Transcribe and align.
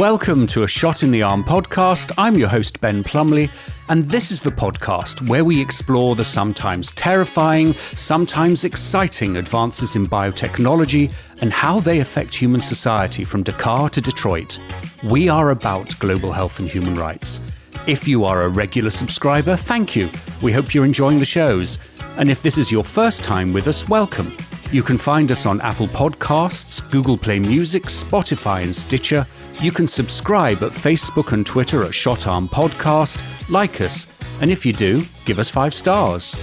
Welcome 0.00 0.46
to 0.46 0.62
a 0.62 0.66
Shot 0.66 1.02
in 1.02 1.10
the 1.10 1.22
Arm 1.22 1.44
podcast. 1.44 2.10
I'm 2.16 2.38
your 2.38 2.48
host, 2.48 2.80
Ben 2.80 3.04
Plumley, 3.04 3.50
and 3.90 4.02
this 4.04 4.30
is 4.30 4.40
the 4.40 4.50
podcast 4.50 5.28
where 5.28 5.44
we 5.44 5.60
explore 5.60 6.14
the 6.14 6.24
sometimes 6.24 6.90
terrifying, 6.92 7.74
sometimes 7.94 8.64
exciting 8.64 9.36
advances 9.36 9.96
in 9.96 10.06
biotechnology 10.06 11.12
and 11.42 11.52
how 11.52 11.80
they 11.80 12.00
affect 12.00 12.34
human 12.34 12.62
society 12.62 13.24
from 13.24 13.42
Dakar 13.42 13.90
to 13.90 14.00
Detroit. 14.00 14.58
We 15.04 15.28
are 15.28 15.50
about 15.50 15.98
global 15.98 16.32
health 16.32 16.60
and 16.60 16.68
human 16.70 16.94
rights. 16.94 17.42
If 17.86 18.08
you 18.08 18.24
are 18.24 18.44
a 18.44 18.48
regular 18.48 18.88
subscriber, 18.88 19.54
thank 19.54 19.94
you. 19.94 20.08
We 20.40 20.50
hope 20.50 20.72
you're 20.72 20.86
enjoying 20.86 21.18
the 21.18 21.26
shows. 21.26 21.78
And 22.16 22.30
if 22.30 22.42
this 22.42 22.56
is 22.56 22.72
your 22.72 22.84
first 22.84 23.22
time 23.22 23.52
with 23.52 23.68
us, 23.68 23.86
welcome. 23.86 24.34
You 24.72 24.82
can 24.82 24.96
find 24.96 25.30
us 25.30 25.44
on 25.44 25.60
Apple 25.60 25.88
Podcasts, 25.88 26.90
Google 26.90 27.18
Play 27.18 27.38
Music, 27.38 27.82
Spotify, 27.82 28.62
and 28.62 28.74
Stitcher. 28.74 29.26
You 29.62 29.70
can 29.70 29.86
subscribe 29.86 30.62
at 30.62 30.72
Facebook 30.72 31.32
and 31.32 31.44
Twitter 31.44 31.82
at 31.82 31.90
Shotarm 31.90 32.48
Podcast, 32.48 33.20
like 33.50 33.82
us, 33.82 34.06
and 34.40 34.50
if 34.50 34.64
you 34.64 34.72
do, 34.72 35.02
give 35.26 35.38
us 35.38 35.50
five 35.50 35.74
stars. 35.74 36.34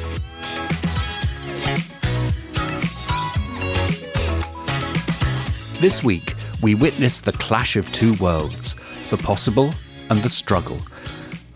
This 5.80 6.04
week, 6.04 6.36
we 6.62 6.76
witness 6.76 7.22
the 7.22 7.32
clash 7.32 7.76
of 7.76 7.92
two 7.92 8.14
worlds 8.16 8.76
the 9.10 9.18
possible 9.18 9.74
and 10.12 10.22
the 10.22 10.30
struggle. 10.30 10.80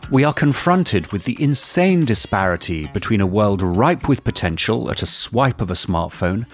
We 0.09 0.23
are 0.23 0.33
confronted 0.33 1.11
with 1.11 1.25
the 1.25 1.39
insane 1.39 2.05
disparity 2.05 2.87
between 2.87 3.21
a 3.21 3.27
world 3.27 3.61
ripe 3.61 4.09
with 4.09 4.23
potential 4.23 4.89
at 4.89 5.03
a 5.03 5.05
swipe 5.05 5.61
of 5.61 5.69
a 5.69 5.75
smartphone 5.75 6.47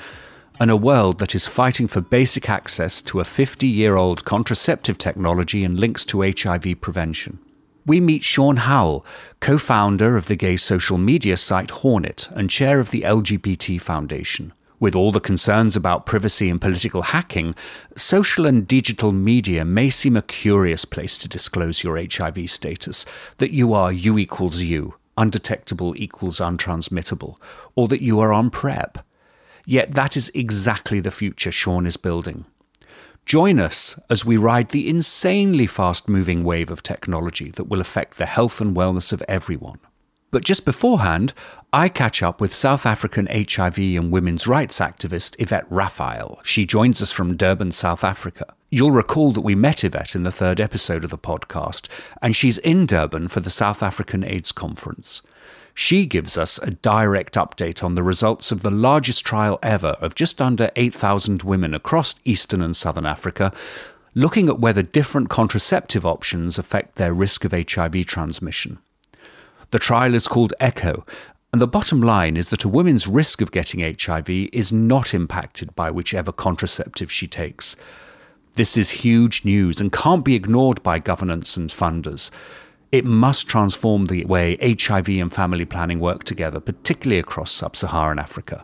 and 0.59 0.71
a 0.71 0.77
world 0.77 1.19
that 1.19 1.35
is 1.35 1.47
fighting 1.47 1.87
for 1.87 2.01
basic 2.01 2.49
access 2.49 3.01
to 3.03 3.19
a 3.19 3.25
50 3.25 3.67
year 3.67 3.95
old 3.95 4.25
contraceptive 4.25 4.97
technology 4.97 5.63
and 5.63 5.79
links 5.79 6.05
to 6.05 6.21
HIV 6.21 6.81
prevention. 6.81 7.39
We 7.85 8.01
meet 8.01 8.23
Sean 8.23 8.57
Howell, 8.57 9.05
co 9.39 9.57
founder 9.57 10.15
of 10.15 10.25
the 10.25 10.35
gay 10.35 10.57
social 10.57 10.97
media 10.97 11.37
site 11.37 11.69
Hornet 11.69 12.27
and 12.31 12.49
chair 12.49 12.79
of 12.79 12.91
the 12.91 13.01
LGBT 13.01 13.79
Foundation. 13.79 14.51
With 14.79 14.95
all 14.95 15.11
the 15.11 15.19
concerns 15.19 15.75
about 15.75 16.05
privacy 16.05 16.49
and 16.49 16.61
political 16.61 17.01
hacking, 17.01 17.55
social 17.95 18.45
and 18.45 18.67
digital 18.67 19.11
media 19.11 19.65
may 19.65 19.89
seem 19.89 20.15
a 20.15 20.21
curious 20.21 20.85
place 20.85 21.17
to 21.19 21.27
disclose 21.27 21.83
your 21.83 21.97
HIV 21.97 22.49
status, 22.49 23.05
that 23.37 23.51
you 23.51 23.73
are 23.73 23.91
U 23.91 24.19
equals 24.19 24.57
U, 24.57 24.93
undetectable 25.17 25.95
equals 25.97 26.39
untransmittable, 26.39 27.37
or 27.75 27.87
that 27.87 28.03
you 28.03 28.19
are 28.19 28.31
on 28.31 28.49
PrEP. 28.51 28.99
Yet 29.69 29.91
that 29.95 30.15
is 30.15 30.31
exactly 30.33 31.01
the 31.01 31.11
future 31.11 31.51
Sean 31.51 31.85
is 31.85 31.97
building. 31.97 32.45
Join 33.25 33.59
us 33.59 33.99
as 34.09 34.23
we 34.23 34.37
ride 34.37 34.69
the 34.69 34.87
insanely 34.87 35.67
fast 35.67 36.07
moving 36.07 36.45
wave 36.45 36.71
of 36.71 36.81
technology 36.81 37.51
that 37.51 37.65
will 37.65 37.81
affect 37.81 38.17
the 38.17 38.25
health 38.25 38.61
and 38.61 38.73
wellness 38.73 39.11
of 39.11 39.21
everyone. 39.27 39.79
But 40.31 40.45
just 40.45 40.63
beforehand, 40.63 41.33
I 41.73 41.89
catch 41.89 42.23
up 42.23 42.39
with 42.39 42.53
South 42.53 42.85
African 42.85 43.27
HIV 43.27 43.77
and 43.77 44.09
women's 44.09 44.47
rights 44.47 44.79
activist 44.79 45.35
Yvette 45.37 45.69
Raphael. 45.69 46.39
She 46.45 46.65
joins 46.65 47.01
us 47.01 47.11
from 47.11 47.35
Durban, 47.35 47.73
South 47.73 48.05
Africa. 48.05 48.45
You'll 48.69 48.91
recall 48.91 49.33
that 49.33 49.41
we 49.41 49.55
met 49.55 49.83
Yvette 49.83 50.15
in 50.15 50.23
the 50.23 50.31
third 50.31 50.61
episode 50.61 51.03
of 51.03 51.09
the 51.09 51.17
podcast, 51.17 51.89
and 52.21 52.33
she's 52.33 52.57
in 52.59 52.85
Durban 52.85 53.27
for 53.27 53.41
the 53.41 53.49
South 53.49 53.83
African 53.83 54.23
AIDS 54.23 54.53
Conference. 54.53 55.21
She 55.79 56.07
gives 56.07 56.39
us 56.39 56.57
a 56.57 56.71
direct 56.71 57.35
update 57.35 57.83
on 57.83 57.93
the 57.93 58.01
results 58.01 58.51
of 58.51 58.63
the 58.63 58.71
largest 58.71 59.23
trial 59.23 59.59
ever 59.61 59.95
of 60.01 60.15
just 60.15 60.41
under 60.41 60.71
8,000 60.75 61.43
women 61.43 61.75
across 61.75 62.15
Eastern 62.25 62.63
and 62.63 62.75
Southern 62.75 63.05
Africa, 63.05 63.53
looking 64.15 64.49
at 64.49 64.59
whether 64.59 64.81
different 64.81 65.29
contraceptive 65.29 66.03
options 66.03 66.57
affect 66.57 66.95
their 66.95 67.13
risk 67.13 67.45
of 67.45 67.51
HIV 67.51 68.07
transmission. 68.07 68.79
The 69.69 69.77
trial 69.77 70.15
is 70.15 70.27
called 70.27 70.55
ECHO, 70.59 71.05
and 71.53 71.61
the 71.61 71.67
bottom 71.67 72.01
line 72.01 72.37
is 72.37 72.49
that 72.49 72.63
a 72.63 72.69
woman's 72.69 73.05
risk 73.05 73.39
of 73.39 73.51
getting 73.51 73.81
HIV 73.81 74.31
is 74.31 74.73
not 74.73 75.13
impacted 75.13 75.75
by 75.75 75.91
whichever 75.91 76.31
contraceptive 76.31 77.11
she 77.11 77.27
takes. 77.27 77.75
This 78.55 78.77
is 78.77 78.89
huge 78.89 79.45
news 79.45 79.79
and 79.79 79.93
can't 79.93 80.25
be 80.25 80.33
ignored 80.33 80.81
by 80.81 80.97
governance 80.97 81.55
and 81.55 81.69
funders. 81.69 82.31
It 82.91 83.03
must 83.03 83.47
transform 83.47 84.05
the 84.05 84.23
way 84.25 84.57
HIV 84.61 85.09
and 85.09 85.33
family 85.33 85.65
planning 85.65 85.99
work 85.99 86.23
together, 86.23 86.59
particularly 86.59 87.19
across 87.19 87.51
sub 87.51 87.75
Saharan 87.75 88.17
Africa. 88.17 88.63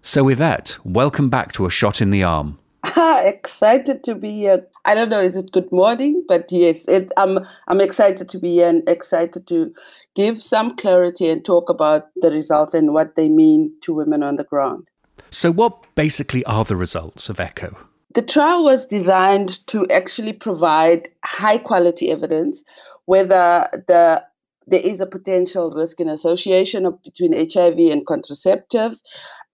So, 0.00 0.28
Yvette, 0.28 0.78
welcome 0.84 1.28
back 1.28 1.52
to 1.52 1.66
A 1.66 1.70
Shot 1.70 2.00
in 2.00 2.10
the 2.10 2.22
Arm. 2.22 2.58
excited 3.24 4.02
to 4.04 4.14
be 4.14 4.30
here. 4.30 4.66
I 4.84 4.94
don't 4.94 5.10
know, 5.10 5.20
is 5.20 5.36
it 5.36 5.52
good 5.52 5.70
morning? 5.70 6.24
But 6.26 6.50
yes, 6.50 6.86
it, 6.88 7.12
I'm, 7.16 7.40
I'm 7.68 7.80
excited 7.80 8.28
to 8.30 8.38
be 8.38 8.54
here 8.54 8.68
and 8.68 8.88
excited 8.88 9.46
to 9.46 9.72
give 10.16 10.42
some 10.42 10.76
clarity 10.76 11.28
and 11.28 11.44
talk 11.44 11.68
about 11.68 12.08
the 12.16 12.30
results 12.30 12.74
and 12.74 12.94
what 12.94 13.16
they 13.16 13.28
mean 13.28 13.72
to 13.82 13.94
women 13.94 14.22
on 14.22 14.36
the 14.36 14.44
ground. 14.44 14.88
So, 15.30 15.50
what 15.52 15.84
basically 15.94 16.44
are 16.44 16.64
the 16.64 16.76
results 16.76 17.28
of 17.28 17.38
ECHO? 17.38 17.76
The 18.14 18.22
trial 18.22 18.64
was 18.64 18.84
designed 18.84 19.66
to 19.68 19.86
actually 19.88 20.34
provide 20.34 21.08
high 21.24 21.58
quality 21.58 22.10
evidence 22.10 22.62
whether 23.06 23.68
the 23.88 24.22
there 24.66 24.80
is 24.80 25.00
a 25.00 25.06
potential 25.06 25.70
risk 25.72 25.98
in 25.98 26.08
association 26.08 26.86
of, 26.86 27.02
between 27.02 27.32
HIV 27.32 27.78
and 27.78 28.06
contraceptives, 28.06 28.98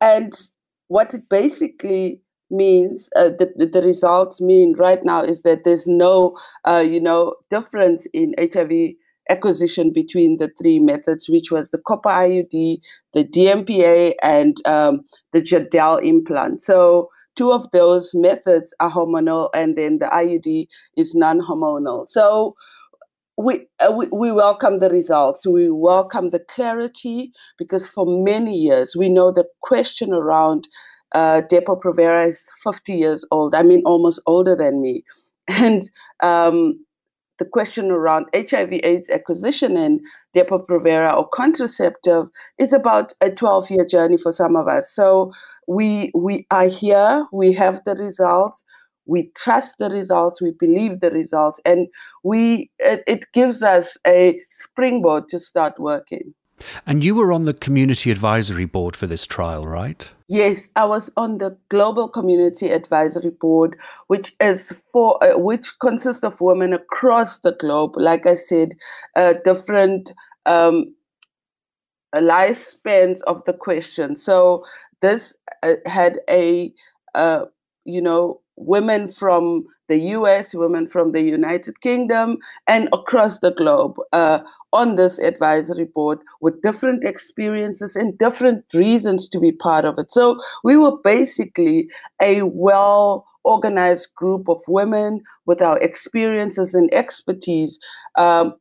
and 0.01 0.35
what 0.89 1.15
it 1.15 1.29
basically 1.29 2.21
means 2.51 3.09
uh, 3.17 3.29
the, 3.29 3.69
the 3.73 3.83
results 3.83 4.41
mean 4.41 4.75
right 4.77 5.05
now 5.05 5.23
is 5.23 5.43
that 5.43 5.65
there's 5.65 5.87
no 5.87 6.37
uh, 6.65 6.85
you 6.87 7.01
know 7.01 7.35
difference 7.51 8.07
in 8.13 8.35
HIV 8.39 8.95
acquisition 9.29 9.93
between 9.93 10.39
the 10.39 10.51
three 10.61 10.79
methods, 10.79 11.29
which 11.29 11.51
was 11.51 11.71
the 11.71 11.79
copper 11.87 12.09
IUD, 12.09 12.79
the 13.13 13.25
DMPA, 13.25 14.15
and 14.23 14.57
um, 14.67 15.05
the 15.33 15.43
Jadelle 15.43 16.03
implant. 16.03 16.63
So 16.63 17.09
two 17.37 17.53
of 17.53 17.71
those 17.73 18.13
methods 18.15 18.75
are 18.81 18.91
hormonal, 18.91 19.51
and 19.55 19.77
then 19.77 19.99
the 19.99 20.07
IUD 20.07 20.67
is 20.97 21.15
non-hormonal. 21.15 22.09
So 22.09 22.55
we, 23.39 23.69
uh, 23.79 23.93
we, 23.93 24.09
we 24.13 24.33
welcome 24.33 24.81
the 24.81 24.91
results. 24.91 25.47
We 25.47 25.71
welcome 25.71 26.31
the 26.31 26.41
clarity 26.41 27.33
because 27.57 27.87
for 27.87 28.05
many 28.05 28.57
years 28.57 28.97
we 28.97 29.09
know 29.09 29.31
the 29.31 29.47
question 29.63 30.13
around 30.13 30.67
uh, 31.13 31.43
Depo-Provera 31.51 32.29
is 32.29 32.43
50 32.65 32.93
years 32.93 33.25
old. 33.31 33.55
I 33.55 33.63
mean, 33.63 33.83
almost 33.87 34.21
older 34.27 34.57
than 34.57 34.83
me. 34.83 35.05
And 35.51 35.89
um, 36.21 36.85
the 37.39 37.47
question 37.47 37.91
around 37.91 38.27
HIV/AIDS 38.35 39.09
acquisition 39.09 39.77
and 39.77 40.01
Depo-Provera 40.37 41.17
or 41.17 41.27
contraceptive 41.33 42.27
is 42.59 42.73
about 42.73 43.15
a 43.23 43.31
12-year 43.31 43.87
journey 43.87 44.19
for 44.19 44.33
some 44.33 44.57
of 44.57 44.69
us. 44.69 44.93
So 44.93 45.33
we 45.67 46.11
we 46.15 46.47
are 46.51 46.67
here. 46.67 47.25
We 47.33 47.55
have 47.55 47.81
the 47.87 47.95
results 47.95 48.63
we 49.09 49.31
trust 49.35 49.75
the 49.79 49.91
results, 49.91 50.41
we 50.41 50.53
believe 50.53 51.01
the 51.01 51.11
results, 51.11 51.61
and 51.65 51.89
we 52.23 52.71
it, 52.79 53.03
it 53.07 53.25
gives 53.33 53.63
us 53.63 53.97
a 54.07 54.39
springboard 54.51 55.29
to 55.29 55.39
start 55.39 55.81
working. 55.81 56.35
And 56.87 57.05
you 57.05 57.15
were 57.15 57.33
on 57.33 57.45
the 57.45 57.55
community 57.55 58.11
advisory 58.11 58.65
board 58.65 58.97
for 58.97 59.07
this 59.07 59.27
trial, 59.27 59.67
right? 59.67 60.09
Yes, 60.29 60.69
I 60.77 60.85
was 60.85 61.11
on 61.17 61.39
the 61.39 61.57
global 61.69 62.09
community 62.09 62.71
advisory 62.71 63.31
board, 63.31 63.77
which 64.09 64.35
is 64.41 64.73
for 64.93 65.23
uh, 65.25 65.39
which 65.39 65.79
consists 65.81 66.25
of 66.25 66.41
women 66.41 66.73
across 66.73 67.39
the 67.41 67.53
globe. 67.53 67.93
Like 67.97 68.27
I 68.27 68.35
said, 68.35 68.75
uh, 69.17 69.35
different 69.45 70.13
um, 70.47 70.95
lifespans 72.15 73.21
of 73.27 73.43
the 73.45 73.53
question. 73.53 74.17
So 74.17 74.65
this 75.01 75.37
uh, 75.63 75.75
had 75.87 76.21
a 76.29 76.73
uh, 77.15 77.47
you 77.85 78.03
know 78.03 78.41
women 78.59 79.13
from 79.13 79.65
the 79.89 79.99
US, 80.17 80.55
women 80.55 80.87
from 80.87 81.13
the 81.13 81.23
United 81.23 81.81
Kingdom, 81.81 82.39
and 82.67 82.89
across 82.93 83.39
the 83.39 83.53
globe 83.53 83.97
uh, 84.13 84.41
on 84.73 84.97
this 84.97 85.19
advisory 85.19 85.87
board 85.87 86.19
with 86.41 86.61
different 86.63 87.05
experiences 87.05 87.97
and 87.97 88.19
different 88.19 88.65
reasons 88.75 89.29
to 89.29 89.41
be 89.41 89.53
part 89.53 89.85
of 89.85 89.99
it. 89.99 90.13
So 90.13 90.39
we 90.65 90.77
were 90.77 90.97
basically 91.03 91.89
a 92.21 92.43
well 92.43 93.27
organized 93.45 94.15
group 94.15 94.49
of 94.49 94.61
women 94.69 95.23
with 95.47 95.63
our 95.63 95.79
experiences 95.79 96.75
and 96.75 96.93
expertise. 96.93 97.79
Um, 98.17 98.55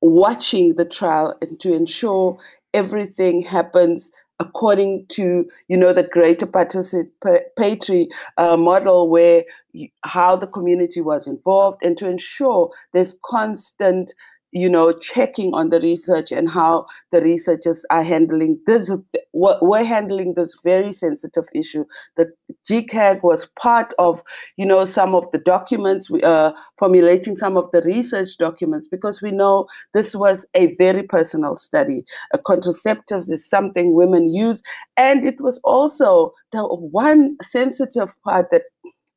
watching 0.00 0.76
the 0.76 0.84
trial 0.84 1.36
and 1.42 1.58
to 1.58 1.74
ensure 1.74 2.38
everything 2.74 3.42
happens 3.42 4.10
according 4.40 5.04
to 5.06 5.48
you 5.68 5.76
know 5.76 5.92
the 5.92 6.02
greater 6.02 6.46
participatory 6.46 8.06
uh, 8.36 8.56
model 8.56 9.08
where 9.08 9.44
you, 9.72 9.88
how 10.04 10.36
the 10.36 10.46
community 10.46 11.00
was 11.00 11.26
involved 11.26 11.82
and 11.82 11.98
to 11.98 12.08
ensure 12.08 12.70
there's 12.92 13.18
constant 13.24 14.14
you 14.52 14.68
know, 14.68 14.92
checking 14.92 15.52
on 15.52 15.70
the 15.70 15.80
research 15.80 16.32
and 16.32 16.48
how 16.48 16.86
the 17.12 17.20
researchers 17.20 17.84
are 17.90 18.02
handling 18.02 18.58
this. 18.66 18.90
We're 19.32 19.84
handling 19.84 20.34
this 20.34 20.56
very 20.64 20.92
sensitive 20.92 21.44
issue. 21.54 21.84
The 22.16 22.32
GCAG 22.68 23.22
was 23.22 23.46
part 23.58 23.92
of, 23.98 24.22
you 24.56 24.64
know, 24.64 24.84
some 24.84 25.14
of 25.14 25.30
the 25.32 25.38
documents, 25.38 26.08
we 26.10 26.22
uh, 26.22 26.52
formulating 26.78 27.36
some 27.36 27.56
of 27.56 27.70
the 27.72 27.82
research 27.82 28.38
documents, 28.38 28.88
because 28.88 29.20
we 29.20 29.30
know 29.30 29.66
this 29.92 30.14
was 30.14 30.46
a 30.54 30.74
very 30.76 31.02
personal 31.02 31.56
study. 31.56 32.04
A 32.32 32.38
contraceptives 32.38 33.30
is 33.30 33.48
something 33.48 33.94
women 33.94 34.32
use, 34.32 34.62
and 34.96 35.26
it 35.26 35.40
was 35.40 35.60
also 35.62 36.32
the 36.52 36.64
one 36.64 37.36
sensitive 37.42 38.08
part 38.24 38.50
that 38.50 38.62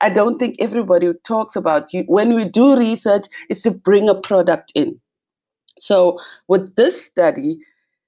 I 0.02 0.10
don't 0.10 0.40
think 0.40 0.56
everybody 0.60 1.12
talks 1.26 1.56
about. 1.56 1.94
You, 1.94 2.04
when 2.08 2.36
we 2.36 2.46
do 2.46 2.76
research, 2.78 3.28
is 3.50 3.62
to 3.62 3.72
bring 3.72 4.10
a 4.10 4.16
product 4.16 4.72
in 4.76 5.00
so 5.82 6.20
with 6.48 6.76
this 6.76 7.04
study, 7.04 7.58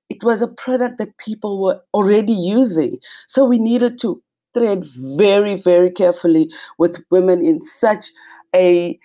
it 0.07 0.23
was 0.23 0.43
a 0.43 0.47
product 0.47 0.99
that 0.99 1.17
people 1.17 1.59
were 1.59 1.81
already 1.95 2.31
using. 2.33 2.99
So 3.27 3.45
we 3.45 3.57
needed 3.57 3.99
to 4.01 4.21
tread 4.55 4.85
very, 5.17 5.59
very 5.59 5.89
carefully 5.89 6.51
with 6.77 7.03
women 7.09 7.43
in 7.43 7.61
such 7.63 8.11
a 8.55 8.99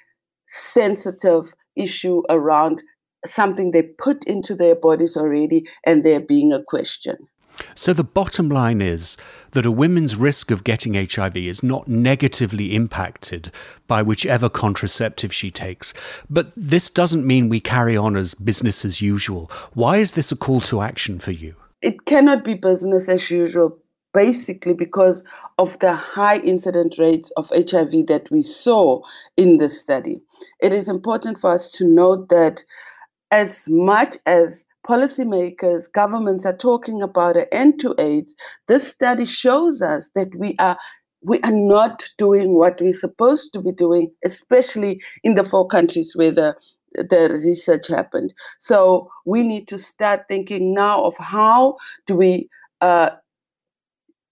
sensitive 0.47 1.55
issue 1.76 2.23
around 2.29 2.82
something 3.26 3.70
they 3.70 3.82
put 3.82 4.23
into 4.25 4.55
their 4.55 4.75
bodies 4.75 5.17
already 5.17 5.67
and 5.85 6.05
there 6.05 6.20
being 6.20 6.53
a 6.53 6.62
question. 6.62 7.17
So 7.75 7.93
the 7.93 8.05
bottom 8.05 8.49
line 8.49 8.81
is 8.81 9.16
that 9.52 9.66
a 9.66 9.70
woman's 9.70 10.16
risk 10.16 10.50
of 10.50 10.64
getting 10.64 10.94
HIV 10.94 11.37
is 11.37 11.62
not 11.62 11.88
negatively 11.88 12.75
impacted 12.75 13.50
by 13.87 14.02
whichever 14.02 14.49
contraceptive 14.49 15.32
she 15.32 15.50
takes. 15.50 15.94
But 16.28 16.52
this 16.56 16.90
doesn't 16.90 17.26
mean 17.26 17.49
we 17.49 17.60
carry 17.60 17.96
on 17.96 18.16
as 18.16 18.34
business 18.34 18.84
as 18.84 19.00
usual. 19.00 19.50
Why 19.75 19.99
is 19.99 20.12
this 20.12 20.32
a 20.32 20.37
call 20.37 20.60
to 20.62 20.82
action 20.82 21.19
for 21.19 21.32
you? 21.32 21.55
It 21.81 22.05
cannot 22.06 22.44
be 22.44 22.55
business 22.55 23.08
as 23.08 23.31
usual 23.31 23.78
basically 24.14 24.72
because 24.72 25.22
of 25.58 25.78
the 25.81 25.94
high 25.94 26.38
incident 26.38 26.96
rates 26.99 27.31
of 27.37 27.50
HIV 27.50 28.06
that 28.08 28.28
we 28.31 28.43
saw 28.43 29.00
in 29.37 29.58
the 29.58 29.69
study. 29.69 30.20
It 30.60 30.72
is 30.72 30.88
important 30.88 31.38
for 31.38 31.52
us 31.52 31.70
to 31.72 31.84
note 31.84 32.28
that 32.31 32.64
as 33.31 33.69
much 33.69 34.16
as 34.26 34.66
policymakers, 34.88 35.93
governments 35.93 36.46
are 36.46 36.56
talking 36.56 37.02
about 37.02 37.37
an 37.37 37.46
end 37.52 37.79
to 37.81 37.94
AIDS, 37.99 38.35
this 38.69 38.88
study 38.88 39.25
shows 39.25 39.82
us 39.82 40.11
that 40.14 40.29
we 40.37 40.56
are 40.58 40.79
we 41.23 41.40
are 41.40 41.52
not 41.52 42.08
doing 42.17 42.55
what 42.55 42.81
we're 42.81 42.93
supposed 42.93 43.52
to 43.52 43.61
be 43.61 43.73
doing, 43.73 44.08
especially 44.25 45.00
in 45.25 45.35
the 45.35 45.43
four 45.44 45.67
countries 45.67 46.12
where 46.14 46.32
the 46.32 46.55
the 46.94 47.40
research 47.44 47.88
happened. 47.88 48.32
So 48.58 49.11
we 49.26 49.43
need 49.43 49.69
to 49.69 49.79
start 49.79 50.23
thinking 50.29 50.73
now 50.73 51.05
of 51.05 51.14
how 51.19 51.76
do 52.06 52.17
we, 52.17 52.49
uh, 52.81 53.11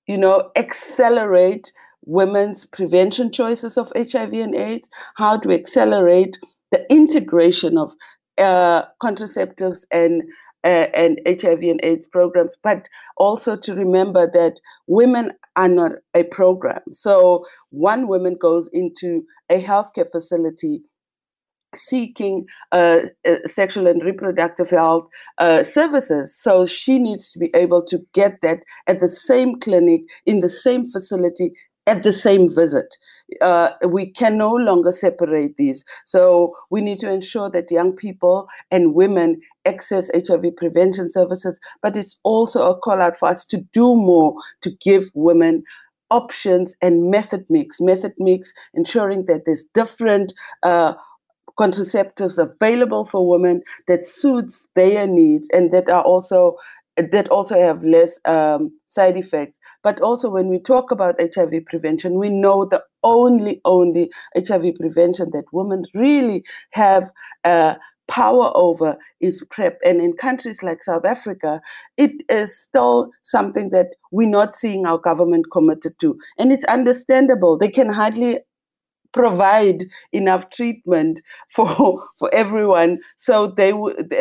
you 0.06 0.16
know, 0.16 0.50
accelerate 0.56 1.70
women's 2.06 2.64
prevention 2.64 3.30
choices 3.30 3.76
of 3.76 3.92
HIV 3.96 4.32
and 4.32 4.54
AIDS? 4.54 4.88
How 5.16 5.36
do 5.36 5.50
we 5.50 5.54
accelerate 5.54 6.38
the 6.70 6.90
integration 6.90 7.76
of 7.76 7.92
uh, 8.38 8.84
contraceptives 9.02 9.84
and 9.90 10.22
and 10.66 11.20
HIV 11.26 11.62
and 11.62 11.80
AIDS 11.82 12.06
programs, 12.06 12.56
but 12.62 12.88
also 13.16 13.56
to 13.56 13.74
remember 13.74 14.30
that 14.32 14.60
women 14.86 15.32
are 15.56 15.68
not 15.68 15.92
a 16.14 16.24
program. 16.24 16.80
So 16.92 17.44
one 17.70 18.08
woman 18.08 18.36
goes 18.40 18.68
into 18.72 19.24
a 19.50 19.62
healthcare 19.62 20.10
facility 20.10 20.82
seeking 21.74 22.46
uh, 22.72 23.00
uh, 23.28 23.36
sexual 23.46 23.86
and 23.86 24.02
reproductive 24.02 24.70
health 24.70 25.06
uh, 25.38 25.62
services. 25.64 26.34
So 26.40 26.66
she 26.66 26.98
needs 26.98 27.30
to 27.32 27.38
be 27.38 27.50
able 27.54 27.84
to 27.86 27.98
get 28.14 28.40
that 28.42 28.62
at 28.86 29.00
the 29.00 29.08
same 29.08 29.60
clinic, 29.60 30.02
in 30.24 30.40
the 30.40 30.48
same 30.48 30.90
facility, 30.90 31.52
at 31.86 32.02
the 32.02 32.12
same 32.12 32.54
visit. 32.54 32.96
Uh, 33.40 33.70
we 33.88 34.06
can 34.12 34.38
no 34.38 34.52
longer 34.52 34.92
separate 34.92 35.56
these. 35.56 35.84
So 36.04 36.54
we 36.70 36.80
need 36.80 36.98
to 37.00 37.10
ensure 37.10 37.50
that 37.50 37.70
young 37.70 37.92
people 37.92 38.46
and 38.70 38.94
women 38.94 39.40
access 39.64 40.10
HIV 40.14 40.56
prevention 40.56 41.10
services, 41.10 41.58
but 41.82 41.96
it's 41.96 42.16
also 42.22 42.70
a 42.70 42.78
call 42.78 43.02
out 43.02 43.18
for 43.18 43.28
us 43.28 43.44
to 43.46 43.58
do 43.72 43.96
more 43.96 44.34
to 44.62 44.70
give 44.80 45.04
women 45.14 45.64
options 46.10 46.74
and 46.80 47.10
method 47.10 47.44
mix. 47.50 47.80
Method 47.80 48.12
mix, 48.18 48.52
ensuring 48.74 49.26
that 49.26 49.42
there's 49.44 49.64
different 49.74 50.32
uh, 50.62 50.94
contraceptives 51.58 52.38
available 52.38 53.06
for 53.06 53.28
women 53.28 53.62
that 53.88 54.06
suits 54.06 54.66
their 54.74 55.06
needs 55.06 55.48
and 55.52 55.72
that 55.72 55.88
are 55.88 56.02
also 56.02 56.56
that 56.96 57.28
also 57.28 57.60
have 57.60 57.84
less 57.84 58.18
um, 58.24 58.72
side 58.86 59.16
effects. 59.18 59.58
But 59.82 60.00
also, 60.00 60.30
when 60.30 60.48
we 60.48 60.58
talk 60.58 60.90
about 60.90 61.20
HIV 61.20 61.66
prevention, 61.66 62.18
we 62.18 62.30
know 62.30 62.64
the 62.64 62.82
only, 63.06 63.60
only 63.64 64.10
HIV 64.36 64.74
prevention 64.80 65.30
that 65.32 65.44
women 65.52 65.84
really 65.94 66.44
have 66.72 67.08
uh, 67.44 67.74
power 68.08 68.50
over 68.54 68.96
is 69.20 69.44
PrEP. 69.50 69.78
And 69.84 70.00
in 70.00 70.12
countries 70.14 70.62
like 70.62 70.82
South 70.82 71.04
Africa, 71.04 71.60
it 71.96 72.12
is 72.28 72.58
still 72.58 73.10
something 73.22 73.70
that 73.70 73.94
we're 74.10 74.28
not 74.28 74.54
seeing 74.54 74.86
our 74.86 74.98
government 74.98 75.46
committed 75.52 75.98
to. 76.00 76.18
And 76.38 76.52
it's 76.52 76.64
understandable. 76.66 77.56
They 77.56 77.68
can 77.68 77.88
hardly 77.88 78.40
provide 79.12 79.82
enough 80.12 80.50
treatment 80.50 81.20
for 81.54 82.02
for 82.18 82.28
everyone 82.34 82.98
so 83.16 83.46
they 83.46 83.72
would 83.72 84.14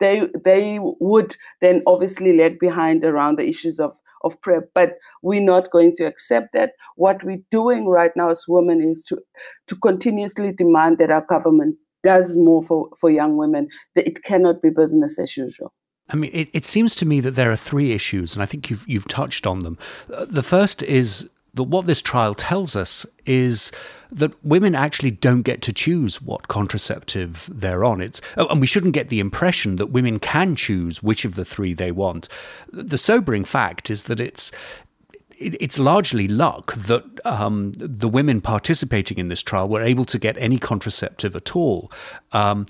they 0.00 0.28
they 0.44 0.78
would 0.80 1.36
then 1.60 1.82
obviously 1.86 2.36
lag 2.36 2.58
behind 2.58 3.04
around 3.04 3.38
the 3.38 3.46
issues 3.46 3.78
of 3.78 3.98
of 4.22 4.40
PrEP. 4.40 4.70
but 4.74 4.96
we're 5.22 5.40
not 5.42 5.70
going 5.70 5.94
to 5.96 6.04
accept 6.04 6.52
that. 6.52 6.72
What 6.96 7.22
we're 7.24 7.42
doing 7.50 7.86
right 7.86 8.12
now 8.16 8.30
as 8.30 8.44
women 8.48 8.80
is 8.80 9.04
to 9.06 9.18
to 9.68 9.76
continuously 9.76 10.52
demand 10.52 10.98
that 10.98 11.10
our 11.10 11.24
government 11.28 11.76
does 12.02 12.36
more 12.36 12.64
for, 12.64 12.88
for 13.00 13.10
young 13.10 13.36
women. 13.36 13.68
That 13.94 14.06
it 14.06 14.22
cannot 14.22 14.62
be 14.62 14.70
business 14.70 15.18
as 15.18 15.36
usual. 15.36 15.72
I 16.10 16.16
mean, 16.16 16.30
it, 16.32 16.48
it 16.52 16.64
seems 16.64 16.96
to 16.96 17.06
me 17.06 17.20
that 17.20 17.32
there 17.32 17.52
are 17.52 17.56
three 17.56 17.92
issues, 17.92 18.34
and 18.34 18.42
I 18.42 18.46
think 18.46 18.70
you've 18.70 18.88
you've 18.88 19.08
touched 19.08 19.46
on 19.46 19.60
them. 19.60 19.78
Uh, 20.12 20.24
the 20.24 20.42
first 20.42 20.82
is 20.82 21.28
that 21.58 21.64
what 21.64 21.86
this 21.86 22.00
trial 22.00 22.34
tells 22.34 22.76
us 22.76 23.04
is 23.26 23.72
that 24.12 24.32
women 24.44 24.76
actually 24.76 25.10
don't 25.10 25.42
get 25.42 25.60
to 25.62 25.72
choose 25.72 26.22
what 26.22 26.46
contraceptive 26.46 27.50
they're 27.52 27.84
on. 27.84 28.00
It's 28.00 28.20
oh, 28.36 28.46
and 28.46 28.60
we 28.60 28.66
shouldn't 28.66 28.94
get 28.94 29.08
the 29.08 29.18
impression 29.18 29.74
that 29.76 29.86
women 29.86 30.20
can 30.20 30.54
choose 30.54 31.02
which 31.02 31.24
of 31.24 31.34
the 31.34 31.44
three 31.44 31.74
they 31.74 31.90
want. 31.90 32.28
The 32.72 32.96
sobering 32.96 33.44
fact 33.44 33.90
is 33.90 34.04
that 34.04 34.20
it's 34.20 34.52
it's 35.40 35.78
largely 35.78 36.26
luck 36.26 36.74
that 36.74 37.04
um, 37.24 37.72
the 37.74 38.08
women 38.08 38.40
participating 38.40 39.18
in 39.18 39.28
this 39.28 39.42
trial 39.42 39.68
were 39.68 39.82
able 39.82 40.04
to 40.04 40.18
get 40.18 40.36
any 40.38 40.58
contraceptive 40.58 41.36
at 41.36 41.54
all. 41.54 41.92
Um, 42.32 42.66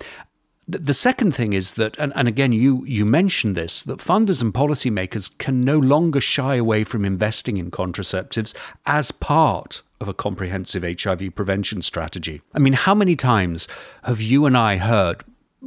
the 0.77 0.93
second 0.93 1.33
thing 1.33 1.53
is 1.53 1.73
that, 1.75 1.97
and, 1.97 2.13
and, 2.15 2.27
again, 2.27 2.51
you, 2.51 2.85
you 2.85 3.05
mentioned 3.05 3.57
this, 3.57 3.83
that 3.83 3.99
funders 3.99 4.41
and 4.41 4.53
policymakers 4.53 5.35
can 5.39 5.63
no 5.63 5.77
longer 5.79 6.21
shy 6.21 6.55
away 6.55 6.83
from 6.83 7.05
investing 7.05 7.57
in 7.57 7.71
contraceptives 7.71 8.53
as 8.85 9.11
part 9.11 9.81
of 9.99 10.07
a 10.07 10.13
comprehensive 10.13 10.83
HIV 10.83 11.35
prevention 11.35 11.81
strategy. 11.81 12.41
I 12.53 12.59
mean, 12.59 12.73
how 12.73 12.93
many 12.93 13.15
times 13.15 13.67
have 14.03 14.21
you 14.21 14.45
and 14.45 14.55
I 14.55 14.77
heard, 14.77 15.23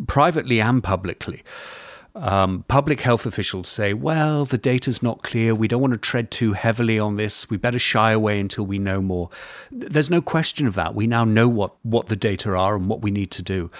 privately 0.07 0.61
and 0.61 0.83
publicly, 0.83 1.43
um, 2.15 2.65
public 2.69 3.01
health 3.01 3.27
officials 3.27 3.69
say, 3.69 3.95
well, 3.95 4.45
the 4.45 4.59
data's 4.59 5.03
not 5.03 5.23
clear. 5.23 5.55
We 5.55 5.67
don't 5.69 5.81
want 5.81 5.95
to 5.95 5.99
tread 5.99 6.31
too 6.31 6.53
heavily 6.53 6.99
on 6.99 7.17
this. 7.17 7.49
We 7.51 7.57
better 7.57 7.79
shy 7.79 8.13
away 8.13 8.39
until 8.39 8.67
we 8.67 8.79
know 8.79 9.01
more. 9.01 9.31
There's 9.71 10.11
no 10.11 10.21
question 10.21 10.67
of 10.67 10.75
that. 10.75 10.95
We 10.95 11.07
now 11.07 11.25
know 11.25 11.49
what, 11.49 11.75
what 11.83 12.09
the 12.09 12.17
data 12.17 12.55
are 12.55 12.77
and 12.77 12.89
what 12.89 13.01
we 13.01 13.11
need 13.11 13.31
to 13.33 13.43
do 13.43 13.71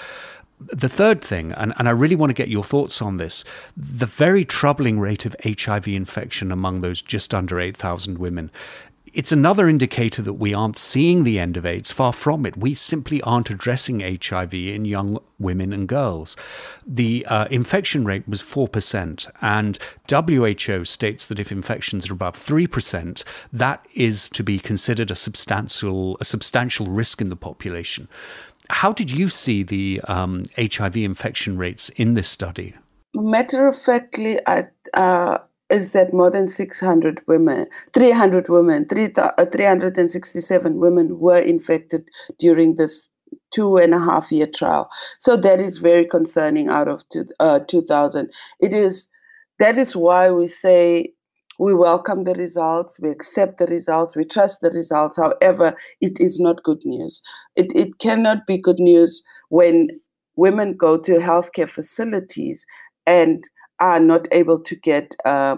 the 0.69 0.89
third 0.89 1.23
thing, 1.23 1.53
and, 1.53 1.73
and 1.79 1.89
I 1.89 1.93
really 1.93 2.17
want 2.17 2.31
to 2.31 2.35
get 2.35 2.49
your 2.49 2.65
thoughts 2.65 3.03
on 3.03 3.17
this 3.17 3.45
the 3.77 4.07
very 4.07 4.45
troubling 4.45 5.01
rate 5.01 5.27
of 5.27 5.37
HIV 5.45 5.89
infection 5.89 6.53
among 6.53 6.81
those 6.81 7.03
just 7.03 7.35
under 7.35 7.61
8,000 7.61 8.19
women. 8.19 8.51
It's 9.15 9.33
another 9.33 9.69
indicator 9.69 10.23
that 10.23 10.35
we 10.35 10.55
aren't 10.55 10.79
seeing 10.79 11.25
the 11.25 11.39
end 11.39 11.59
of 11.59 11.67
AIDS. 11.67 11.93
Far 11.93 12.15
from 12.15 12.47
it. 12.47 12.57
We 12.57 12.75
simply 12.75 13.21
aren't 13.23 13.51
addressing 13.51 14.01
HIV 14.01 14.55
in 14.55 14.87
young 14.87 15.19
women 15.39 15.75
and 15.75 15.87
girls. 15.87 16.35
The 16.87 17.27
uh, 17.27 17.45
infection 17.51 18.07
rate 18.07 18.27
was 18.27 18.41
4%, 18.41 19.31
and 19.43 19.79
WHO 20.09 20.85
states 20.87 21.27
that 21.27 21.39
if 21.39 21.53
infections 21.53 22.09
are 22.09 22.15
above 22.15 22.37
3%, 22.37 23.23
that 23.53 23.87
is 23.95 24.31
to 24.31 24.43
be 24.43 24.59
considered 24.59 25.11
a 25.11 25.15
substantial, 25.15 26.17
a 26.19 26.25
substantial 26.25 26.87
risk 26.87 27.21
in 27.21 27.29
the 27.29 27.37
population. 27.37 28.09
How 28.73 28.91
did 28.91 29.11
you 29.11 29.29
see 29.29 29.63
the 29.63 30.01
um, 30.09 30.45
HIV 30.57 30.97
infection 30.97 31.59
rates 31.59 31.91
in 31.91 32.15
this 32.15 32.29
study? 32.29 32.75
Matter 33.15 33.69
of 33.69 33.81
factly, 33.81 34.41
I, 34.47 34.67
uh, 34.95 35.39
is 35.69 35.91
that 35.91 36.15
more 36.15 36.31
than 36.31 36.49
600 36.49 37.23
women, 37.27 37.67
300 37.93 38.49
women, 38.49 38.89
3, 38.89 39.13
uh, 39.17 39.47
367 39.53 40.77
women 40.81 41.19
were 41.19 41.39
infected 41.39 42.09
during 42.39 42.77
this 42.77 43.09
two 43.53 43.77
and 43.77 43.93
a 43.93 43.99
half 43.99 44.33
year 44.33 44.47
trial. 44.47 44.89
So 45.19 45.37
that 45.37 45.61
is 45.61 45.77
very 45.77 46.07
concerning 46.07 46.69
out 46.69 46.89
of 46.89 47.07
two, 47.11 47.27
uh, 47.41 47.61
2000. 47.61 48.31
It 48.59 48.73
is, 48.73 49.07
that 49.59 49.77
is 49.77 49.95
why 49.95 50.31
we 50.31 50.49
say 50.49 51.13
we 51.59 51.75
welcome 51.75 52.25
the 52.25 52.35
results, 52.35 52.99
we 53.01 53.11
accept 53.11 53.59
the 53.59 53.67
results, 53.67 54.17
we 54.17 54.25
trust 54.25 54.61
the 54.63 54.71
results. 54.71 55.17
However, 55.17 55.77
it 56.01 56.19
is 56.21 56.41
not 56.41 56.63
good 56.63 56.81
news. 56.85 57.23
It, 57.57 57.67
it 57.75 57.99
cannot 57.99 58.47
be 58.47 58.59
good 58.59 58.79
news 58.79 59.23
when 59.51 59.89
women 60.37 60.77
go 60.77 60.99
to 60.99 61.13
healthcare 61.19 61.69
facilities 61.69 62.65
and 63.07 63.45
are 63.81 64.01
not 64.01 64.29
able 64.33 64.61
to 64.61 64.77
get 64.77 65.15
uh, 65.25 65.57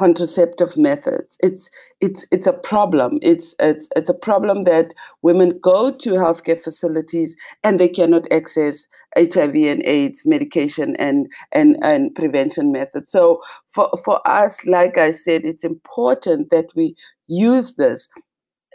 contraceptive 0.00 0.78
methods. 0.78 1.36
It's 1.40 1.68
it's 2.00 2.24
it's 2.30 2.46
a 2.46 2.54
problem. 2.54 3.18
It's 3.20 3.54
it's 3.58 3.86
it's 3.94 4.08
a 4.08 4.14
problem 4.14 4.64
that 4.64 4.94
women 5.20 5.58
go 5.62 5.92
to 5.94 6.10
healthcare 6.12 6.58
facilities 6.58 7.36
and 7.62 7.78
they 7.78 7.88
cannot 7.88 8.26
access 8.32 8.86
HIV 9.14 9.54
and 9.56 9.82
AIDS 9.84 10.22
medication 10.24 10.96
and 10.96 11.30
and 11.52 11.76
and 11.82 12.14
prevention 12.14 12.72
methods. 12.72 13.12
So 13.12 13.42
for 13.74 13.90
for 14.02 14.26
us, 14.26 14.64
like 14.64 14.96
I 14.96 15.12
said, 15.12 15.44
it's 15.44 15.64
important 15.64 16.48
that 16.48 16.68
we 16.74 16.96
use 17.26 17.74
this. 17.74 18.08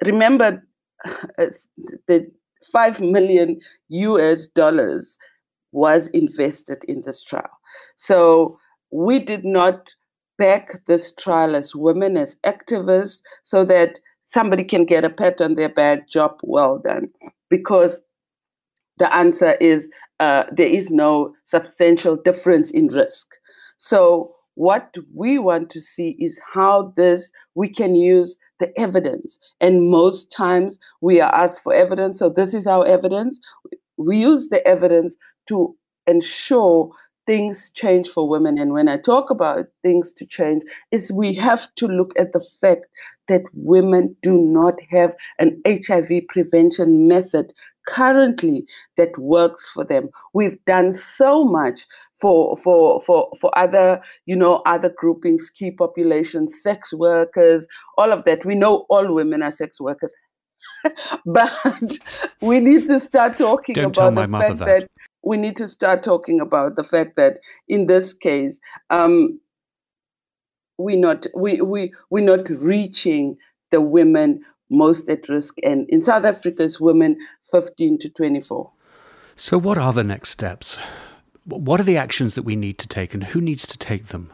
Remember, 0.03 0.63
the 2.07 2.29
five 2.71 3.01
million 3.01 3.59
US 3.89 4.47
dollars 4.49 5.17
was 5.71 6.07
invested 6.09 6.83
in 6.87 7.01
this 7.01 7.23
trial. 7.23 7.57
So 7.95 8.59
we 8.91 9.17
did 9.17 9.43
not 9.43 9.91
back 10.37 10.69
this 10.87 11.13
trial 11.15 11.55
as 11.55 11.75
women, 11.75 12.17
as 12.17 12.37
activists, 12.45 13.21
so 13.43 13.63
that 13.65 13.99
somebody 14.23 14.63
can 14.63 14.85
get 14.85 15.05
a 15.05 15.09
pat 15.09 15.41
on 15.41 15.55
their 15.55 15.69
back, 15.69 16.09
job 16.09 16.39
well 16.43 16.79
done. 16.79 17.09
Because 17.49 18.01
the 18.97 19.13
answer 19.13 19.53
is 19.61 19.87
uh, 20.19 20.45
there 20.51 20.67
is 20.67 20.91
no 20.91 21.33
substantial 21.43 22.15
difference 22.15 22.71
in 22.71 22.87
risk. 22.87 23.27
So, 23.77 24.33
what 24.55 24.95
we 25.13 25.37
want 25.37 25.69
to 25.71 25.81
see 25.81 26.15
is 26.17 26.39
how 26.53 26.93
this 26.95 27.29
we 27.55 27.67
can 27.67 27.93
use 27.95 28.37
the 28.59 28.71
evidence. 28.79 29.37
And 29.59 29.89
most 29.89 30.31
times 30.31 30.79
we 31.01 31.19
are 31.19 31.33
asked 31.35 31.61
for 31.61 31.73
evidence. 31.73 32.19
So, 32.19 32.29
this 32.29 32.53
is 32.53 32.65
our 32.65 32.85
evidence. 32.85 33.39
We 33.97 34.17
use 34.17 34.47
the 34.49 34.65
evidence 34.65 35.17
to 35.47 35.75
ensure 36.07 36.89
things 37.25 37.71
change 37.73 38.09
for 38.09 38.27
women. 38.27 38.57
And 38.57 38.71
when 38.71 38.87
I 38.87 38.97
talk 38.97 39.29
about 39.29 39.65
things 39.81 40.11
to 40.13 40.25
change, 40.25 40.63
is 40.91 41.11
we 41.11 41.33
have 41.35 41.67
to 41.75 41.87
look 41.87 42.13
at 42.19 42.33
the 42.33 42.45
fact 42.61 42.85
that 43.27 43.41
women 43.53 44.15
do 44.21 44.39
not 44.41 44.75
have 44.91 45.13
an 45.39 45.61
HIV 45.65 46.27
prevention 46.29 47.07
method 47.07 47.53
currently 47.87 48.65
that 48.97 49.17
works 49.17 49.69
for 49.73 49.83
them. 49.83 50.09
We've 50.33 50.63
done 50.65 50.93
so 50.93 51.43
much 51.43 51.85
for 52.21 52.57
for 52.57 53.01
for 53.01 53.31
for 53.41 53.57
other 53.57 54.01
you 54.25 54.35
know 54.35 54.61
other 54.65 54.89
groupings, 54.89 55.49
key 55.49 55.71
populations, 55.71 56.61
sex 56.61 56.93
workers, 56.93 57.67
all 57.97 58.11
of 58.11 58.25
that. 58.25 58.45
We 58.45 58.55
know 58.55 58.85
all 58.89 59.13
women 59.13 59.41
are 59.41 59.51
sex 59.51 59.79
workers. 59.79 60.13
but 61.25 61.51
we 62.41 62.59
need 62.59 62.87
to 62.87 62.99
start 62.99 63.37
talking 63.37 63.75
Don't 63.75 63.97
about 63.97 64.15
the 64.15 64.27
fact 64.27 64.57
that. 64.59 64.65
that 64.65 64.87
we 65.25 65.37
need 65.37 65.55
to 65.57 65.67
start 65.67 66.03
talking 66.03 66.39
about 66.39 66.75
the 66.75 66.83
fact 66.83 67.15
that 67.17 67.39
in 67.67 67.87
this 67.87 68.13
case, 68.13 68.59
um, 68.91 69.39
we 70.77 70.95
not 70.95 71.25
we 71.35 71.59
we 71.61 71.93
we're 72.09 72.23
not 72.23 72.47
reaching 72.49 73.37
the 73.71 73.81
women 73.81 74.41
most 74.69 75.09
at 75.09 75.27
risk, 75.27 75.55
and 75.63 75.89
in 75.89 76.03
South 76.03 76.25
Africa's 76.25 76.79
women 76.79 77.17
15 77.51 77.99
to 77.99 78.09
24. 78.09 78.71
So, 79.35 79.57
what 79.57 79.77
are 79.77 79.93
the 79.93 80.03
next 80.03 80.29
steps? 80.29 80.77
What 81.43 81.79
are 81.79 81.83
the 81.83 81.97
actions 81.97 82.35
that 82.35 82.43
we 82.43 82.55
need 82.55 82.77
to 82.79 82.87
take, 82.87 83.13
and 83.13 83.23
who 83.23 83.41
needs 83.41 83.67
to 83.67 83.77
take 83.77 84.07
them? 84.07 84.31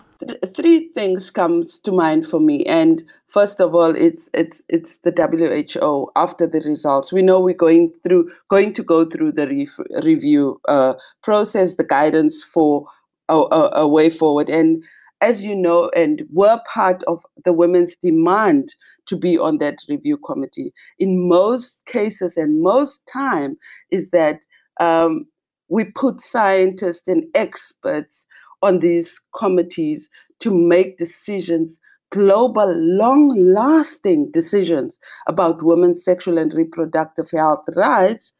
Three 0.55 0.89
things 0.93 1.31
comes 1.31 1.77
to 1.79 1.91
mind 1.91 2.27
for 2.27 2.39
me. 2.39 2.65
And 2.65 3.03
first 3.29 3.59
of 3.59 3.75
all 3.75 3.95
it's 3.95 4.29
it's 4.33 4.61
it's 4.69 4.97
the 4.97 5.11
WHO 5.11 6.11
after 6.15 6.47
the 6.47 6.59
results. 6.61 7.11
We 7.11 7.21
know 7.21 7.39
we're 7.39 7.53
going 7.53 7.93
through 8.03 8.31
going 8.49 8.73
to 8.73 8.83
go 8.83 9.05
through 9.05 9.33
the 9.33 9.47
re- 9.47 10.01
review 10.03 10.59
uh, 10.67 10.93
process 11.23 11.75
the 11.75 11.83
guidance 11.83 12.43
for 12.43 12.85
a, 13.29 13.37
a, 13.37 13.71
a, 13.73 13.87
way 13.87 14.09
forward. 14.09 14.49
And 14.49 14.83
as 15.21 15.45
you 15.45 15.55
know 15.55 15.89
and 15.95 16.23
were 16.33 16.59
part 16.71 17.03
of 17.03 17.23
the 17.45 17.53
women's 17.53 17.95
demand 18.01 18.73
to 19.05 19.15
be 19.15 19.37
on 19.37 19.59
that 19.59 19.77
review 19.87 20.17
committee 20.17 20.73
in 20.97 21.29
most 21.29 21.77
cases 21.85 22.37
and 22.37 22.61
most 22.61 23.07
time 23.11 23.55
is 23.91 24.09
that 24.09 24.45
um, 24.79 25.25
we 25.69 25.85
put 25.85 26.21
scientists 26.21 27.07
and 27.07 27.23
experts 27.35 28.25
on 28.61 28.79
these 28.79 29.19
committees 29.37 30.09
to 30.39 30.51
make 30.51 30.97
decisions, 30.97 31.77
global, 32.11 32.73
long 32.75 33.29
lasting 33.29 34.31
decisions 34.31 34.99
about 35.27 35.63
women's 35.63 36.03
sexual 36.03 36.37
and 36.37 36.53
reproductive 36.53 37.29
health 37.31 37.63
rights, 37.75 38.33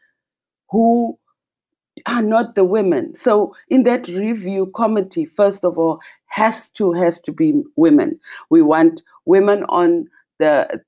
who 0.70 1.18
are 2.06 2.22
not 2.22 2.56
the 2.56 2.64
women. 2.64 3.14
So 3.16 3.54
in 3.70 3.84
that 3.84 4.08
review 4.08 4.72
committee, 4.76 5.26
first 5.26 5.66
of 5.66 5.78
all, 5.78 6.00
has 6.28 6.70
to 6.72 6.94
has 6.94 7.20
to 7.22 7.32
be 7.32 7.62
women. 7.76 8.20
We 8.50 8.62
want 8.62 9.02
women 9.26 9.66
on 9.66 10.08
the 10.40 10.82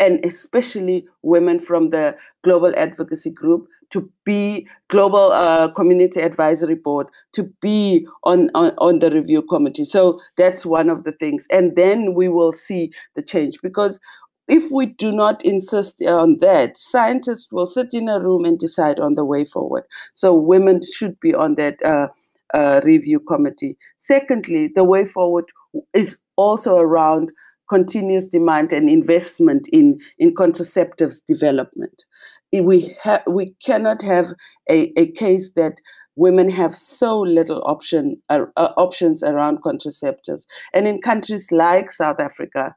and 0.00 0.24
especially 0.24 1.06
women 1.22 1.60
from 1.60 1.90
the 1.90 2.16
global 2.44 2.72
advocacy 2.76 3.30
group 3.30 3.66
to 3.90 4.10
be 4.24 4.66
global 4.88 5.32
uh, 5.32 5.68
community 5.68 6.20
advisory 6.20 6.74
board 6.74 7.08
to 7.32 7.44
be 7.60 8.06
on, 8.24 8.50
on 8.54 8.72
on 8.78 8.98
the 8.98 9.10
review 9.10 9.42
committee. 9.42 9.84
So 9.84 10.20
that's 10.36 10.64
one 10.64 10.88
of 10.90 11.04
the 11.04 11.12
things. 11.12 11.46
And 11.50 11.76
then 11.76 12.14
we 12.14 12.28
will 12.28 12.52
see 12.52 12.92
the 13.14 13.22
change 13.22 13.58
because 13.62 14.00
if 14.48 14.70
we 14.70 14.86
do 14.86 15.10
not 15.10 15.44
insist 15.44 16.00
on 16.02 16.38
that 16.40 16.78
scientists 16.78 17.48
will 17.50 17.66
sit 17.66 17.92
in 17.92 18.08
a 18.08 18.20
room 18.20 18.44
and 18.44 18.58
decide 18.58 19.00
on 19.00 19.14
the 19.14 19.24
way 19.24 19.44
forward. 19.44 19.84
So 20.14 20.34
women 20.34 20.80
should 20.94 21.18
be 21.20 21.34
on 21.34 21.56
that 21.56 21.82
uh, 21.84 22.08
uh, 22.54 22.80
review 22.84 23.20
committee. 23.20 23.76
Secondly 23.96 24.70
the 24.74 24.84
way 24.84 25.04
forward 25.04 25.46
is 25.94 26.18
also 26.36 26.76
around 26.78 27.32
continuous 27.68 28.26
demand 28.26 28.72
and 28.72 28.88
investment 28.88 29.68
in, 29.72 29.98
in 30.18 30.34
contraceptives 30.34 31.20
development. 31.26 32.04
We, 32.52 32.96
ha- 33.02 33.22
we 33.26 33.54
cannot 33.64 34.02
have 34.02 34.26
a, 34.70 34.92
a 34.98 35.10
case 35.12 35.50
that 35.56 35.80
women 36.14 36.50
have 36.50 36.74
so 36.74 37.20
little 37.20 37.62
option 37.66 38.20
uh, 38.30 38.46
uh, 38.56 38.72
options 38.76 39.22
around 39.22 39.62
contraceptives. 39.62 40.44
And 40.72 40.88
in 40.88 41.02
countries 41.02 41.52
like 41.52 41.92
South 41.92 42.20
Africa, 42.20 42.74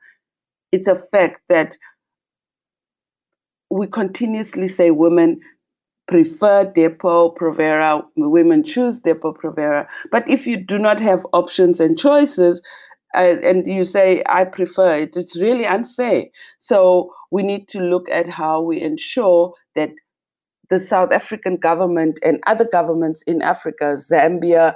it's 0.71 0.87
a 0.87 0.99
fact 1.11 1.41
that 1.49 1.77
we 3.69 3.87
continuously 3.87 4.67
say 4.67 4.91
women 4.91 5.39
prefer 6.07 6.65
Depo 6.65 7.35
Provera, 7.37 8.03
women 8.17 8.63
choose 8.63 8.99
Depo 8.99 9.35
Provera. 9.35 9.87
But 10.11 10.27
if 10.27 10.47
you 10.47 10.57
do 10.57 10.79
not 10.79 10.99
have 10.99 11.25
options 11.33 11.79
and 11.79 11.97
choices, 11.97 12.61
and, 13.13 13.65
you 13.67 13.83
say 13.83 14.23
I 14.27 14.45
prefer 14.45 14.97
it, 14.97 15.17
it's 15.17 15.39
really 15.39 15.65
unfair. 15.65 16.25
So 16.57 17.11
we 17.31 17.43
need 17.43 17.67
to 17.69 17.79
look 17.79 18.09
at 18.09 18.29
how 18.29 18.61
we 18.61 18.81
ensure 18.81 19.53
that 19.75 19.91
the 20.69 20.79
South 20.79 21.11
African 21.11 21.57
government 21.57 22.19
and 22.23 22.39
other 22.45 22.67
governments 22.71 23.23
in 23.25 23.41
Africa, 23.41 23.97
Zambia, 24.11 24.75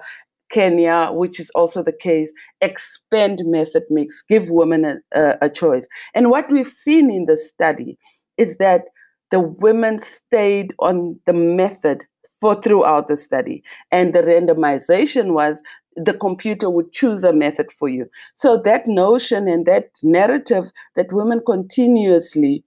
Kenya, 0.52 1.10
which 1.12 1.40
is 1.40 1.50
also 1.52 1.84
the 1.84 1.92
case, 1.94 2.32
expand 2.62 3.42
method 3.46 3.84
mix, 3.90 4.24
give 4.28 4.50
women 4.50 4.86
a, 4.86 5.20
a, 5.20 5.38
a 5.42 5.50
choice. 5.50 5.88
And 6.14 6.30
what 6.30 6.52
we've 6.52 6.68
seen 6.68 7.12
in 7.12 7.26
the 7.26 7.38
study 7.38 7.98
is 8.38 8.58
that 8.58 8.84
the 9.32 9.40
women 9.40 10.00
stayed 10.00 10.74
on 10.80 11.20
the 11.26 11.34
method 11.34 12.04
for 12.40 12.62
throughout 12.62 13.08
the 13.08 13.18
study. 13.18 13.64
And 13.92 14.14
the 14.14 14.22
randomization 14.22 15.34
was 15.34 15.62
the 15.96 16.14
computer 16.14 16.70
would 16.70 16.92
choose 16.92 17.24
a 17.24 17.34
method 17.34 17.72
for 17.72 17.90
you. 17.90 18.10
So 18.34 18.58
that 18.64 18.88
notion 18.88 19.48
and 19.48 19.66
that 19.66 19.90
narrative 20.04 20.66
that 20.96 21.12
women 21.12 21.42
continuously 21.46 22.64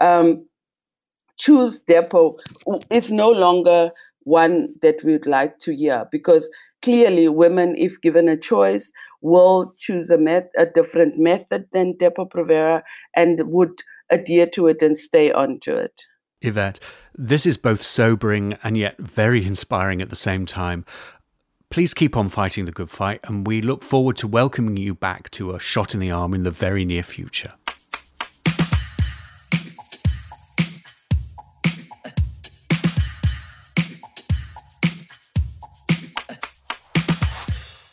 um, 0.00 0.46
choose 1.38 1.82
Depo 1.84 2.36
is 2.90 3.10
no 3.10 3.30
longer 3.30 3.90
one 4.20 4.74
that 4.82 5.02
we'd 5.04 5.26
like 5.26 5.58
to 5.60 5.74
hear 5.74 6.06
because 6.10 6.50
clearly 6.82 7.28
women, 7.28 7.74
if 7.76 8.00
given 8.00 8.28
a 8.28 8.36
choice, 8.36 8.90
will 9.20 9.72
choose 9.78 10.10
a, 10.10 10.18
met- 10.18 10.52
a 10.58 10.66
different 10.66 11.18
method 11.18 11.66
than 11.72 11.94
Depo 11.94 12.28
Provera 12.28 12.82
and 13.14 13.38
would 13.52 13.82
adhere 14.10 14.46
to 14.46 14.66
it 14.66 14.82
and 14.82 14.98
stay 14.98 15.32
on 15.32 15.60
to 15.60 15.76
it. 15.76 16.02
Yvette, 16.42 16.80
this 17.14 17.46
is 17.46 17.56
both 17.56 17.82
sobering 17.82 18.58
and 18.62 18.76
yet 18.76 18.98
very 18.98 19.44
inspiring 19.44 20.02
at 20.02 20.10
the 20.10 20.16
same 20.16 20.44
time. 20.44 20.84
Please 21.70 21.92
keep 21.92 22.16
on 22.16 22.28
fighting 22.28 22.64
the 22.64 22.72
good 22.72 22.90
fight, 22.90 23.20
and 23.24 23.46
we 23.46 23.60
look 23.60 23.82
forward 23.82 24.16
to 24.18 24.28
welcoming 24.28 24.76
you 24.76 24.94
back 24.94 25.30
to 25.30 25.50
a 25.50 25.58
shot 25.58 25.94
in 25.94 26.00
the 26.00 26.10
arm 26.10 26.32
in 26.32 26.42
the 26.42 26.50
very 26.50 26.84
near 26.84 27.02
future. 27.02 27.52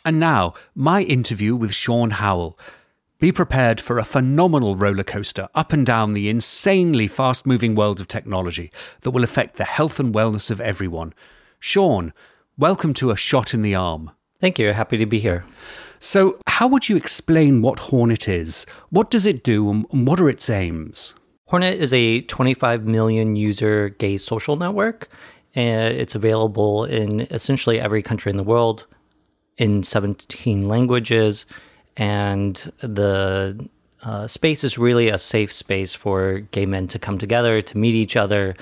And 0.06 0.20
now, 0.20 0.54
my 0.74 1.02
interview 1.02 1.56
with 1.56 1.74
Sean 1.74 2.10
Howell. 2.10 2.58
Be 3.18 3.32
prepared 3.32 3.80
for 3.80 3.98
a 3.98 4.04
phenomenal 4.04 4.76
roller 4.76 5.04
coaster 5.04 5.48
up 5.54 5.72
and 5.72 5.86
down 5.86 6.12
the 6.12 6.28
insanely 6.28 7.08
fast 7.08 7.46
moving 7.46 7.74
world 7.74 8.00
of 8.00 8.08
technology 8.08 8.70
that 9.00 9.12
will 9.12 9.24
affect 9.24 9.56
the 9.56 9.64
health 9.64 9.98
and 9.98 10.14
wellness 10.14 10.50
of 10.50 10.60
everyone. 10.60 11.14
Sean, 11.58 12.12
welcome 12.56 12.94
to 12.94 13.10
A 13.10 13.16
Shot 13.16 13.52
in 13.52 13.62
the 13.62 13.74
Arm. 13.74 14.10
Thank 14.40 14.58
you. 14.58 14.72
Happy 14.72 14.96
to 14.96 15.06
be 15.06 15.18
here. 15.18 15.44
So, 15.98 16.38
how 16.46 16.68
would 16.68 16.88
you 16.88 16.96
explain 16.96 17.62
what 17.62 17.78
Hornet 17.78 18.28
is? 18.28 18.66
What 18.90 19.10
does 19.10 19.26
it 19.26 19.42
do 19.42 19.70
and 19.70 20.06
what 20.06 20.20
are 20.20 20.28
its 20.28 20.48
aims? 20.48 21.14
Hornet 21.46 21.80
is 21.80 21.92
a 21.92 22.20
25 22.22 22.84
million 22.84 23.36
user 23.36 23.88
gay 23.90 24.16
social 24.18 24.56
network, 24.56 25.08
and 25.54 25.94
it's 25.94 26.14
available 26.14 26.84
in 26.84 27.22
essentially 27.22 27.80
every 27.80 28.02
country 28.02 28.30
in 28.30 28.36
the 28.36 28.44
world 28.44 28.86
in 29.56 29.82
17 29.82 30.68
languages. 30.68 31.46
And 31.96 32.72
the 32.80 33.68
uh, 34.02 34.26
space 34.26 34.64
is 34.64 34.78
really 34.78 35.08
a 35.08 35.18
safe 35.18 35.52
space 35.52 35.94
for 35.94 36.40
gay 36.50 36.66
men 36.66 36.86
to 36.88 36.98
come 36.98 37.18
together, 37.18 37.62
to 37.62 37.78
meet 37.78 37.94
each 37.94 38.16
other, 38.16 38.54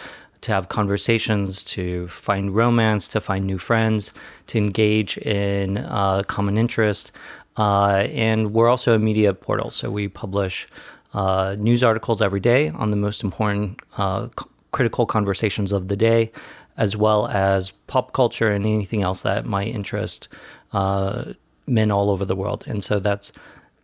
to 0.43 0.53
have 0.53 0.69
conversations, 0.69 1.63
to 1.63 2.07
find 2.09 2.55
romance, 2.55 3.09
to 3.09 3.21
find 3.21 3.47
new 3.47 3.59
friends, 3.59 4.13
to 4.49 4.59
engage 4.59 5.17
in 5.19 5.79
uh, 5.79 6.23
common 6.27 6.59
interest. 6.59 7.13
Uh, 7.57 8.07
and 8.13 8.53
we're 8.53 8.69
also 8.69 8.95
a 8.95 8.99
media 8.99 9.33
portal, 9.35 9.71
so 9.71 9.91
we 9.91 10.09
publish 10.09 10.69
uh, 11.15 11.57
news 11.59 11.83
articles 11.83 12.23
every 12.23 12.41
day 12.41 12.71
on 12.71 12.91
the 12.91 12.97
most 12.97 13.23
important 13.23 13.81
uh, 13.99 14.29
c- 14.39 14.47
critical 14.73 15.07
conversations 15.07 15.71
of 15.73 15.89
the 15.89 15.97
day, 15.97 16.31
as 16.77 16.97
well 16.97 17.29
as 17.29 17.71
pop 17.87 18.13
culture 18.13 18.51
and 18.51 18.65
anything 18.65 19.03
else 19.03 19.21
that 19.21 19.45
might 19.45 19.69
interest 19.69 20.29
uh, 20.73 21.25
men 21.67 21.91
all 21.91 22.11
over 22.11 22.25
the 22.25 22.35
world. 22.35 22.65
And 22.67 22.83
so 22.83 22.99
that's 22.99 23.33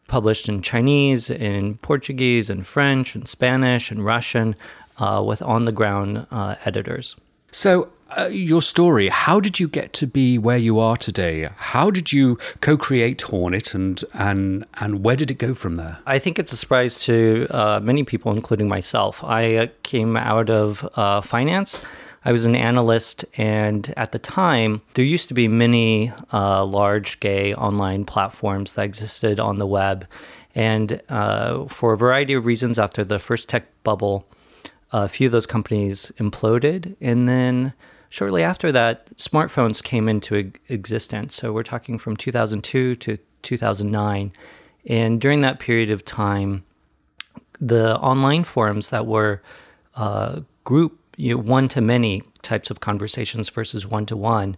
published 0.09 0.49
in 0.49 0.62
Chinese, 0.62 1.29
in 1.29 1.77
Portuguese, 1.79 2.49
in 2.49 2.62
French, 2.62 3.15
in 3.15 3.27
Spanish, 3.27 3.93
in 3.93 4.03
Russian, 4.03 4.57
uh, 4.99 5.23
with 5.25 5.43
on 5.43 5.64
the 5.64 5.73
ground 5.73 6.26
uh, 6.31 6.57
editors. 6.64 7.17
So, 7.50 7.90
uh, 8.17 8.28
your 8.28 8.62
story, 8.62 9.09
how 9.09 9.38
did 9.38 9.61
you 9.61 9.69
get 9.69 9.93
to 9.93 10.07
be 10.07 10.38
where 10.38 10.57
you 10.57 10.78
are 10.78 10.97
today? 10.97 11.49
How 11.57 11.90
did 11.90 12.12
you 12.12 12.38
co 12.62 12.76
create 12.76 13.21
Hornet 13.21 13.75
and, 13.75 14.02
and, 14.14 14.67
and 14.81 15.05
where 15.05 15.17
did 15.17 15.31
it 15.31 15.35
go 15.35 15.52
from 15.52 15.76
there? 15.76 15.99
I 16.07 16.19
think 16.19 16.38
it's 16.38 16.52
a 16.52 16.57
surprise 16.57 17.00
to 17.02 17.47
uh, 17.50 17.81
many 17.83 18.05
people, 18.05 18.33
including 18.33 18.67
myself. 18.69 19.23
I 19.23 19.57
uh, 19.57 19.67
came 19.83 20.17
out 20.17 20.49
of 20.49 20.88
uh, 20.95 21.21
finance. 21.21 21.81
I 22.25 22.33
was 22.33 22.47
an 22.47 22.57
analyst, 22.57 23.25
and 23.37 23.93
at 23.97 24.12
the 24.12 24.19
time, 24.19 24.81
there 24.95 25.05
used 25.05 25.28
to 25.28 25.35
be 25.35 25.47
many 25.47 26.12
uh, 26.33 26.64
large 26.64 27.21
gay 27.21 27.55
online 27.55 28.05
platforms 28.05 28.73
that 28.73 28.85
existed 28.85 29.38
on 29.38 29.59
the 29.59 29.67
web. 29.67 30.07
And 30.55 31.00
uh, 31.09 31.67
for 31.67 31.93
a 31.93 31.97
variety 31.97 32.33
of 32.33 32.45
reasons, 32.45 32.78
after 32.78 33.05
the 33.05 33.19
first 33.19 33.49
tech 33.49 33.67
bubble, 33.85 34.26
a 34.92 35.09
few 35.09 35.26
of 35.26 35.33
those 35.33 35.47
companies 35.47 36.12
imploded. 36.18 36.97
And 37.00 37.28
then 37.28 37.73
shortly 38.11 38.42
after 38.42 38.73
that, 38.73 39.14
smartphones 39.16 39.83
came 39.83 40.09
into 40.09 40.50
existence. 40.68 41.35
So 41.35 41.52
we're 41.52 41.62
talking 41.62 41.99
from 41.99 42.16
2002 42.16 42.97
to 42.97 43.18
2009. 43.42 44.33
And 44.87 45.21
during 45.21 45.42
that 45.42 45.59
period 45.59 45.90
of 45.90 46.04
time, 46.04 46.64
the 47.61 47.99
online 47.99 48.45
forums 48.45 48.88
that 48.90 49.07
were 49.07 49.42
uh, 49.97 50.40
group 50.64 50.99
you 51.16 51.35
know, 51.35 51.42
one 51.42 51.68
to 51.68 51.80
many 51.80 52.23
types 52.42 52.71
of 52.71 52.80
conversations 52.80 53.49
versus 53.49 53.87
one 53.87 54.07
to 54.07 54.16
one 54.16 54.57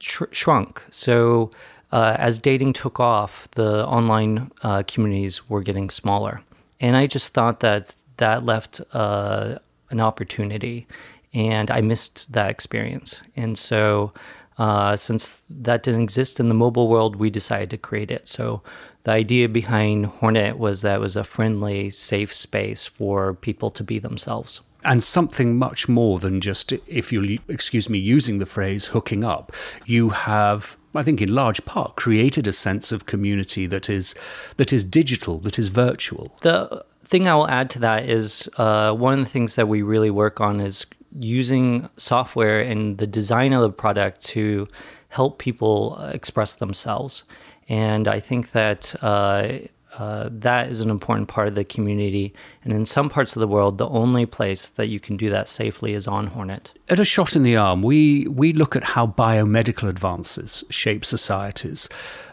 shrunk. 0.00 0.82
So 0.90 1.50
uh, 1.92 2.16
as 2.18 2.38
dating 2.38 2.72
took 2.72 2.98
off, 2.98 3.48
the 3.52 3.86
online 3.86 4.50
uh, 4.62 4.82
communities 4.86 5.48
were 5.48 5.62
getting 5.62 5.90
smaller, 5.90 6.40
and 6.80 6.96
I 6.96 7.06
just 7.06 7.28
thought 7.30 7.60
that 7.60 7.94
that 8.18 8.44
left 8.44 8.80
uh, 8.92 9.58
an 9.90 10.00
opportunity, 10.00 10.86
and 11.34 11.70
I 11.70 11.80
missed 11.80 12.30
that 12.32 12.50
experience. 12.50 13.20
And 13.36 13.56
so, 13.56 14.12
uh, 14.58 14.96
since 14.96 15.40
that 15.50 15.82
didn't 15.82 16.02
exist 16.02 16.40
in 16.40 16.48
the 16.48 16.54
mobile 16.54 16.88
world, 16.88 17.16
we 17.16 17.30
decided 17.30 17.70
to 17.70 17.78
create 17.78 18.10
it. 18.10 18.26
So, 18.26 18.62
the 19.04 19.12
idea 19.12 19.48
behind 19.48 20.06
Hornet 20.06 20.58
was 20.58 20.82
that 20.82 20.96
it 20.96 21.00
was 21.00 21.14
a 21.14 21.22
friendly, 21.22 21.90
safe 21.90 22.34
space 22.34 22.84
for 22.84 23.34
people 23.34 23.70
to 23.70 23.84
be 23.84 23.98
themselves. 23.98 24.60
And 24.86 25.02
something 25.02 25.58
much 25.58 25.88
more 25.88 26.18
than 26.18 26.40
just, 26.40 26.72
if 26.72 27.12
you'll 27.12 27.38
excuse 27.48 27.90
me 27.90 27.98
using 27.98 28.38
the 28.38 28.46
phrase 28.46 28.86
hooking 28.86 29.24
up, 29.24 29.52
you 29.84 30.10
have 30.10 30.76
I 30.94 31.02
think 31.02 31.20
in 31.20 31.34
large 31.34 31.64
part 31.64 31.96
created 31.96 32.46
a 32.46 32.52
sense 32.52 32.90
of 32.92 33.06
community 33.06 33.66
that 33.66 33.90
is 33.90 34.14
that 34.56 34.72
is 34.72 34.84
digital, 34.84 35.38
that 35.40 35.58
is 35.58 35.68
virtual. 35.68 36.34
The 36.40 36.84
thing 37.04 37.28
I 37.28 37.34
will 37.34 37.48
add 37.48 37.70
to 37.70 37.78
that 37.80 38.08
is 38.08 38.48
uh, 38.56 38.92
one 38.92 39.18
of 39.18 39.24
the 39.24 39.30
things 39.30 39.54
that 39.56 39.68
we 39.68 39.82
really 39.82 40.10
work 40.10 40.40
on 40.40 40.60
is 40.60 40.86
using 41.18 41.88
software 41.96 42.60
and 42.60 42.98
the 42.98 43.06
design 43.06 43.52
of 43.52 43.62
the 43.62 43.70
product 43.70 44.24
to 44.26 44.68
help 45.08 45.38
people 45.38 45.98
express 46.12 46.54
themselves. 46.54 47.24
And 47.68 48.06
I 48.08 48.20
think 48.20 48.52
that 48.52 48.94
uh, 49.02 49.58
uh, 49.98 50.28
that 50.30 50.68
is 50.68 50.80
an 50.80 50.90
important 50.90 51.28
part 51.28 51.48
of 51.48 51.54
the 51.54 51.64
community. 51.64 52.34
And 52.64 52.72
in 52.72 52.84
some 52.84 53.08
parts 53.08 53.34
of 53.34 53.40
the 53.40 53.48
world, 53.48 53.78
the 53.78 53.88
only 53.88 54.26
place 54.26 54.68
that 54.68 54.88
you 54.88 55.00
can 55.00 55.16
do 55.16 55.30
that 55.30 55.48
safely 55.48 55.94
is 55.94 56.06
on 56.06 56.26
Hornet. 56.26 56.72
At 56.88 57.00
a 57.00 57.04
shot 57.04 57.34
in 57.34 57.42
the 57.42 57.56
arm, 57.56 57.82
we, 57.82 58.26
we 58.28 58.52
look 58.52 58.76
at 58.76 58.84
how 58.84 59.06
biomedical 59.06 59.88
advances 59.88 60.64
shape 60.70 61.04
societies. 61.04 61.88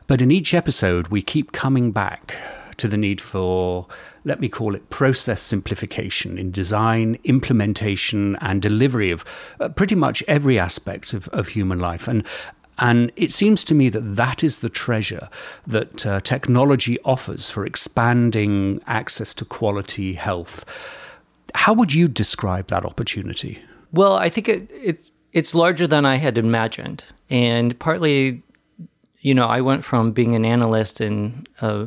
But 0.07 0.21
in 0.21 0.31
each 0.31 0.53
episode, 0.53 1.07
we 1.07 1.21
keep 1.21 1.53
coming 1.53 1.91
back 1.91 2.35
to 2.77 2.87
the 2.87 2.97
need 2.97 3.21
for, 3.21 3.87
let 4.25 4.41
me 4.41 4.49
call 4.49 4.75
it, 4.75 4.89
process 4.89 5.41
simplification 5.41 6.37
in 6.37 6.51
design, 6.51 7.17
implementation, 7.23 8.35
and 8.41 8.61
delivery 8.61 9.11
of 9.11 9.23
uh, 9.61 9.69
pretty 9.69 9.95
much 9.95 10.23
every 10.27 10.59
aspect 10.59 11.13
of, 11.13 11.29
of 11.29 11.47
human 11.47 11.79
life. 11.79 12.07
And 12.07 12.25
and 12.79 13.11
it 13.15 13.31
seems 13.31 13.63
to 13.65 13.75
me 13.75 13.89
that 13.89 14.15
that 14.15 14.43
is 14.43 14.59
the 14.59 14.69
treasure 14.69 15.29
that 15.67 16.05
uh, 16.05 16.19
technology 16.21 16.99
offers 17.05 17.49
for 17.49 17.65
expanding 17.65 18.81
access 18.87 19.33
to 19.35 19.45
quality 19.45 20.13
health. 20.13 20.65
How 21.53 21.73
would 21.73 21.93
you 21.93 22.07
describe 22.07 22.67
that 22.67 22.85
opportunity? 22.85 23.61
Well, 23.91 24.13
I 24.13 24.29
think 24.29 24.49
it, 24.49 24.69
it's 24.71 25.11
it's 25.33 25.55
larger 25.55 25.87
than 25.87 26.05
I 26.05 26.17
had 26.17 26.37
imagined, 26.37 27.03
and 27.29 27.77
partly, 27.79 28.41
you 29.21 29.33
know, 29.33 29.47
I 29.47 29.61
went 29.61 29.83
from 29.83 30.11
being 30.11 30.35
an 30.35 30.45
analyst 30.45 31.01
in 31.01 31.45
uh, 31.61 31.85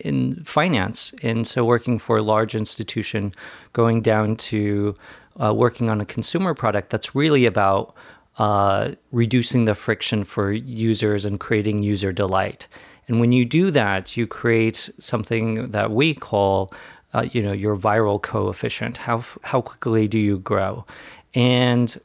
in 0.00 0.42
finance, 0.44 1.12
and 1.22 1.46
so 1.46 1.64
working 1.64 1.98
for 1.98 2.16
a 2.16 2.22
large 2.22 2.54
institution, 2.54 3.34
going 3.72 4.00
down 4.00 4.36
to 4.36 4.96
uh, 5.42 5.52
working 5.54 5.90
on 5.90 6.00
a 6.00 6.06
consumer 6.06 6.54
product 6.54 6.90
that's 6.90 7.14
really 7.14 7.46
about 7.46 7.94
uh, 8.38 8.92
reducing 9.10 9.64
the 9.64 9.74
friction 9.74 10.24
for 10.24 10.52
users 10.52 11.24
and 11.24 11.38
creating 11.38 11.82
user 11.82 12.12
delight. 12.12 12.66
And 13.08 13.20
when 13.20 13.32
you 13.32 13.44
do 13.44 13.70
that, 13.70 14.16
you 14.16 14.26
create 14.26 14.88
something 14.98 15.70
that 15.70 15.90
we 15.90 16.14
call, 16.14 16.72
uh, 17.14 17.26
you 17.30 17.42
know, 17.42 17.52
your 17.52 17.76
viral 17.76 18.20
coefficient. 18.20 18.96
How 18.96 19.24
how 19.42 19.60
quickly 19.60 20.08
do 20.08 20.18
you 20.18 20.38
grow? 20.38 20.86
And 21.34 22.00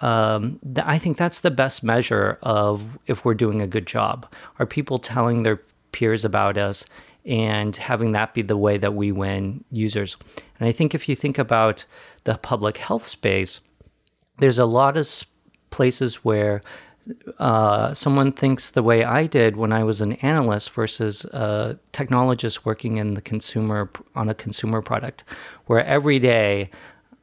um, 0.00 0.58
th- 0.74 0.86
I 0.86 0.98
think 0.98 1.16
that's 1.16 1.40
the 1.40 1.50
best 1.50 1.82
measure 1.82 2.38
of 2.42 2.98
if 3.06 3.24
we're 3.24 3.34
doing 3.34 3.60
a 3.60 3.66
good 3.66 3.86
job. 3.86 4.26
Are 4.58 4.66
people 4.66 4.98
telling 4.98 5.42
their 5.42 5.60
peers 5.92 6.24
about 6.24 6.56
us 6.56 6.84
and 7.24 7.76
having 7.76 8.12
that 8.12 8.34
be 8.34 8.42
the 8.42 8.56
way 8.56 8.78
that 8.78 8.94
we 8.94 9.12
win 9.12 9.64
users? 9.70 10.16
And 10.58 10.68
I 10.68 10.72
think 10.72 10.94
if 10.94 11.08
you 11.08 11.16
think 11.16 11.38
about 11.38 11.84
the 12.24 12.38
public 12.38 12.76
health 12.76 13.06
space, 13.06 13.60
there's 14.38 14.58
a 14.58 14.66
lot 14.66 14.96
of 14.96 15.06
places 15.70 16.24
where 16.24 16.62
uh, 17.38 17.94
someone 17.94 18.32
thinks 18.32 18.70
the 18.70 18.82
way 18.82 19.04
I 19.04 19.26
did 19.26 19.56
when 19.56 19.72
I 19.72 19.84
was 19.84 20.00
an 20.00 20.12
analyst 20.14 20.70
versus 20.70 21.24
a 21.26 21.78
technologist 21.92 22.64
working 22.64 22.98
in 22.98 23.14
the 23.14 23.20
consumer 23.20 23.90
on 24.14 24.28
a 24.28 24.34
consumer 24.34 24.82
product, 24.82 25.24
where 25.66 25.84
every 25.84 26.18
day 26.18 26.70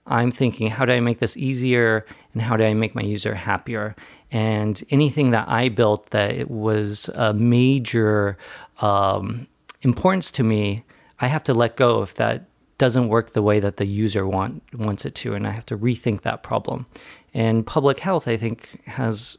I'm 0.08 0.32
thinking, 0.32 0.68
how 0.68 0.86
do 0.86 0.94
I 0.94 1.00
make 1.00 1.20
this 1.20 1.38
easier 1.38 2.06
and 2.34 2.42
how 2.42 2.58
do 2.58 2.64
I 2.64 2.74
make 2.74 2.96
my 2.96 3.02
user 3.02 3.36
happier? 3.36 3.96
And 4.32 4.84
anything 4.90 5.32
that 5.32 5.48
I 5.48 5.70
built 5.70 6.10
that 6.10 6.32
it 6.32 6.50
was 6.50 7.10
a 7.10 7.34
major 7.34 8.38
um, 8.80 9.48
importance 9.82 10.32
to 10.32 10.44
me, 10.44 10.84
I 11.20 11.28
have 11.28 11.44
to 11.44 11.54
let 11.54 11.78
go 11.78 12.02
if 12.02 12.16
that 12.16 12.46
doesn't 12.78 13.08
work 13.08 13.34
the 13.34 13.42
way 13.42 13.60
that 13.60 13.78
the 13.78 13.86
user 13.86 14.28
want 14.28 14.62
wants 14.74 15.06
it 15.06 15.16
to, 15.16 15.34
and 15.34 15.48
I 15.48 15.52
have 15.52 15.66
to 15.68 15.78
rethink 15.78 16.22
that 16.22 16.44
problem. 16.44 16.86
And 17.34 17.66
public 17.66 18.00
health, 18.00 18.28
I 18.28 18.38
think, 18.38 18.82
has 18.86 19.38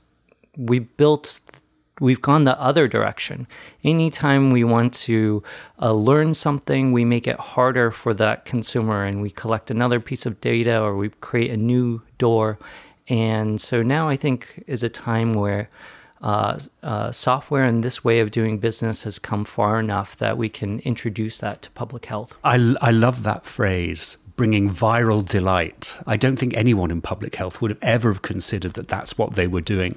we 0.57 0.81
built 0.81 1.40
we've 2.01 2.22
gone 2.22 2.44
the 2.44 2.61
other 2.61 2.88
direction. 2.88 3.46
Anytime 3.85 4.51
we 4.51 4.64
want 4.64 4.94
to 4.94 5.42
uh, 5.81 5.92
learn 5.92 6.35
something, 6.35 6.92
we 6.92 7.05
make 7.05 7.27
it 7.27 7.38
harder 7.38 7.90
for 7.90 8.14
that 8.14 8.44
consumer 8.44 9.05
and 9.05 9.22
we 9.22 9.31
collect 9.31 9.70
another 9.70 10.01
piece 10.01 10.27
of 10.27 10.40
data 10.40 10.81
or 10.81 10.96
we 10.96 11.09
create 11.20 11.51
a 11.51 11.57
new 11.57 12.01
door. 12.18 12.59
And 13.09 13.61
so 13.61 13.83
now 13.83 14.09
I 14.09 14.16
think 14.16 14.62
is 14.66 14.83
a 14.83 14.88
time 14.88 15.33
where 15.35 15.68
uh, 16.20 16.59
uh, 16.83 17.12
software 17.12 17.64
and 17.64 17.83
this 17.85 18.05
way 18.05 18.20
of 18.20 18.31
doing 18.31 18.59
business 18.59 19.03
has 19.03 19.18
come 19.18 19.44
far 19.44 19.79
enough 19.79 20.16
that 20.18 20.37
we 20.37 20.48
can 20.48 20.81
introduce 20.81 21.38
that 21.38 21.62
to 21.62 21.70
public 21.70 22.07
health. 22.07 22.35
I, 22.42 22.74
I 22.81 22.90
love 22.90 23.22
that 23.22 23.46
phrase, 23.46 24.16
bringing 24.38 24.70
viral 24.70 25.22
delight. 25.22 25.98
I 26.07 26.16
don't 26.16 26.38
think 26.38 26.57
anyone 26.57 26.90
in 26.90 27.03
public 27.03 27.35
health 27.35 27.61
would 27.61 27.72
have 27.72 27.83
ever 27.83 28.11
have 28.11 28.22
considered 28.22 28.72
that 28.74 28.88
that's 28.88 29.18
what 29.18 29.35
they 29.35 29.46
were 29.46 29.61
doing. 29.61 29.96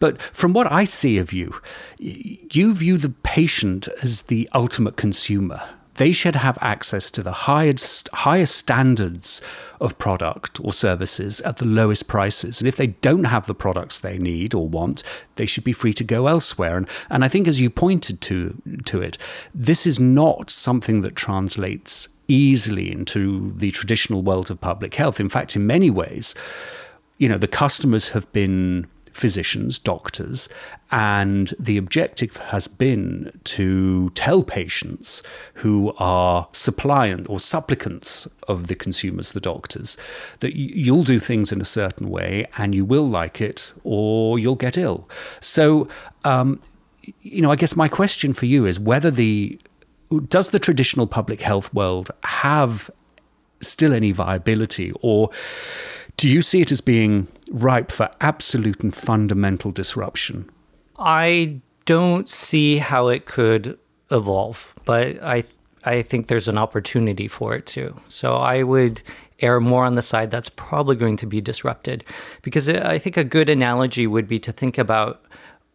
But 0.00 0.20
from 0.20 0.52
what 0.52 0.72
I 0.72 0.82
see 0.82 1.18
of 1.18 1.32
you, 1.32 1.54
you 1.98 2.74
view 2.74 2.98
the 2.98 3.10
patient 3.10 3.86
as 4.02 4.22
the 4.22 4.48
ultimate 4.52 4.96
consumer 4.96 5.62
they 5.96 6.12
should 6.12 6.36
have 6.36 6.56
access 6.60 7.10
to 7.10 7.22
the 7.22 7.32
highest 7.32 8.08
highest 8.12 8.56
standards 8.56 9.42
of 9.80 9.98
product 9.98 10.58
or 10.64 10.72
services 10.72 11.40
at 11.42 11.58
the 11.58 11.66
lowest 11.66 12.08
prices. 12.08 12.60
And 12.60 12.68
if 12.68 12.76
they 12.76 12.88
don't 12.88 13.24
have 13.24 13.46
the 13.46 13.54
products 13.54 13.98
they 13.98 14.18
need 14.18 14.54
or 14.54 14.66
want, 14.66 15.02
they 15.36 15.46
should 15.46 15.64
be 15.64 15.72
free 15.72 15.92
to 15.94 16.04
go 16.04 16.28
elsewhere. 16.28 16.76
And 16.76 16.88
and 17.10 17.24
I 17.24 17.28
think 17.28 17.46
as 17.46 17.60
you 17.60 17.68
pointed 17.68 18.20
to 18.22 18.60
to 18.86 19.02
it, 19.02 19.18
this 19.54 19.86
is 19.86 20.00
not 20.00 20.50
something 20.50 21.02
that 21.02 21.16
translates 21.16 22.08
easily 22.32 22.90
into 22.90 23.52
the 23.56 23.70
traditional 23.70 24.22
world 24.22 24.50
of 24.50 24.60
public 24.60 24.94
health. 24.94 25.20
In 25.20 25.28
fact, 25.28 25.54
in 25.54 25.66
many 25.66 25.90
ways, 25.90 26.34
you 27.18 27.28
know, 27.28 27.38
the 27.38 27.48
customers 27.48 28.08
have 28.08 28.30
been 28.32 28.86
physicians, 29.12 29.78
doctors, 29.78 30.48
and 30.90 31.54
the 31.58 31.76
objective 31.76 32.36
has 32.38 32.66
been 32.66 33.30
to 33.44 34.10
tell 34.14 34.42
patients 34.42 35.22
who 35.54 35.92
are 35.98 36.48
suppliant 36.52 37.28
or 37.28 37.38
supplicants 37.38 38.26
of 38.48 38.68
the 38.68 38.74
consumers, 38.74 39.32
the 39.32 39.40
doctors, 39.40 39.96
that 40.40 40.56
you'll 40.56 41.02
do 41.02 41.20
things 41.20 41.52
in 41.52 41.60
a 41.60 41.64
certain 41.64 42.08
way 42.08 42.46
and 42.56 42.74
you 42.74 42.86
will 42.86 43.08
like 43.08 43.40
it 43.40 43.72
or 43.84 44.38
you'll 44.38 44.56
get 44.56 44.78
ill. 44.78 45.08
So, 45.40 45.88
um, 46.24 46.60
you 47.20 47.42
know, 47.42 47.50
I 47.50 47.56
guess 47.56 47.76
my 47.76 47.88
question 47.88 48.32
for 48.32 48.46
you 48.46 48.64
is 48.64 48.80
whether 48.80 49.10
the 49.10 49.60
does 50.20 50.50
the 50.50 50.58
traditional 50.58 51.06
public 51.06 51.40
health 51.40 51.72
world 51.74 52.10
have 52.24 52.90
still 53.60 53.92
any 53.92 54.12
viability 54.12 54.92
or 55.02 55.30
do 56.16 56.28
you 56.28 56.42
see 56.42 56.60
it 56.60 56.70
as 56.70 56.80
being 56.80 57.26
ripe 57.50 57.90
for 57.90 58.10
absolute 58.20 58.80
and 58.80 58.94
fundamental 58.94 59.70
disruption? 59.70 60.48
I 60.98 61.60
don't 61.84 62.28
see 62.28 62.78
how 62.78 63.08
it 63.08 63.26
could 63.26 63.78
evolve, 64.10 64.72
but 64.84 65.22
I 65.22 65.44
I 65.84 66.02
think 66.02 66.28
there's 66.28 66.48
an 66.48 66.58
opportunity 66.58 67.26
for 67.26 67.54
it 67.56 67.66
too. 67.66 67.98
So 68.06 68.36
I 68.36 68.62
would 68.62 69.02
err 69.40 69.58
more 69.58 69.84
on 69.84 69.96
the 69.96 70.02
side 70.02 70.30
that's 70.30 70.48
probably 70.48 70.94
going 70.94 71.16
to 71.16 71.26
be 71.26 71.40
disrupted 71.40 72.04
because 72.42 72.68
I 72.68 72.98
think 72.98 73.16
a 73.16 73.24
good 73.24 73.48
analogy 73.48 74.06
would 74.06 74.28
be 74.28 74.38
to 74.40 74.52
think 74.52 74.78
about 74.78 75.24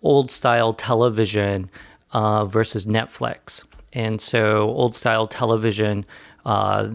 old 0.04 0.32
style 0.32 0.73
television 0.73 1.69
uh, 2.13 2.45
versus 2.45 2.86
Netflix. 2.86 3.63
And 3.93 4.21
so, 4.21 4.69
old 4.69 4.95
style 4.95 5.28
television, 5.28 6.06
uh, 6.45 6.89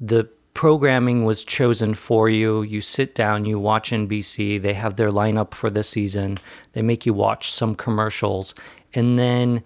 the 0.00 0.28
programming 0.54 1.24
was 1.24 1.44
chosen 1.44 1.94
for 1.94 2.28
you. 2.28 2.62
You 2.62 2.80
sit 2.80 3.14
down, 3.14 3.44
you 3.44 3.60
watch 3.60 3.90
NBC, 3.90 4.60
they 4.60 4.74
have 4.74 4.96
their 4.96 5.12
lineup 5.12 5.54
for 5.54 5.70
the 5.70 5.84
season, 5.84 6.36
they 6.72 6.82
make 6.82 7.06
you 7.06 7.14
watch 7.14 7.52
some 7.52 7.76
commercials. 7.76 8.56
And 8.94 9.18
then 9.18 9.62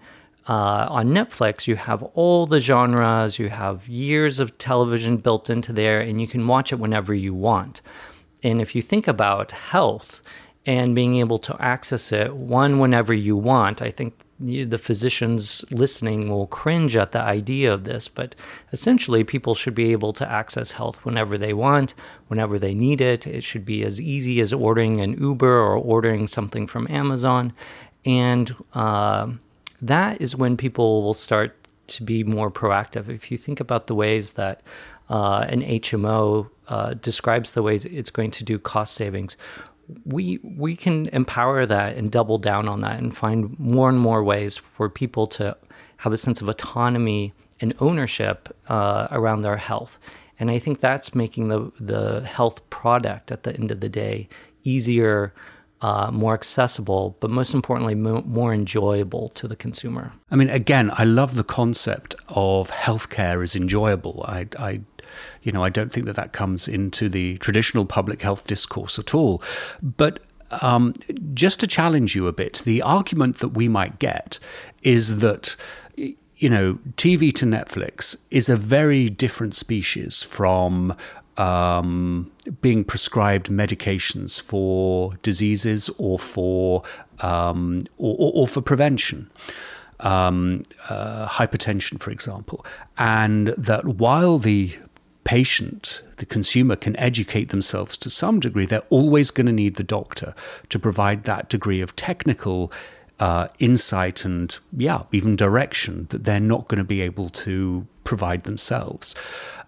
uh, 0.47 0.87
on 0.89 1.07
Netflix, 1.07 1.67
you 1.67 1.75
have 1.77 2.03
all 2.13 2.45
the 2.45 2.59
genres, 2.59 3.39
you 3.39 3.49
have 3.49 3.87
years 3.87 4.39
of 4.39 4.57
television 4.57 5.17
built 5.17 5.49
into 5.49 5.73
there, 5.73 6.01
and 6.01 6.21
you 6.21 6.27
can 6.27 6.45
watch 6.45 6.71
it 6.71 6.79
whenever 6.79 7.13
you 7.13 7.33
want. 7.33 7.81
And 8.43 8.61
if 8.61 8.75
you 8.75 8.81
think 8.81 9.07
about 9.07 9.51
health 9.51 10.21
and 10.65 10.93
being 10.93 11.15
able 11.15 11.39
to 11.39 11.59
access 11.59 12.11
it, 12.11 12.35
one, 12.35 12.79
whenever 12.79 13.13
you 13.13 13.35
want, 13.35 13.81
I 13.81 13.89
think 13.89 14.13
the 14.43 14.77
physicians 14.77 15.63
listening 15.71 16.29
will 16.29 16.47
cringe 16.47 16.95
at 16.95 17.11
the 17.11 17.21
idea 17.21 17.73
of 17.73 17.83
this, 17.83 18.07
but 18.07 18.35
essentially, 18.71 19.23
people 19.23 19.55
should 19.55 19.75
be 19.75 19.91
able 19.91 20.13
to 20.13 20.29
access 20.29 20.71
health 20.71 20.97
whenever 21.05 21.37
they 21.37 21.53
want, 21.53 21.93
whenever 22.27 22.59
they 22.59 22.73
need 22.73 23.01
it. 23.01 23.25
It 23.25 23.43
should 23.43 23.65
be 23.65 23.83
as 23.83 24.01
easy 24.01 24.41
as 24.41 24.51
ordering 24.51 25.01
an 25.01 25.13
Uber 25.19 25.59
or 25.59 25.75
ordering 25.75 26.27
something 26.27 26.67
from 26.67 26.87
Amazon. 26.89 27.53
And 28.05 28.53
uh, 28.73 29.31
that 29.81 30.21
is 30.21 30.35
when 30.35 30.57
people 30.57 31.03
will 31.03 31.13
start 31.13 31.55
to 31.87 32.03
be 32.03 32.23
more 32.23 32.51
proactive. 32.51 33.09
If 33.09 33.31
you 33.31 33.37
think 33.37 33.59
about 33.59 33.87
the 33.87 33.95
ways 33.95 34.31
that 34.31 34.61
uh, 35.09 35.45
an 35.49 35.61
HMO 35.61 36.49
uh, 36.67 36.93
describes 36.95 37.51
the 37.51 37.61
ways 37.61 37.85
it's 37.85 38.09
going 38.09 38.31
to 38.31 38.43
do 38.43 38.57
cost 38.57 38.93
savings, 38.95 39.37
we 40.05 40.39
we 40.43 40.75
can 40.75 41.07
empower 41.09 41.65
that 41.65 41.97
and 41.97 42.11
double 42.11 42.37
down 42.37 42.67
on 42.67 42.81
that 42.81 42.99
and 42.99 43.15
find 43.15 43.57
more 43.59 43.89
and 43.89 43.99
more 43.99 44.23
ways 44.23 44.55
for 44.55 44.89
people 44.89 45.27
to 45.27 45.55
have 45.97 46.13
a 46.13 46.17
sense 46.17 46.41
of 46.41 46.49
autonomy 46.49 47.33
and 47.59 47.73
ownership 47.79 48.55
uh, 48.67 49.07
around 49.11 49.41
their 49.41 49.57
health. 49.57 49.97
And 50.39 50.49
I 50.49 50.59
think 50.59 50.79
that's 50.79 51.15
making 51.15 51.49
the 51.49 51.71
the 51.79 52.21
health 52.21 52.67
product 52.69 53.31
at 53.31 53.43
the 53.43 53.53
end 53.53 53.71
of 53.71 53.79
the 53.79 53.89
day 53.89 54.27
easier, 54.63 55.33
uh, 55.81 56.09
more 56.11 56.33
accessible, 56.33 57.17
but 57.19 57.29
most 57.29 57.53
importantly, 57.53 57.95
mo- 57.95 58.23
more 58.25 58.53
enjoyable 58.53 59.29
to 59.29 59.47
the 59.47 59.55
consumer. 59.55 60.13
I 60.31 60.35
mean, 60.35 60.49
again, 60.49 60.91
I 60.93 61.03
love 61.03 61.35
the 61.35 61.43
concept 61.43 62.15
of 62.29 62.71
healthcare 62.71 63.43
is 63.43 63.55
enjoyable. 63.55 64.23
I, 64.27 64.47
I 64.57 64.81
you 65.41 65.51
know, 65.51 65.63
I 65.63 65.69
don't 65.69 65.91
think 65.91 66.05
that 66.05 66.15
that 66.15 66.33
comes 66.33 66.67
into 66.67 67.09
the 67.09 67.37
traditional 67.37 67.85
public 67.85 68.21
health 68.21 68.45
discourse 68.45 68.97
at 68.99 69.13
all. 69.13 69.41
But 69.81 70.19
um, 70.61 70.93
just 71.33 71.59
to 71.61 71.67
challenge 71.67 72.15
you 72.15 72.27
a 72.27 72.33
bit, 72.33 72.61
the 72.65 72.81
argument 72.81 73.39
that 73.39 73.49
we 73.49 73.67
might 73.67 73.99
get 73.99 74.39
is 74.83 75.17
that 75.17 75.55
you 76.43 76.49
know, 76.49 76.77
TV 76.97 77.33
to 77.35 77.45
Netflix 77.45 78.17
is 78.29 78.49
a 78.49 78.57
very 78.57 79.09
different 79.09 79.55
species 79.55 80.23
from 80.23 80.93
um, 81.37 82.29
being 82.61 82.83
prescribed 82.83 83.49
medications 83.49 84.41
for 84.41 85.13
diseases 85.23 85.89
or 85.97 86.19
for 86.19 86.83
um, 87.19 87.85
or, 87.97 88.15
or, 88.19 88.31
or, 88.35 88.47
for 88.47 88.61
prevention 88.61 89.31
um, 90.01 90.63
uh, 90.89 91.27
hypertension, 91.27 91.99
for 91.99 92.11
example, 92.11 92.65
and 92.97 93.47
that 93.49 93.85
while 93.85 94.37
the 94.37 94.75
patient, 95.33 96.03
the 96.17 96.27
consumer, 96.27 96.75
can 96.75 96.95
educate 96.97 97.49
themselves 97.49 97.97
to 97.97 98.07
some 98.07 98.39
degree, 98.39 98.67
they're 98.67 98.91
always 98.91 99.31
going 99.31 99.47
to 99.47 99.51
need 99.51 99.75
the 99.77 99.83
doctor 99.83 100.35
to 100.69 100.77
provide 100.77 101.23
that 101.23 101.49
degree 101.49 101.81
of 101.81 101.95
technical 101.95 102.71
uh, 103.19 103.47
insight 103.57 104.25
and, 104.25 104.59
yeah, 104.77 105.01
even 105.11 105.35
direction 105.35 106.05
that 106.11 106.23
they're 106.23 106.39
not 106.39 106.67
going 106.67 106.77
to 106.77 106.83
be 106.83 107.01
able 107.01 107.29
to 107.29 107.87
provide 108.03 108.43
themselves. 108.43 109.15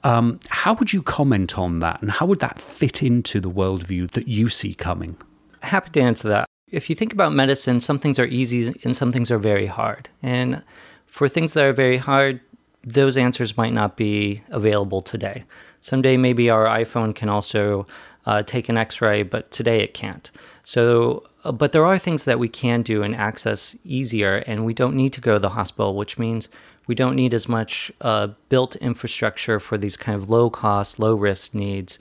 Um, 0.03 0.39
how 0.49 0.75
would 0.75 0.93
you 0.93 1.01
comment 1.01 1.57
on 1.57 1.79
that, 1.79 1.99
and 1.99 2.11
how 2.11 2.27
would 2.27 2.41
that 2.41 2.59
fit 2.59 3.01
into 3.01 3.39
the 3.39 3.49
worldview 3.49 4.11
that 4.11 4.27
you 4.27 4.49
see 4.49 4.75
coming? 4.75 5.17
Happy 5.61 5.89
to 5.89 6.01
answer 6.01 6.27
that 6.27 6.47
if 6.71 6.91
you 6.91 6.95
think 6.95 7.11
about 7.11 7.33
medicine, 7.33 7.79
some 7.79 7.97
things 7.97 8.19
are 8.19 8.25
easy 8.25 8.79
and 8.83 8.95
some 8.95 9.11
things 9.11 9.31
are 9.31 9.39
very 9.39 9.65
hard. 9.65 10.09
And 10.21 10.61
for 11.07 11.27
things 11.27 11.53
that 11.53 11.63
are 11.63 11.73
very 11.73 11.97
hard, 11.97 12.39
those 12.85 13.17
answers 13.17 13.57
might 13.57 13.73
not 13.73 13.97
be 13.97 14.43
available 14.49 15.01
today. 15.01 15.43
Someday, 15.81 16.17
maybe 16.17 16.49
our 16.49 16.65
iPhone 16.65 17.15
can 17.15 17.29
also 17.29 17.85
uh, 18.25 18.43
take 18.43 18.69
an 18.69 18.77
x 18.77 19.01
ray, 19.01 19.23
but 19.23 19.51
today 19.51 19.81
it 19.81 19.93
can't. 19.93 20.31
So, 20.63 21.27
uh, 21.43 21.51
but 21.51 21.71
there 21.71 21.85
are 21.85 21.97
things 21.97 22.23
that 22.23 22.39
we 22.39 22.47
can 22.47 22.81
do 22.81 23.03
and 23.03 23.15
access 23.15 23.75
easier, 23.83 24.37
and 24.47 24.65
we 24.65 24.73
don't 24.73 24.95
need 24.95 25.13
to 25.13 25.21
go 25.21 25.33
to 25.33 25.39
the 25.39 25.49
hospital, 25.49 25.95
which 25.95 26.17
means 26.17 26.47
we 26.87 26.95
don't 26.95 27.15
need 27.15 27.33
as 27.33 27.47
much 27.47 27.91
uh, 28.01 28.27
built 28.49 28.75
infrastructure 28.77 29.59
for 29.59 29.77
these 29.77 29.97
kind 29.97 30.15
of 30.21 30.29
low 30.29 30.49
cost, 30.49 30.99
low 30.99 31.15
risk 31.15 31.53
needs. 31.53 31.97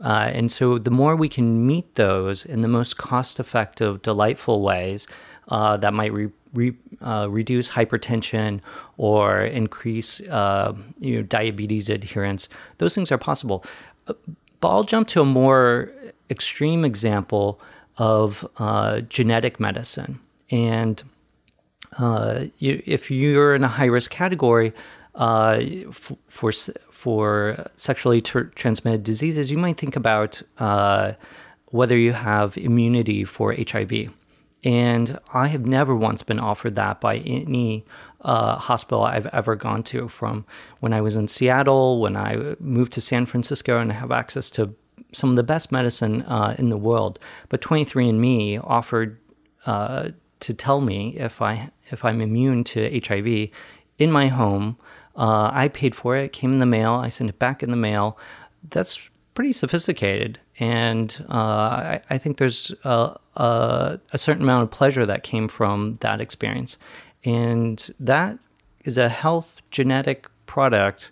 Uh, 0.00 0.30
and 0.32 0.50
so, 0.50 0.78
the 0.78 0.90
more 0.90 1.16
we 1.16 1.28
can 1.28 1.66
meet 1.66 1.94
those 1.96 2.44
in 2.44 2.60
the 2.60 2.68
most 2.68 2.98
cost 2.98 3.40
effective, 3.40 4.02
delightful 4.02 4.62
ways 4.62 5.08
uh, 5.48 5.76
that 5.76 5.92
might 5.92 6.12
re- 6.12 6.30
re- 6.54 6.76
reduce 7.28 7.68
hypertension 7.68 8.60
or 8.98 9.40
increase 9.40 10.20
uh, 10.28 10.74
you 10.98 11.16
know, 11.16 11.22
diabetes 11.22 11.88
adherence, 11.88 12.48
those 12.76 12.94
things 12.94 13.10
are 13.10 13.18
possible. 13.18 13.64
Uh, 14.06 14.12
but 14.60 14.68
I'll 14.68 14.84
jump 14.84 15.08
to 15.08 15.22
a 15.22 15.24
more 15.24 15.90
extreme 16.28 16.84
example 16.84 17.60
of 17.96 18.46
uh, 18.58 19.00
genetic 19.02 19.58
medicine. 19.58 20.20
And 20.50 21.02
you, 22.58 22.82
if 22.86 23.10
you're 23.10 23.54
in 23.54 23.64
a 23.64 23.68
high 23.68 23.86
risk 23.86 24.10
category, 24.10 24.72
uh, 25.18 25.60
for 26.28 26.52
for 26.90 27.70
sexually 27.74 28.20
ter- 28.20 28.50
transmitted 28.54 29.02
diseases, 29.02 29.50
you 29.50 29.58
might 29.58 29.76
think 29.76 29.96
about 29.96 30.40
uh, 30.58 31.12
whether 31.66 31.96
you 31.96 32.12
have 32.12 32.56
immunity 32.56 33.24
for 33.24 33.54
HIV. 33.54 34.10
And 34.64 35.18
I 35.32 35.48
have 35.48 35.66
never 35.66 35.94
once 35.94 36.22
been 36.22 36.40
offered 36.40 36.74
that 36.76 37.00
by 37.00 37.18
any 37.18 37.84
uh, 38.22 38.56
hospital 38.56 39.04
I've 39.04 39.26
ever 39.26 39.56
gone 39.56 39.82
to. 39.84 40.08
From 40.08 40.44
when 40.80 40.92
I 40.92 41.00
was 41.00 41.16
in 41.16 41.28
Seattle, 41.28 42.00
when 42.00 42.16
I 42.16 42.56
moved 42.60 42.92
to 42.92 43.00
San 43.00 43.26
Francisco, 43.26 43.78
and 43.80 43.92
have 43.92 44.10
access 44.10 44.50
to 44.50 44.74
some 45.12 45.30
of 45.30 45.36
the 45.36 45.42
best 45.42 45.72
medicine 45.72 46.22
uh, 46.22 46.54
in 46.58 46.68
the 46.68 46.76
world. 46.76 47.18
But 47.48 47.60
23andMe 47.60 48.60
offered 48.62 49.18
uh, 49.66 50.10
to 50.40 50.54
tell 50.54 50.80
me 50.80 51.16
if 51.16 51.40
I 51.42 51.70
if 51.90 52.04
I'm 52.04 52.20
immune 52.20 52.64
to 52.64 53.00
HIV 53.06 53.50
in 53.98 54.12
my 54.12 54.28
home. 54.28 54.76
Uh, 55.16 55.50
I 55.52 55.68
paid 55.68 55.94
for 55.94 56.16
it. 56.16 56.26
It 56.26 56.32
came 56.32 56.52
in 56.52 56.58
the 56.60 56.66
mail. 56.66 56.92
I 56.92 57.08
sent 57.08 57.28
it 57.28 57.38
back 57.38 57.62
in 57.62 57.70
the 57.70 57.76
mail. 57.76 58.18
That's 58.70 59.10
pretty 59.34 59.52
sophisticated, 59.52 60.38
and 60.58 61.24
uh, 61.28 61.32
I, 61.32 62.00
I, 62.10 62.18
think 62.18 62.38
there's 62.38 62.72
a, 62.82 63.98
certain 64.16 64.42
amount 64.42 64.64
of 64.64 64.70
pleasure 64.70 65.06
that 65.06 65.22
came 65.22 65.46
from 65.46 65.96
that 66.00 66.20
experience, 66.20 66.76
and 67.24 67.90
that 68.00 68.38
is 68.84 68.98
a 68.98 69.08
health 69.08 69.56
genetic 69.70 70.28
product 70.46 71.10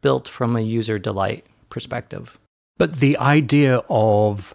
built 0.00 0.28
from 0.28 0.56
a 0.56 0.60
user 0.60 0.98
delight 0.98 1.44
perspective. 1.70 2.38
But 2.78 2.96
the 2.96 3.16
idea 3.18 3.82
of, 3.90 4.54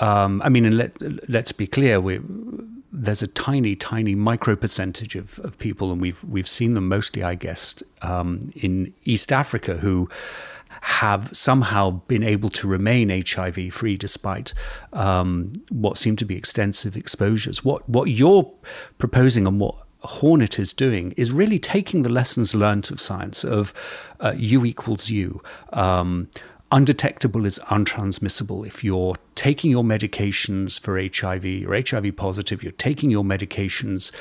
um, 0.00 0.42
I 0.44 0.48
mean, 0.48 0.64
and 0.64 0.76
let, 0.76 1.30
let's 1.30 1.52
be 1.52 1.66
clear, 1.66 2.00
we, 2.00 2.20
there's 2.92 3.22
a 3.22 3.28
tiny, 3.28 3.76
tiny 3.76 4.14
micro 4.14 4.56
percentage 4.56 5.14
of, 5.14 5.38
of 5.40 5.58
people, 5.58 5.92
and 5.92 6.00
we've 6.00 6.22
we've 6.24 6.48
seen 6.48 6.74
them 6.74 6.88
mostly, 6.88 7.22
I 7.22 7.36
guess, 7.36 7.82
um, 8.02 8.52
in 8.56 8.92
East 9.04 9.32
Africa, 9.32 9.76
who 9.76 10.08
have 10.82 11.28
somehow 11.36 11.90
been 12.08 12.22
able 12.22 12.48
to 12.48 12.66
remain 12.66 13.10
HIV 13.10 13.72
free 13.72 13.96
despite 13.96 14.54
um, 14.92 15.52
what 15.68 15.98
seem 15.98 16.16
to 16.16 16.24
be 16.24 16.36
extensive 16.36 16.96
exposures. 16.96 17.64
What 17.64 17.88
what 17.88 18.10
you're 18.10 18.50
proposing 18.98 19.46
and 19.46 19.60
what 19.60 19.76
Hornet 20.02 20.58
is 20.58 20.72
doing 20.72 21.12
is 21.16 21.32
really 21.32 21.58
taking 21.58 22.02
the 22.02 22.08
lessons 22.08 22.54
learned 22.54 22.90
of 22.90 23.00
science 23.00 23.44
of 23.44 23.72
uh, 24.20 24.32
U 24.36 24.64
equals 24.64 25.10
U. 25.10 25.42
Um, 25.72 26.28
undetectable 26.72 27.44
is 27.44 27.58
untransmissible. 27.70 28.66
If 28.66 28.84
you're 28.84 29.16
taking 29.34 29.70
your 29.70 29.84
medications 29.84 30.80
for 30.80 31.00
HIV, 31.00 31.44
you're 31.44 31.74
HIV 31.74 32.16
positive, 32.16 32.62
you're 32.62 32.72
taking 32.72 33.10
your 33.10 33.24
medications, 33.24 34.12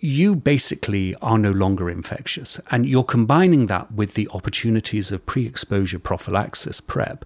you 0.00 0.36
basically 0.36 1.14
are 1.16 1.38
no 1.38 1.50
longer 1.50 1.88
infectious. 1.88 2.60
And 2.70 2.86
you're 2.86 3.04
combining 3.04 3.66
that 3.66 3.92
with 3.92 4.14
the 4.14 4.28
opportunities 4.32 5.12
of 5.12 5.24
pre 5.26 5.46
exposure 5.46 5.98
prophylaxis, 5.98 6.80
PrEP, 6.80 7.24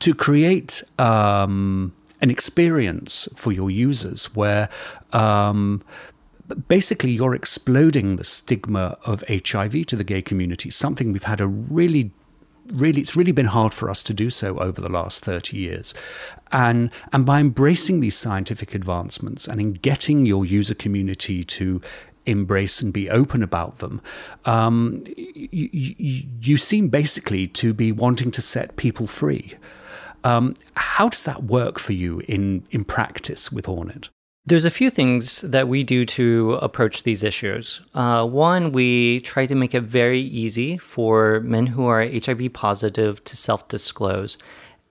to 0.00 0.14
create 0.14 0.82
um, 0.98 1.94
an 2.20 2.30
experience 2.30 3.28
for 3.36 3.52
your 3.52 3.70
users 3.70 4.34
where 4.34 4.68
um, 5.12 5.82
basically 6.68 7.12
you're 7.12 7.34
exploding 7.34 8.16
the 8.16 8.24
stigma 8.24 8.98
of 9.04 9.24
HIV 9.28 9.86
to 9.86 9.96
the 9.96 10.04
gay 10.04 10.22
community, 10.22 10.70
something 10.70 11.12
we've 11.12 11.24
had 11.24 11.40
a 11.40 11.46
really 11.46 12.12
really 12.74 13.00
it's 13.00 13.14
really 13.14 13.32
been 13.32 13.46
hard 13.46 13.72
for 13.72 13.88
us 13.88 14.02
to 14.02 14.12
do 14.12 14.30
so 14.30 14.58
over 14.58 14.80
the 14.80 14.88
last 14.90 15.24
30 15.24 15.56
years. 15.56 15.94
And 16.52 16.90
and 17.12 17.24
by 17.24 17.40
embracing 17.40 18.00
these 18.00 18.16
scientific 18.16 18.74
advancements 18.74 19.46
and 19.46 19.60
in 19.60 19.72
getting 19.74 20.26
your 20.26 20.44
user 20.44 20.74
community 20.74 21.44
to 21.44 21.80
embrace 22.26 22.82
and 22.82 22.92
be 22.92 23.08
open 23.08 23.40
about 23.40 23.78
them 23.78 24.00
um, 24.46 25.04
you, 25.16 25.68
you, 25.72 26.24
you, 26.40 26.56
seem 26.56 26.88
basically 26.88 27.46
to 27.46 27.72
be 27.72 27.92
wanting 27.92 28.32
to 28.32 28.42
set 28.42 28.74
people 28.74 29.06
free. 29.06 29.54
Um, 30.24 30.56
how 30.74 31.08
does 31.08 31.22
that 31.22 31.44
work 31.44 31.78
for 31.78 31.92
you 31.92 32.20
in 32.26 32.66
in 32.72 32.84
practice 32.84 33.52
with 33.52 33.66
hornet 33.66 34.08
there's 34.46 34.64
a 34.64 34.70
few 34.70 34.90
things 34.90 35.40
that 35.40 35.66
we 35.66 35.82
do 35.82 36.04
to 36.04 36.54
approach 36.62 37.02
these 37.02 37.24
issues. 37.24 37.80
Uh, 37.94 38.24
one, 38.24 38.70
we 38.70 39.20
try 39.20 39.44
to 39.44 39.56
make 39.56 39.74
it 39.74 39.82
very 39.82 40.20
easy 40.20 40.78
for 40.78 41.40
men 41.40 41.66
who 41.66 41.86
are 41.86 42.06
HIV 42.06 42.52
positive 42.52 43.22
to 43.24 43.36
self 43.36 43.66
disclose. 43.68 44.38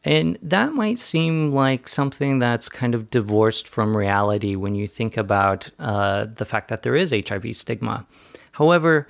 And 0.04 0.38
that 0.44 0.74
might 0.74 1.00
seem 1.00 1.52
like 1.52 1.88
something 1.88 2.38
that's 2.38 2.70
kind 2.70 2.94
of 2.94 3.10
divorced 3.10 3.68
from 3.68 3.98
reality 3.98 4.56
when 4.56 4.76
you 4.76 4.88
think 4.88 5.18
about 5.18 5.72
uh, 5.80 6.28
the 6.36 6.46
fact 6.46 6.68
that 6.68 6.84
there 6.84 6.96
is 6.96 7.12
HIV 7.12 7.56
stigma. 7.56 8.06
However, 8.52 9.08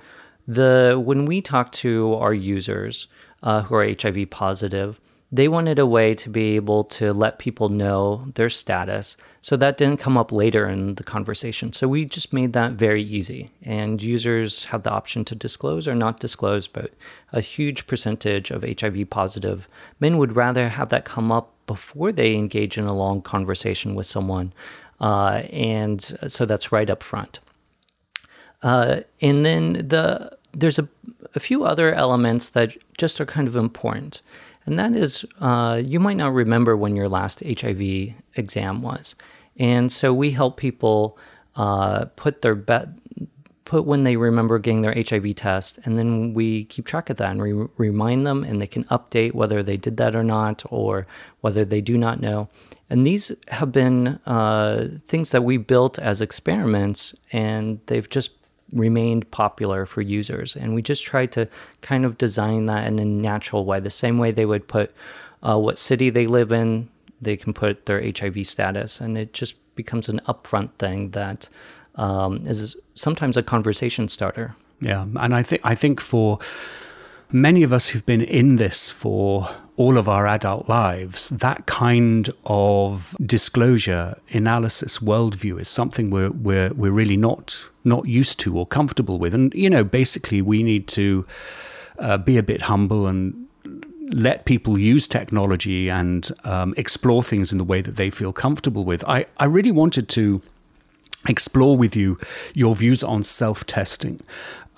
the 0.48 1.00
when 1.04 1.26
we 1.26 1.42
talk 1.42 1.72
to 1.72 2.14
our 2.14 2.32
users 2.32 3.08
uh, 3.42 3.62
who 3.62 3.74
are 3.74 3.84
HIV 3.84 4.30
positive, 4.30 5.00
they 5.32 5.48
wanted 5.48 5.78
a 5.78 5.86
way 5.86 6.14
to 6.14 6.28
be 6.28 6.54
able 6.54 6.84
to 6.84 7.12
let 7.12 7.38
people 7.38 7.68
know 7.68 8.26
their 8.36 8.48
status. 8.48 9.16
So 9.40 9.56
that 9.56 9.76
didn't 9.76 10.00
come 10.00 10.16
up 10.16 10.30
later 10.30 10.68
in 10.68 10.94
the 10.94 11.02
conversation. 11.02 11.72
So 11.72 11.88
we 11.88 12.04
just 12.04 12.32
made 12.32 12.52
that 12.52 12.72
very 12.72 13.02
easy. 13.02 13.50
And 13.62 14.00
users 14.00 14.64
have 14.66 14.84
the 14.84 14.90
option 14.90 15.24
to 15.26 15.34
disclose 15.34 15.88
or 15.88 15.94
not 15.96 16.20
disclose, 16.20 16.68
but 16.68 16.92
a 17.32 17.40
huge 17.40 17.88
percentage 17.88 18.52
of 18.52 18.62
HIV 18.62 19.10
positive 19.10 19.68
men 19.98 20.18
would 20.18 20.36
rather 20.36 20.68
have 20.68 20.90
that 20.90 21.04
come 21.04 21.32
up 21.32 21.52
before 21.66 22.12
they 22.12 22.34
engage 22.34 22.78
in 22.78 22.84
a 22.84 22.96
long 22.96 23.20
conversation 23.20 23.96
with 23.96 24.06
someone. 24.06 24.52
Uh, 25.00 25.42
and 25.50 26.16
so 26.28 26.46
that's 26.46 26.70
right 26.70 26.88
up 26.88 27.02
front. 27.02 27.40
Uh, 28.62 29.00
and 29.20 29.44
then 29.44 29.72
the 29.74 30.36
there's 30.52 30.78
a, 30.78 30.88
a 31.34 31.40
few 31.40 31.64
other 31.64 31.92
elements 31.92 32.48
that 32.50 32.74
just 32.96 33.20
are 33.20 33.26
kind 33.26 33.46
of 33.46 33.56
important 33.56 34.22
and 34.66 34.78
that 34.78 34.94
is 34.94 35.24
uh, 35.40 35.80
you 35.82 36.00
might 36.00 36.16
not 36.16 36.34
remember 36.34 36.76
when 36.76 36.96
your 36.96 37.08
last 37.08 37.42
HIV 37.46 38.14
exam 38.34 38.82
was. 38.82 39.14
And 39.58 39.90
so 39.90 40.12
we 40.12 40.32
help 40.32 40.56
people 40.58 41.18
uh, 41.54 42.06
put 42.16 42.42
their 42.42 42.54
bet 42.54 42.88
put 43.64 43.84
when 43.84 44.04
they 44.04 44.16
remember 44.16 44.58
getting 44.58 44.82
their 44.82 44.94
HIV 44.94 45.34
test, 45.34 45.78
and 45.84 45.98
then 45.98 46.32
we 46.32 46.64
keep 46.64 46.86
track 46.86 47.10
of 47.10 47.16
that 47.16 47.32
and 47.32 47.42
re- 47.42 47.68
remind 47.76 48.24
them, 48.24 48.44
and 48.44 48.62
they 48.62 48.66
can 48.66 48.84
update 48.84 49.34
whether 49.34 49.62
they 49.62 49.76
did 49.76 49.96
that 49.96 50.14
or 50.14 50.22
not, 50.22 50.62
or 50.70 51.06
whether 51.40 51.64
they 51.64 51.80
do 51.80 51.98
not 51.98 52.20
know. 52.20 52.48
And 52.88 53.04
these 53.04 53.32
have 53.48 53.72
been 53.72 54.20
uh, 54.24 54.88
things 55.08 55.30
that 55.30 55.42
we 55.42 55.56
built 55.56 55.98
as 55.98 56.20
experiments, 56.20 57.14
and 57.32 57.80
they've 57.86 58.08
just 58.08 58.30
remained 58.76 59.30
popular 59.30 59.86
for 59.86 60.02
users. 60.02 60.54
And 60.54 60.74
we 60.74 60.82
just 60.82 61.04
tried 61.04 61.32
to 61.32 61.48
kind 61.80 62.04
of 62.04 62.18
design 62.18 62.66
that 62.66 62.86
in 62.86 62.98
a 62.98 63.04
natural 63.04 63.64
way, 63.64 63.80
the 63.80 63.90
same 63.90 64.18
way 64.18 64.30
they 64.30 64.46
would 64.46 64.68
put 64.68 64.94
uh, 65.42 65.58
what 65.58 65.78
city 65.78 66.10
they 66.10 66.26
live 66.26 66.52
in, 66.52 66.88
they 67.20 67.36
can 67.36 67.52
put 67.52 67.86
their 67.86 68.02
HIV 68.02 68.46
status, 68.46 69.00
and 69.00 69.16
it 69.16 69.32
just 69.32 69.54
becomes 69.74 70.08
an 70.08 70.20
upfront 70.26 70.70
thing 70.78 71.10
that 71.10 71.48
um, 71.96 72.46
is 72.46 72.76
sometimes 72.94 73.36
a 73.36 73.42
conversation 73.42 74.08
starter. 74.08 74.54
Yeah, 74.80 75.06
and 75.16 75.34
I 75.34 75.42
think 75.42 75.62
I 75.64 75.74
think 75.74 76.00
for 76.00 76.38
many 77.32 77.62
of 77.62 77.72
us 77.72 77.88
who've 77.88 78.04
been 78.04 78.20
in 78.20 78.56
this 78.56 78.90
for 78.90 79.48
all 79.76 79.98
of 79.98 80.08
our 80.08 80.26
adult 80.26 80.68
lives, 80.68 81.28
that 81.30 81.66
kind 81.66 82.30
of 82.44 83.14
disclosure, 83.24 84.18
analysis, 84.30 84.98
worldview 84.98 85.60
is 85.60 85.68
something 85.68 86.10
we're 86.10 86.30
we're 86.30 86.72
we're 86.74 86.92
really 86.92 87.16
not 87.16 87.68
not 87.84 88.06
used 88.06 88.40
to 88.40 88.58
or 88.58 88.66
comfortable 88.66 89.18
with. 89.18 89.34
And 89.34 89.52
you 89.54 89.68
know, 89.68 89.84
basically, 89.84 90.40
we 90.40 90.62
need 90.62 90.88
to 90.88 91.26
uh, 91.98 92.18
be 92.18 92.38
a 92.38 92.42
bit 92.42 92.62
humble 92.62 93.06
and 93.06 93.46
let 94.12 94.44
people 94.44 94.78
use 94.78 95.06
technology 95.06 95.90
and 95.90 96.30
um, 96.44 96.74
explore 96.76 97.22
things 97.22 97.52
in 97.52 97.58
the 97.58 97.64
way 97.64 97.82
that 97.82 97.96
they 97.96 98.10
feel 98.10 98.32
comfortable 98.32 98.84
with. 98.84 99.04
I 99.04 99.26
I 99.38 99.44
really 99.44 99.72
wanted 99.72 100.08
to 100.10 100.40
explore 101.28 101.76
with 101.76 101.96
you 101.96 102.18
your 102.54 102.74
views 102.76 103.02
on 103.02 103.22
self 103.22 103.66
testing 103.66 104.22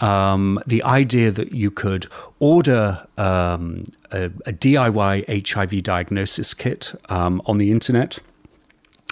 um, 0.01 0.61
the 0.67 0.83
idea 0.83 1.31
that 1.31 1.53
you 1.53 1.71
could 1.71 2.07
order 2.39 3.07
um, 3.17 3.87
a, 4.13 4.27
a, 4.47 4.53
DIY 4.53 5.49
HIV 5.49 5.83
diagnosis 5.83 6.55
kit 6.55 6.95
um, 7.09 7.43
on 7.47 7.59
the 7.59 7.71
internet 7.71 8.19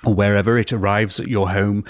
or 0.05 0.15
wherever 0.15 0.59
it 0.59 0.73
arrives 0.73 1.19
at 1.19 1.29
your 1.29 1.51
home. 1.51 1.85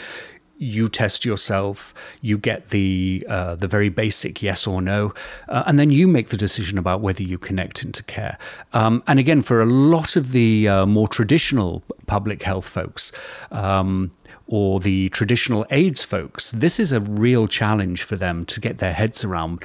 You 0.58 0.88
test 0.88 1.26
yourself. 1.26 1.92
You 2.22 2.38
get 2.38 2.70
the 2.70 3.26
uh, 3.28 3.56
the 3.56 3.68
very 3.68 3.90
basic 3.90 4.42
yes 4.42 4.66
or 4.66 4.80
no, 4.80 5.12
uh, 5.50 5.64
and 5.66 5.78
then 5.78 5.90
you 5.90 6.08
make 6.08 6.30
the 6.30 6.38
decision 6.38 6.78
about 6.78 7.02
whether 7.02 7.22
you 7.22 7.36
connect 7.36 7.82
into 7.82 8.02
care. 8.02 8.38
Um, 8.72 9.02
and 9.06 9.18
again, 9.18 9.42
for 9.42 9.60
a 9.60 9.66
lot 9.66 10.16
of 10.16 10.32
the 10.32 10.66
uh, 10.66 10.86
more 10.86 11.08
traditional 11.08 11.82
public 12.06 12.42
health 12.42 12.66
folks, 12.66 13.12
um, 13.50 14.10
or 14.46 14.80
the 14.80 15.08
traditional 15.10 15.66
AIDS 15.70 16.04
folks, 16.04 16.52
this 16.52 16.78
is 16.78 16.92
a 16.92 17.00
real 17.00 17.48
challenge 17.48 18.02
for 18.02 18.16
them 18.16 18.44
to 18.46 18.60
get 18.60 18.78
their 18.78 18.92
heads 18.92 19.24
around. 19.24 19.62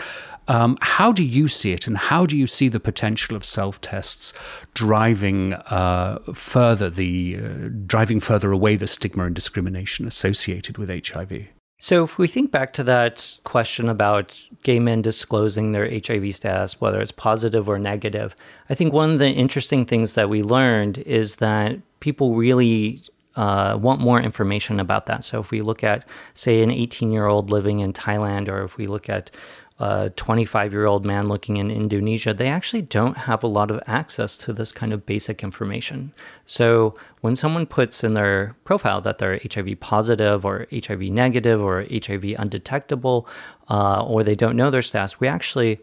Um, 0.47 0.77
how 0.81 1.11
do 1.11 1.23
you 1.23 1.47
see 1.47 1.71
it, 1.71 1.87
and 1.87 1.95
how 1.95 2.25
do 2.25 2.37
you 2.37 2.47
see 2.47 2.67
the 2.67 2.79
potential 2.79 3.35
of 3.35 3.45
self 3.45 3.79
tests 3.79 4.33
driving 4.73 5.53
uh, 5.53 6.19
further 6.33 6.89
the 6.89 7.37
uh, 7.37 7.69
driving 7.85 8.19
further 8.19 8.51
away 8.51 8.75
the 8.75 8.87
stigma 8.87 9.25
and 9.25 9.35
discrimination 9.35 10.07
associated 10.07 10.77
with 10.77 10.89
HIV? 10.89 11.47
So, 11.79 12.03
if 12.03 12.17
we 12.17 12.27
think 12.27 12.51
back 12.51 12.73
to 12.73 12.83
that 12.83 13.37
question 13.43 13.87
about 13.89 14.39
gay 14.63 14.79
men 14.79 15.01
disclosing 15.01 15.71
their 15.71 15.89
HIV 15.89 16.35
status, 16.35 16.81
whether 16.81 17.01
it's 17.01 17.11
positive 17.11 17.69
or 17.69 17.79
negative, 17.79 18.35
I 18.69 18.75
think 18.75 18.93
one 18.93 19.11
of 19.11 19.19
the 19.19 19.29
interesting 19.29 19.85
things 19.85 20.13
that 20.15 20.29
we 20.29 20.43
learned 20.43 20.99
is 20.99 21.37
that 21.37 21.79
people 21.99 22.35
really 22.35 23.01
uh, 23.35 23.77
want 23.79 24.01
more 24.01 24.19
information 24.19 24.79
about 24.79 25.05
that. 25.05 25.23
So 25.23 25.39
if 25.39 25.51
we 25.51 25.61
look 25.61 25.83
at, 25.83 26.05
say, 26.33 26.61
an 26.61 26.71
18 26.71 27.11
year 27.11 27.27
old 27.27 27.49
living 27.49 27.79
in 27.79 27.93
Thailand, 27.93 28.47
or 28.47 28.63
if 28.63 28.77
we 28.77 28.87
look 28.87 29.09
at 29.09 29.31
a 29.79 30.11
25 30.11 30.73
year 30.73 30.85
old 30.85 31.05
man 31.05 31.27
looking 31.27 31.57
in 31.57 31.71
Indonesia, 31.71 32.33
they 32.33 32.47
actually 32.47 32.83
don't 32.83 33.17
have 33.17 33.43
a 33.43 33.47
lot 33.47 33.71
of 33.71 33.81
access 33.87 34.37
to 34.37 34.53
this 34.53 34.71
kind 34.71 34.93
of 34.93 35.05
basic 35.05 35.43
information. 35.43 36.13
So 36.45 36.95
when 37.21 37.35
someone 37.35 37.65
puts 37.65 38.03
in 38.03 38.13
their 38.13 38.55
profile 38.63 39.01
that 39.01 39.17
they're 39.17 39.39
HIV 39.43 39.79
positive 39.79 40.45
or 40.45 40.67
HIV 40.71 41.01
negative 41.01 41.59
or 41.59 41.85
HIV 41.91 42.35
undetectable, 42.37 43.27
uh, 43.69 44.03
or 44.05 44.23
they 44.23 44.35
don't 44.35 44.55
know 44.55 44.69
their 44.69 44.83
status, 44.83 45.19
we 45.19 45.27
actually 45.27 45.79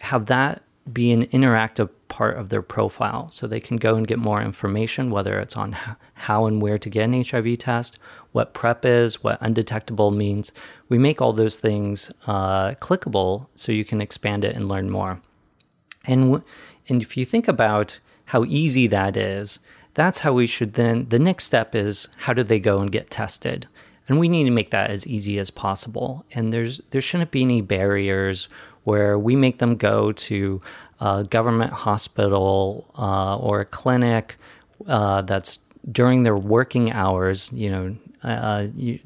have 0.00 0.26
that 0.26 0.62
be 0.92 1.12
an 1.12 1.26
interactive 1.26 1.90
part 2.08 2.38
of 2.38 2.48
their 2.48 2.62
profile 2.62 3.30
so 3.30 3.46
they 3.46 3.60
can 3.60 3.76
go 3.76 3.96
and 3.96 4.06
get 4.06 4.18
more 4.18 4.42
information, 4.42 5.10
whether 5.10 5.38
it's 5.38 5.56
on 5.56 5.76
how 6.14 6.46
and 6.46 6.60
where 6.60 6.78
to 6.78 6.90
get 6.90 7.04
an 7.04 7.24
HIV 7.24 7.58
test, 7.58 7.98
what 8.32 8.54
PrEP 8.54 8.84
is, 8.84 9.22
what 9.22 9.38
undetectable 9.40 10.10
means. 10.10 10.52
We 10.88 10.98
make 10.98 11.20
all 11.20 11.32
those 11.32 11.56
things 11.56 12.10
uh, 12.26 12.72
clickable 12.74 13.46
so 13.54 13.72
you 13.72 13.84
can 13.84 14.00
expand 14.00 14.44
it 14.44 14.56
and 14.56 14.68
learn 14.68 14.90
more. 14.90 15.20
And, 16.06 16.42
and 16.88 17.02
if 17.02 17.16
you 17.16 17.24
think 17.24 17.48
about 17.48 17.98
how 18.26 18.44
easy 18.44 18.86
that 18.88 19.16
is, 19.16 19.58
that's 19.94 20.20
how 20.20 20.32
we 20.32 20.46
should 20.46 20.74
then, 20.74 21.08
the 21.08 21.18
next 21.18 21.44
step 21.44 21.74
is 21.74 22.08
how 22.16 22.32
do 22.32 22.42
they 22.42 22.60
go 22.60 22.80
and 22.80 22.92
get 22.92 23.10
tested? 23.10 23.66
And 24.08 24.18
we 24.18 24.28
need 24.28 24.44
to 24.44 24.50
make 24.50 24.70
that 24.70 24.90
as 24.90 25.06
easy 25.06 25.38
as 25.38 25.50
possible. 25.50 26.24
And 26.32 26.52
there's 26.52 26.80
there 26.90 27.00
shouldn't 27.00 27.30
be 27.30 27.42
any 27.42 27.60
barriers 27.60 28.48
where 28.88 29.18
we 29.18 29.36
make 29.36 29.58
them 29.58 29.76
go 29.76 30.12
to 30.12 30.62
a 31.00 31.22
government 31.22 31.72
hospital 31.74 32.90
uh, 32.96 33.36
or 33.36 33.60
a 33.60 33.66
clinic 33.66 34.36
uh, 34.86 35.20
that's 35.22 35.58
during 35.92 36.22
their 36.22 36.38
working 36.38 36.90
hours. 36.90 37.50
You 37.52 37.70
know, 37.70 37.96
uh, 38.22 38.66
you, 38.74 38.98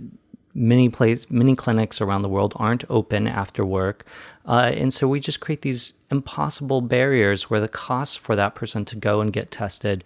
many 0.54 0.88
place 0.88 1.28
many 1.30 1.56
clinics 1.56 2.00
around 2.00 2.22
the 2.22 2.28
world 2.28 2.52
aren't 2.56 2.84
open 2.90 3.26
after 3.26 3.64
work, 3.64 4.06
uh, 4.46 4.70
and 4.72 4.94
so 4.94 5.08
we 5.08 5.18
just 5.18 5.40
create 5.40 5.62
these 5.62 5.94
impossible 6.12 6.80
barriers 6.80 7.50
where 7.50 7.60
the 7.60 7.74
costs 7.86 8.14
for 8.14 8.36
that 8.36 8.54
person 8.54 8.84
to 8.84 8.94
go 8.94 9.20
and 9.20 9.32
get 9.32 9.50
tested 9.50 10.04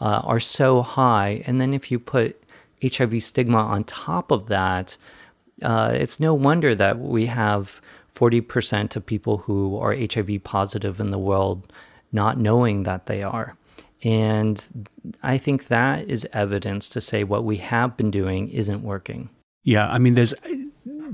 uh, 0.00 0.20
are 0.22 0.40
so 0.40 0.82
high. 0.82 1.42
And 1.46 1.60
then 1.60 1.74
if 1.74 1.90
you 1.90 1.98
put 1.98 2.40
HIV 2.80 3.24
stigma 3.24 3.58
on 3.58 3.82
top 3.82 4.30
of 4.30 4.46
that, 4.46 4.96
uh, 5.62 5.90
it's 5.94 6.20
no 6.20 6.32
wonder 6.32 6.76
that 6.76 7.00
we 7.00 7.26
have 7.26 7.80
40% 8.16 8.96
of 8.96 9.04
people 9.04 9.38
who 9.38 9.78
are 9.78 9.94
HIV 9.94 10.42
positive 10.42 10.98
in 11.00 11.10
the 11.10 11.18
world 11.18 11.72
not 12.12 12.38
knowing 12.38 12.84
that 12.84 13.06
they 13.06 13.22
are. 13.22 13.56
And 14.02 14.86
I 15.22 15.38
think 15.38 15.68
that 15.68 16.08
is 16.08 16.26
evidence 16.32 16.88
to 16.90 17.00
say 17.00 17.24
what 17.24 17.44
we 17.44 17.58
have 17.58 17.96
been 17.96 18.10
doing 18.10 18.48
isn't 18.50 18.82
working. 18.82 19.28
Yeah, 19.64 19.88
I 19.88 19.98
mean, 19.98 20.14
there's, 20.14 20.34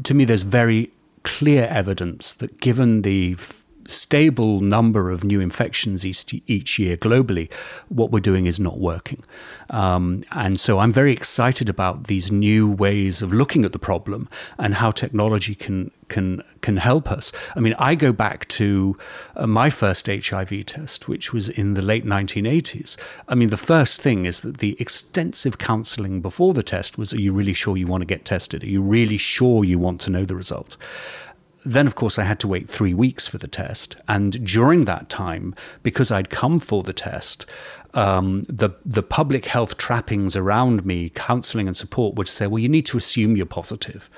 to 0.04 0.14
me, 0.14 0.24
there's 0.24 0.42
very 0.42 0.90
clear 1.22 1.66
evidence 1.66 2.34
that 2.34 2.60
given 2.60 3.02
the 3.02 3.36
stable 3.86 4.60
number 4.60 5.10
of 5.10 5.24
new 5.24 5.40
infections 5.40 6.06
each, 6.06 6.34
each 6.46 6.78
year 6.78 6.96
globally, 6.96 7.50
what 7.88 8.10
we're 8.10 8.20
doing 8.20 8.46
is 8.46 8.60
not 8.60 8.78
working. 8.78 9.24
Um, 9.70 10.24
and 10.32 10.58
so 10.58 10.78
I'm 10.78 10.92
very 10.92 11.12
excited 11.12 11.68
about 11.68 12.06
these 12.06 12.30
new 12.30 12.70
ways 12.70 13.22
of 13.22 13.32
looking 13.32 13.64
at 13.64 13.72
the 13.72 13.78
problem 13.78 14.28
and 14.58 14.74
how 14.74 14.90
technology 14.90 15.54
can 15.54 15.90
can 16.12 16.42
can 16.60 16.76
help 16.76 17.10
us. 17.10 17.32
I 17.56 17.60
mean, 17.60 17.74
I 17.78 17.94
go 17.94 18.12
back 18.12 18.46
to 18.60 18.96
uh, 19.34 19.46
my 19.46 19.70
first 19.70 20.06
HIV 20.06 20.66
test, 20.66 21.08
which 21.08 21.32
was 21.32 21.48
in 21.48 21.74
the 21.74 21.82
late 21.82 22.04
1980s. 22.04 22.96
I 23.28 23.34
mean, 23.34 23.48
the 23.48 23.56
first 23.56 24.00
thing 24.02 24.26
is 24.26 24.42
that 24.42 24.58
the 24.58 24.76
extensive 24.78 25.58
counselling 25.58 26.20
before 26.20 26.54
the 26.54 26.62
test 26.62 26.98
was: 26.98 27.12
Are 27.12 27.20
you 27.20 27.32
really 27.32 27.54
sure 27.54 27.76
you 27.76 27.86
want 27.86 28.02
to 28.02 28.14
get 28.14 28.24
tested? 28.24 28.62
Are 28.62 28.68
you 28.68 28.82
really 28.82 29.16
sure 29.16 29.64
you 29.64 29.78
want 29.78 30.00
to 30.02 30.10
know 30.10 30.24
the 30.24 30.36
result? 30.36 30.76
then, 31.64 31.86
of 31.86 31.94
course, 31.94 32.18
I 32.18 32.24
had 32.24 32.40
to 32.40 32.48
wait 32.48 32.68
three 32.68 32.94
weeks 32.94 33.28
for 33.28 33.38
the 33.38 33.46
test. 33.46 33.96
And 34.08 34.44
during 34.44 34.84
that 34.86 35.08
time, 35.08 35.54
because 35.82 36.10
I'd 36.10 36.30
come 36.30 36.58
for 36.58 36.82
the 36.82 36.92
test, 36.92 37.46
um, 37.94 38.44
the 38.48 38.70
the 38.84 39.02
public 39.02 39.46
health 39.46 39.76
trappings 39.76 40.34
around 40.34 40.84
me, 40.84 41.10
counselling 41.10 41.66
and 41.66 41.76
support, 41.76 42.14
would 42.16 42.28
say, 42.28 42.46
"Well, 42.46 42.58
you 42.58 42.68
need 42.68 42.86
to 42.86 42.96
assume 42.96 43.36
you're 43.36 43.46
positive." 43.46 44.08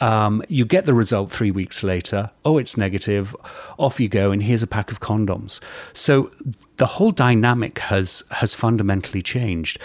Um, 0.00 0.42
you 0.48 0.64
get 0.64 0.84
the 0.84 0.94
result 0.94 1.30
three 1.30 1.50
weeks 1.50 1.82
later. 1.82 2.30
Oh, 2.44 2.58
it's 2.58 2.76
negative. 2.76 3.34
Off 3.78 3.98
you 3.98 4.08
go, 4.08 4.30
and 4.30 4.42
here's 4.42 4.62
a 4.62 4.66
pack 4.66 4.92
of 4.92 5.00
condoms. 5.00 5.60
So 5.92 6.30
the 6.76 6.86
whole 6.86 7.12
dynamic 7.12 7.78
has 7.78 8.22
has 8.30 8.54
fundamentally 8.54 9.22
changed. 9.22 9.78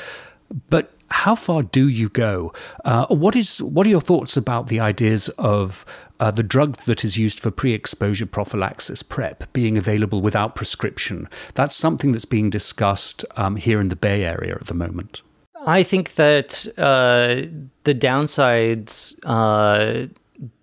But 0.70 0.92
how 1.12 1.36
far 1.36 1.64
do 1.64 1.88
you 1.88 2.10
go? 2.10 2.54
Uh, 2.86 3.06
what 3.08 3.36
is 3.36 3.62
what 3.62 3.86
are 3.86 3.90
your 3.90 4.02
thoughts 4.02 4.38
about 4.38 4.68
the 4.68 4.80
ideas 4.80 5.30
of 5.38 5.86
uh, 6.20 6.32
the 6.32 6.44
drug 6.44 6.78
that 6.86 7.04
is 7.04 7.18
used 7.18 7.40
for 7.40 7.52
pre-exposure 7.52 8.26
prophylaxis 8.26 9.04
(PrEP) 9.04 9.52
being 9.54 9.78
available 9.78 10.22
without 10.22 10.56
prescription? 10.56 11.28
That's 11.54 11.76
something 11.76 12.12
that's 12.12 12.26
being 12.26 12.50
discussed 12.50 13.24
um, 13.38 13.56
here 13.56 13.80
in 13.80 13.90
the 13.90 13.96
Bay 13.96 14.24
Area 14.24 14.56
at 14.56 14.68
the 14.68 14.74
moment. 14.74 15.22
I 15.66 15.84
think 15.84 16.16
that 16.16 16.68
uh, 16.78 17.48
the 17.84 17.94
downsides 17.94 19.16
uh, 19.24 20.08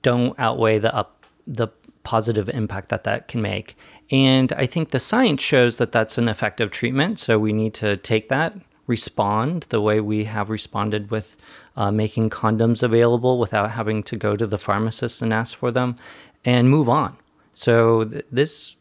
don't 0.03 0.39
outweigh 0.39 0.79
the 0.79 0.95
up 0.95 1.25
the 1.47 1.69
positive 2.03 2.49
impact 2.49 2.89
that 2.89 3.05
that 3.05 3.29
can 3.29 3.43
make. 3.43 3.77
And 4.11 4.53
I 4.55 4.67
think 4.67 4.91
the 4.91 4.99
science 4.99 5.43
shows 5.43 5.77
that 5.77 5.93
that's 5.93 6.17
an 6.19 6.29
effective 6.29 6.71
treatment. 6.71 7.19
So 7.19 7.39
we 7.39 7.53
need 7.53 7.75
to 7.75 7.97
take 7.99 8.29
that 8.31 8.55
respond 8.87 9.67
the 9.69 9.81
way 9.81 10.01
we 10.01 10.25
have 10.25 10.49
responded 10.49 11.11
with 11.11 11.37
uh, 11.77 11.91
making 11.91 12.31
condoms 12.31 12.83
available 12.83 13.39
without 13.39 13.71
having 13.71 14.03
to 14.05 14.17
go 14.17 14.35
to 14.35 14.47
the 14.47 14.59
pharmacist 14.59 15.23
and 15.23 15.33
ask 15.33 15.55
for 15.55 15.71
them 15.71 15.97
and 16.45 16.71
move 16.71 16.89
on. 16.89 17.17
So 17.53 18.05
th- 18.05 18.25
this 18.33 18.77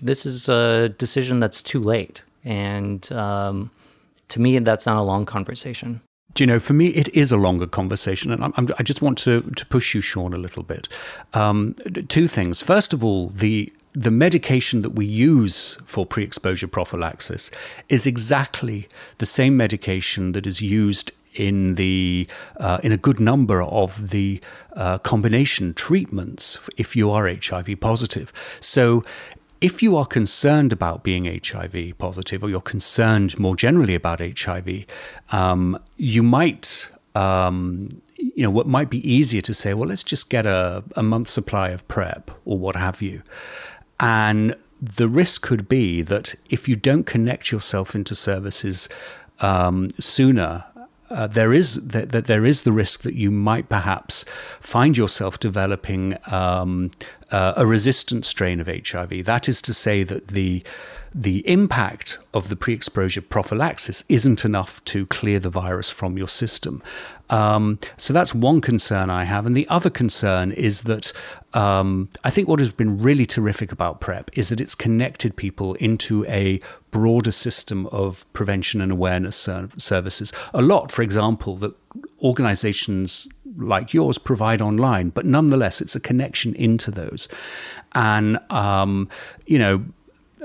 this 0.00 0.26
is 0.26 0.48
a 0.48 0.90
decision 0.90 1.40
that's 1.40 1.62
too 1.62 1.80
late, 1.80 2.22
and 2.44 3.10
um, 3.12 3.70
to 4.30 4.40
me, 4.40 4.58
that's 4.58 4.86
not 4.86 4.96
a 4.96 5.02
long 5.02 5.26
conversation. 5.26 6.00
Do 6.34 6.44
you 6.44 6.46
know, 6.46 6.60
for 6.60 6.74
me, 6.74 6.88
it 6.88 7.08
is 7.08 7.32
a 7.32 7.36
longer 7.36 7.66
conversation, 7.66 8.30
and 8.30 8.44
I'm, 8.56 8.68
i 8.78 8.82
just 8.82 9.02
want 9.02 9.18
to 9.18 9.40
to 9.40 9.66
push 9.66 9.94
you, 9.94 10.00
Sean, 10.00 10.32
a 10.32 10.38
little 10.38 10.62
bit. 10.62 10.88
Um, 11.34 11.74
two 12.08 12.28
things. 12.28 12.62
First 12.62 12.92
of 12.92 13.04
all, 13.04 13.28
the 13.30 13.72
the 13.92 14.10
medication 14.10 14.82
that 14.82 14.90
we 14.90 15.06
use 15.06 15.76
for 15.84 16.06
pre 16.06 16.22
exposure 16.22 16.68
prophylaxis 16.68 17.50
is 17.88 18.06
exactly 18.06 18.88
the 19.18 19.26
same 19.26 19.56
medication 19.56 20.32
that 20.32 20.46
is 20.46 20.60
used 20.60 21.12
in 21.34 21.74
the 21.74 22.26
uh, 22.58 22.78
in 22.82 22.92
a 22.92 22.96
good 22.96 23.20
number 23.20 23.62
of 23.62 24.10
the 24.10 24.40
uh, 24.76 24.98
combination 24.98 25.74
treatments 25.74 26.68
if 26.76 26.94
you 26.94 27.10
are 27.10 27.28
HIV 27.28 27.80
positive. 27.80 28.32
So 28.60 29.04
if 29.60 29.82
you 29.82 29.96
are 29.96 30.06
concerned 30.06 30.72
about 30.72 31.02
being 31.02 31.24
HIV 31.24 31.98
positive, 31.98 32.42
or 32.42 32.48
you're 32.48 32.60
concerned 32.60 33.38
more 33.38 33.56
generally 33.56 33.94
about 33.94 34.20
HIV, 34.20 34.86
um, 35.30 35.78
you 35.96 36.22
might. 36.22 36.90
Um, 37.14 38.00
you 38.16 38.42
know, 38.42 38.50
what 38.50 38.66
might 38.66 38.90
be 38.90 39.10
easier 39.10 39.40
to 39.40 39.54
say, 39.54 39.72
well, 39.72 39.88
let's 39.88 40.04
just 40.04 40.28
get 40.28 40.44
a, 40.44 40.84
a 40.94 41.02
month's 41.02 41.30
supply 41.30 41.70
of 41.70 41.86
PrEP 41.88 42.30
or 42.44 42.58
what 42.58 42.76
have 42.76 43.00
you. 43.00 43.22
And 43.98 44.54
the 44.80 45.08
risk 45.08 45.42
could 45.42 45.68
be 45.68 46.02
that 46.02 46.34
if 46.50 46.68
you 46.68 46.74
don't 46.74 47.04
connect 47.04 47.50
yourself 47.50 47.94
into 47.94 48.14
services 48.14 48.88
um, 49.40 49.88
sooner, 49.98 50.64
uh, 51.10 51.26
there 51.26 51.52
is 51.52 51.74
that, 51.76 52.10
that 52.10 52.26
there 52.26 52.46
is 52.46 52.62
the 52.62 52.72
risk 52.72 53.02
that 53.02 53.14
you 53.14 53.30
might 53.30 53.68
perhaps 53.68 54.24
find 54.60 54.96
yourself 54.96 55.38
developing 55.40 56.16
um, 56.30 56.90
uh, 57.30 57.54
a 57.56 57.66
resistant 57.66 58.24
strain 58.24 58.60
of 58.60 58.66
HIV. 58.66 59.24
That 59.24 59.48
is 59.48 59.60
to 59.62 59.74
say 59.74 60.02
that 60.04 60.28
the 60.28 60.62
the 61.14 61.46
impact 61.48 62.18
of 62.32 62.48
the 62.48 62.56
pre-exposure 62.56 63.20
prophylaxis 63.20 64.04
isn't 64.08 64.44
enough 64.44 64.84
to 64.84 65.06
clear 65.06 65.40
the 65.40 65.50
virus 65.50 65.90
from 65.90 66.16
your 66.16 66.28
system. 66.28 66.82
Um, 67.30 67.78
so 67.96 68.12
that's 68.12 68.34
one 68.34 68.60
concern 68.60 69.10
I 69.10 69.24
have. 69.24 69.46
And 69.46 69.56
the 69.56 69.68
other 69.68 69.90
concern 69.90 70.52
is 70.52 70.82
that 70.84 71.12
um, 71.54 72.08
I 72.22 72.30
think 72.30 72.48
what 72.48 72.58
has 72.60 72.72
been 72.72 72.98
really 72.98 73.26
terrific 73.26 73.72
about 73.72 74.00
PrEP 74.00 74.30
is 74.36 74.48
that 74.50 74.60
it's 74.60 74.74
connected 74.74 75.34
people 75.36 75.74
into 75.74 76.24
a 76.26 76.60
broader 76.90 77.32
system 77.32 77.86
of 77.88 78.30
prevention 78.32 78.80
and 78.80 78.92
awareness 78.92 79.36
services. 79.36 80.32
A 80.54 80.62
lot, 80.62 80.92
for 80.92 81.02
example, 81.02 81.56
that 81.56 81.74
organizations 82.22 83.28
like 83.56 83.92
yours 83.92 84.18
provide 84.18 84.62
online, 84.62 85.10
but 85.10 85.26
nonetheless, 85.26 85.80
it's 85.80 85.96
a 85.96 86.00
connection 86.00 86.54
into 86.54 86.90
those. 86.90 87.26
And, 87.94 88.38
um, 88.50 89.08
you 89.46 89.58
know, 89.58 89.84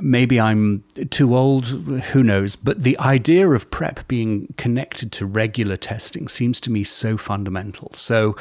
maybe 0.02 0.40
I'm 0.40 0.84
too 1.10 1.36
old, 1.36 1.66
who 1.68 2.24
knows? 2.24 2.56
But 2.56 2.84
the 2.84 2.98
idea 3.00 3.50
of 3.50 3.70
PrEP 3.72 4.08
being 4.08 4.54
connected 4.58 5.12
to 5.14 5.26
regular 5.26 5.78
testing 5.78 6.28
seems 6.28 6.60
to 6.62 6.72
me 6.72 6.84
so 6.84 7.18
fundamental. 7.18 7.92
So, 7.94 8.36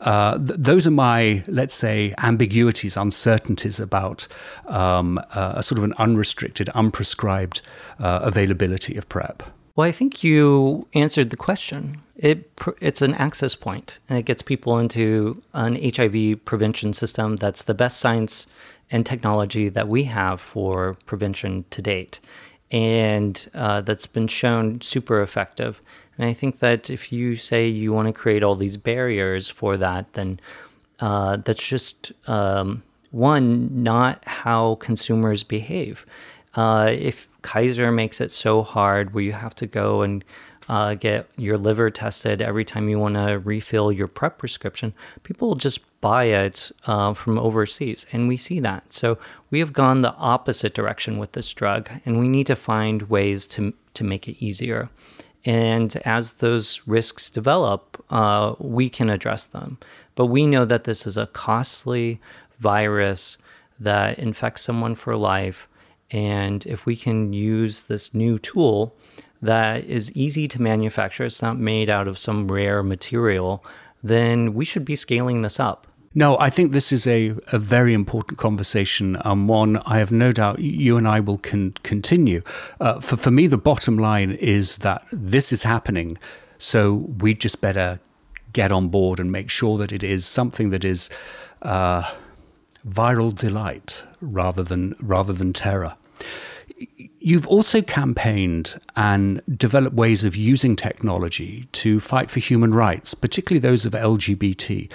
uh, 0.00 0.38
th- 0.38 0.58
those 0.58 0.86
are 0.86 0.92
my, 0.92 1.42
let's 1.46 1.74
say, 1.74 2.14
ambiguities, 2.18 2.96
uncertainties 2.96 3.80
about 3.80 4.26
um, 4.66 5.18
uh, 5.32 5.54
a 5.56 5.62
sort 5.62 5.78
of 5.78 5.84
an 5.84 5.94
unrestricted, 5.98 6.68
unprescribed 6.74 7.62
uh, 7.98 8.20
availability 8.22 8.96
of 8.96 9.08
PrEP. 9.08 9.42
Well, 9.78 9.86
I 9.86 9.92
think 9.92 10.24
you 10.24 10.88
answered 10.94 11.30
the 11.30 11.36
question. 11.36 12.02
It 12.16 12.50
it's 12.80 13.00
an 13.00 13.14
access 13.14 13.54
point, 13.54 14.00
and 14.08 14.18
it 14.18 14.24
gets 14.24 14.42
people 14.42 14.76
into 14.76 15.40
an 15.54 15.78
HIV 15.80 16.44
prevention 16.44 16.92
system 16.92 17.36
that's 17.36 17.62
the 17.62 17.74
best 17.74 18.00
science 18.00 18.48
and 18.90 19.04
technology 19.04 19.68
that 19.68 19.88
we 19.88 20.04
have 20.04 20.40
for 20.40 20.96
prevention 21.06 21.64
to 21.70 21.82
date, 21.82 22.20
and 22.70 23.48
uh, 23.54 23.80
that's 23.80 24.06
been 24.06 24.28
shown 24.28 24.80
super 24.80 25.22
effective. 25.22 25.80
And 26.16 26.28
I 26.28 26.34
think 26.34 26.58
that 26.58 26.90
if 26.90 27.12
you 27.12 27.36
say 27.36 27.68
you 27.68 27.92
want 27.92 28.06
to 28.08 28.12
create 28.12 28.42
all 28.42 28.56
these 28.56 28.76
barriers 28.76 29.48
for 29.48 29.76
that, 29.76 30.12
then 30.14 30.40
uh, 31.00 31.36
that's 31.36 31.66
just 31.66 32.12
um, 32.26 32.82
one, 33.10 33.82
not 33.82 34.24
how 34.26 34.76
consumers 34.76 35.42
behave. 35.42 36.04
Uh, 36.54 36.92
if 36.98 37.28
Kaiser 37.42 37.92
makes 37.92 38.20
it 38.20 38.32
so 38.32 38.62
hard 38.62 39.14
where 39.14 39.22
you 39.22 39.32
have 39.32 39.54
to 39.56 39.66
go 39.66 40.02
and 40.02 40.24
uh, 40.68 40.94
get 40.94 41.28
your 41.36 41.56
liver 41.56 41.90
tested 41.90 42.42
every 42.42 42.64
time 42.64 42.88
you 42.88 42.98
want 42.98 43.14
to 43.14 43.40
refill 43.44 43.90
your 43.90 44.08
PrEP 44.08 44.38
prescription, 44.38 44.92
people 45.22 45.54
just 45.54 45.80
buy 46.00 46.24
it 46.24 46.70
uh, 46.86 47.14
from 47.14 47.38
overseas. 47.38 48.06
And 48.12 48.28
we 48.28 48.36
see 48.36 48.60
that. 48.60 48.92
So 48.92 49.18
we 49.50 49.58
have 49.60 49.72
gone 49.72 50.02
the 50.02 50.14
opposite 50.14 50.74
direction 50.74 51.18
with 51.18 51.32
this 51.32 51.52
drug, 51.52 51.90
and 52.04 52.18
we 52.18 52.28
need 52.28 52.46
to 52.48 52.56
find 52.56 53.02
ways 53.10 53.46
to, 53.48 53.72
to 53.94 54.04
make 54.04 54.28
it 54.28 54.44
easier. 54.44 54.88
And 55.44 55.96
as 56.04 56.34
those 56.34 56.82
risks 56.86 57.30
develop, 57.30 58.04
uh, 58.10 58.54
we 58.58 58.90
can 58.90 59.08
address 59.08 59.46
them. 59.46 59.78
But 60.14 60.26
we 60.26 60.46
know 60.46 60.64
that 60.64 60.84
this 60.84 61.06
is 61.06 61.16
a 61.16 61.28
costly 61.28 62.20
virus 62.60 63.38
that 63.80 64.18
infects 64.18 64.62
someone 64.62 64.96
for 64.96 65.16
life 65.16 65.68
and 66.10 66.64
if 66.66 66.86
we 66.86 66.96
can 66.96 67.32
use 67.32 67.82
this 67.82 68.14
new 68.14 68.38
tool 68.38 68.94
that 69.42 69.84
is 69.84 70.12
easy 70.12 70.48
to 70.48 70.62
manufacture, 70.62 71.24
it's 71.24 71.42
not 71.42 71.58
made 71.58 71.88
out 71.88 72.08
of 72.08 72.18
some 72.18 72.50
rare 72.50 72.82
material, 72.82 73.64
then 74.02 74.54
we 74.54 74.64
should 74.64 74.84
be 74.84 74.96
scaling 74.96 75.42
this 75.42 75.60
up. 75.60 75.86
No, 76.14 76.38
I 76.38 76.50
think 76.50 76.72
this 76.72 76.90
is 76.90 77.06
a, 77.06 77.34
a 77.52 77.58
very 77.58 77.94
important 77.94 78.38
conversation, 78.38 79.18
um, 79.24 79.46
one 79.46 79.76
I 79.78 79.98
have 79.98 80.10
no 80.10 80.32
doubt 80.32 80.58
you 80.58 80.96
and 80.96 81.06
I 81.06 81.20
will 81.20 81.38
con- 81.38 81.74
continue. 81.82 82.42
Uh, 82.80 82.98
for, 83.00 83.16
for 83.16 83.30
me, 83.30 83.46
the 83.46 83.58
bottom 83.58 83.98
line 83.98 84.32
is 84.32 84.78
that 84.78 85.04
this 85.12 85.52
is 85.52 85.62
happening, 85.62 86.18
so 86.56 86.94
we 87.20 87.34
just 87.34 87.60
better 87.60 88.00
get 88.52 88.72
on 88.72 88.88
board 88.88 89.20
and 89.20 89.30
make 89.30 89.50
sure 89.50 89.76
that 89.78 89.92
it 89.92 90.02
is 90.02 90.24
something 90.26 90.70
that 90.70 90.84
is 90.84 91.10
uh, 91.62 92.10
viral 92.88 93.34
delight 93.34 94.02
rather 94.20 94.62
than 94.62 94.96
rather 95.00 95.32
than 95.32 95.52
terror. 95.52 95.94
You've 97.20 97.46
also 97.46 97.82
campaigned 97.82 98.80
and 98.96 99.42
developed 99.56 99.96
ways 99.96 100.24
of 100.24 100.36
using 100.36 100.76
technology 100.76 101.64
to 101.72 102.00
fight 102.00 102.30
for 102.30 102.40
human 102.40 102.72
rights, 102.72 103.14
particularly 103.14 103.60
those 103.60 103.84
of 103.84 103.92
LGBT. 103.92 104.90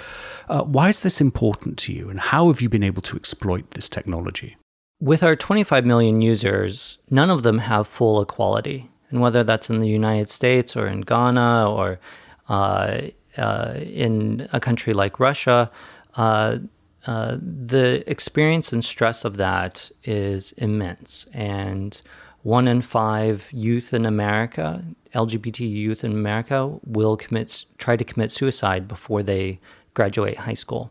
Uh, 0.48 0.62
why 0.62 0.88
is 0.88 1.00
this 1.00 1.20
important 1.20 1.78
to 1.78 1.92
you, 1.92 2.10
and 2.10 2.18
how 2.18 2.48
have 2.48 2.60
you 2.60 2.68
been 2.68 2.82
able 2.82 3.02
to 3.02 3.16
exploit 3.16 3.70
this 3.72 3.88
technology? 3.88 4.56
With 5.00 5.22
our 5.22 5.36
25 5.36 5.84
million 5.84 6.22
users, 6.22 6.98
none 7.10 7.30
of 7.30 7.42
them 7.42 7.58
have 7.58 7.86
full 7.86 8.22
equality. 8.22 8.90
And 9.10 9.20
whether 9.20 9.44
that's 9.44 9.70
in 9.70 9.78
the 9.78 9.88
United 9.88 10.30
States 10.30 10.76
or 10.76 10.86
in 10.86 11.02
Ghana 11.02 11.70
or 11.70 12.00
uh, 12.48 13.02
uh, 13.36 13.74
in 13.76 14.48
a 14.52 14.60
country 14.60 14.92
like 14.92 15.20
Russia, 15.20 15.70
uh, 17.06 17.36
the 17.40 18.08
experience 18.10 18.72
and 18.72 18.84
stress 18.84 19.24
of 19.24 19.36
that 19.36 19.90
is 20.04 20.52
immense. 20.52 21.26
And 21.32 22.00
one 22.42 22.68
in 22.68 22.82
five 22.82 23.46
youth 23.52 23.92
in 23.92 24.06
America, 24.06 24.82
LGBT 25.14 25.70
youth 25.70 26.04
in 26.04 26.12
America, 26.12 26.78
will 26.84 27.16
commit 27.16 27.64
try 27.78 27.96
to 27.96 28.04
commit 28.04 28.30
suicide 28.30 28.88
before 28.88 29.22
they 29.22 29.60
graduate 29.94 30.36
high 30.36 30.54
school. 30.54 30.90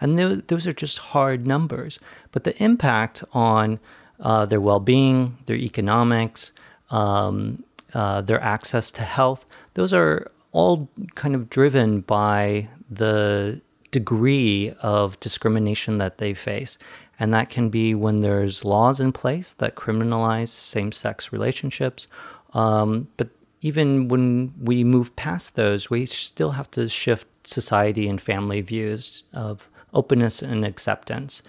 And 0.00 0.18
th- 0.18 0.44
those 0.48 0.66
are 0.66 0.72
just 0.72 0.98
hard 0.98 1.46
numbers. 1.46 1.98
But 2.32 2.44
the 2.44 2.60
impact 2.62 3.22
on 3.32 3.78
uh, 4.20 4.46
their 4.46 4.60
well 4.60 4.80
being, 4.80 5.38
their 5.46 5.56
economics, 5.56 6.52
um, 6.90 7.62
uh, 7.94 8.20
their 8.20 8.40
access 8.40 8.90
to 8.92 9.02
health, 9.02 9.46
those 9.74 9.92
are 9.92 10.30
all 10.52 10.88
kind 11.14 11.34
of 11.34 11.48
driven 11.48 12.00
by 12.02 12.68
the 12.90 13.60
degree 13.92 14.74
of 14.80 15.20
discrimination 15.20 15.98
that 15.98 16.18
they 16.18 16.34
face. 16.34 16.76
And 17.20 17.32
that 17.32 17.50
can 17.50 17.68
be 17.68 17.94
when 17.94 18.20
there's 18.22 18.64
laws 18.64 19.00
in 19.00 19.12
place 19.12 19.52
that 19.52 19.76
criminalize 19.76 20.48
same 20.48 20.90
sex 20.90 21.32
relationships. 21.32 22.08
Um, 22.54 23.06
but 23.16 23.28
even 23.60 24.08
when 24.08 24.52
we 24.60 24.82
move 24.82 25.14
past 25.14 25.54
those, 25.54 25.88
we 25.88 26.04
still 26.06 26.50
have 26.50 26.68
to 26.72 26.88
shift 26.88 27.28
society 27.44 28.08
and 28.08 28.20
family 28.20 28.60
views 28.60 29.22
of 29.32 29.68
openness 29.94 30.42
and 30.42 30.64
acceptance. 30.64 31.42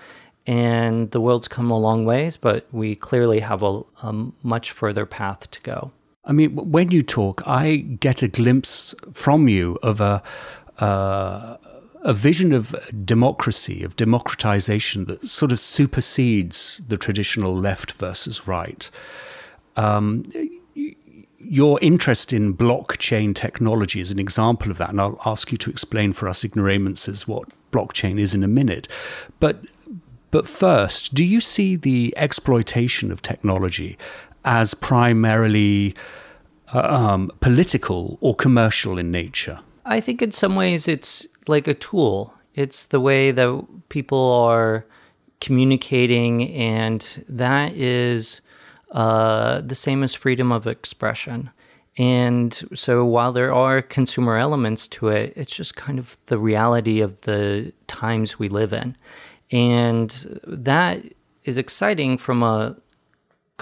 And 0.46 1.10
the 1.12 1.22
world's 1.22 1.48
come 1.48 1.72
a 1.72 1.80
long 1.80 2.06
ways, 2.06 2.38
but 2.38 2.68
we 2.72 2.96
clearly 2.96 3.40
have 3.40 3.64
a, 3.64 3.82
a 4.04 4.14
much 4.44 4.72
further 4.72 5.06
path 5.06 5.50
to 5.50 5.62
go. 5.62 5.92
I 6.26 6.34
mean, 6.34 6.56
when 6.56 6.92
you 6.92 7.02
talk, 7.02 7.42
I 7.48 7.78
get 7.78 8.22
a 8.22 8.28
glimpse 8.28 8.94
from 9.12 9.48
you 9.48 9.80
of 9.82 10.02
a. 10.02 10.22
Uh, 10.80 11.58
a 12.04 12.14
vision 12.14 12.52
of 12.52 12.76
democracy, 13.06 13.84
of 13.84 13.96
democratization 13.96 15.06
that 15.06 15.28
sort 15.28 15.52
of 15.52 15.60
supersedes 15.60 16.82
the 16.88 16.98
traditional 16.98 17.56
left 17.56 17.94
versus 17.94 18.48
right. 18.48 18.90
Um, 19.78 20.32
your 21.40 21.80
interest 21.82 22.34
in 22.34 22.56
blockchain 22.56 23.36
technology 23.36 24.00
is 24.00 24.12
an 24.12 24.20
example 24.20 24.70
of 24.70 24.78
that, 24.78 24.90
and 24.90 25.00
I'll 25.00 25.20
ask 25.26 25.52
you 25.52 25.58
to 25.60 25.70
explain 25.70 26.14
for 26.14 26.28
us 26.28 26.44
ignoramuses 26.44 27.28
what 27.28 27.50
blockchain 27.72 28.20
is 28.20 28.34
in 28.34 28.44
a 28.44 28.48
minute. 28.48 28.88
But 29.40 29.64
but 30.32 30.48
first, 30.48 31.14
do 31.14 31.24
you 31.24 31.40
see 31.40 31.76
the 31.76 32.12
exploitation 32.18 33.12
of 33.12 33.22
technology 33.22 34.00
as 34.46 34.74
primarily 34.74 35.94
uh, 36.74 36.80
um, 36.80 37.32
political 37.40 38.18
or 38.20 38.36
commercial 38.36 38.98
in 38.98 39.12
nature? 39.12 39.60
I 39.86 40.00
think 40.00 40.24
in 40.24 40.32
some 40.32 40.56
ways 40.56 40.88
it's 40.88 41.28
like 41.48 41.68
a 41.68 41.74
tool. 41.74 42.34
It's 42.56 42.86
the 42.86 43.00
way 43.00 43.32
that 43.32 43.66
people 43.90 44.32
are 44.34 44.86
communicating, 45.42 46.52
and 46.54 47.26
that 47.28 47.74
is 47.74 48.42
uh, 48.92 49.62
the 49.62 49.76
same 49.76 50.04
as 50.04 50.14
freedom 50.14 50.52
of 50.52 50.68
expression. 50.68 51.50
And 51.98 52.60
so 52.74 53.06
while 53.06 53.32
there 53.32 53.54
are 53.54 53.82
consumer 53.82 54.38
elements 54.38 54.88
to 54.90 55.10
it, 55.10 55.34
it's 55.36 55.56
just 55.56 55.76
kind 55.76 56.00
of 56.00 56.18
the 56.26 56.38
reality 56.38 57.02
of 57.02 57.22
the 57.22 57.72
times 57.88 58.40
we 58.40 58.50
live 58.50 58.74
in. 58.74 58.96
And 59.52 60.42
that 60.48 61.04
is 61.44 61.58
exciting 61.58 62.18
from 62.18 62.42
a 62.42 62.76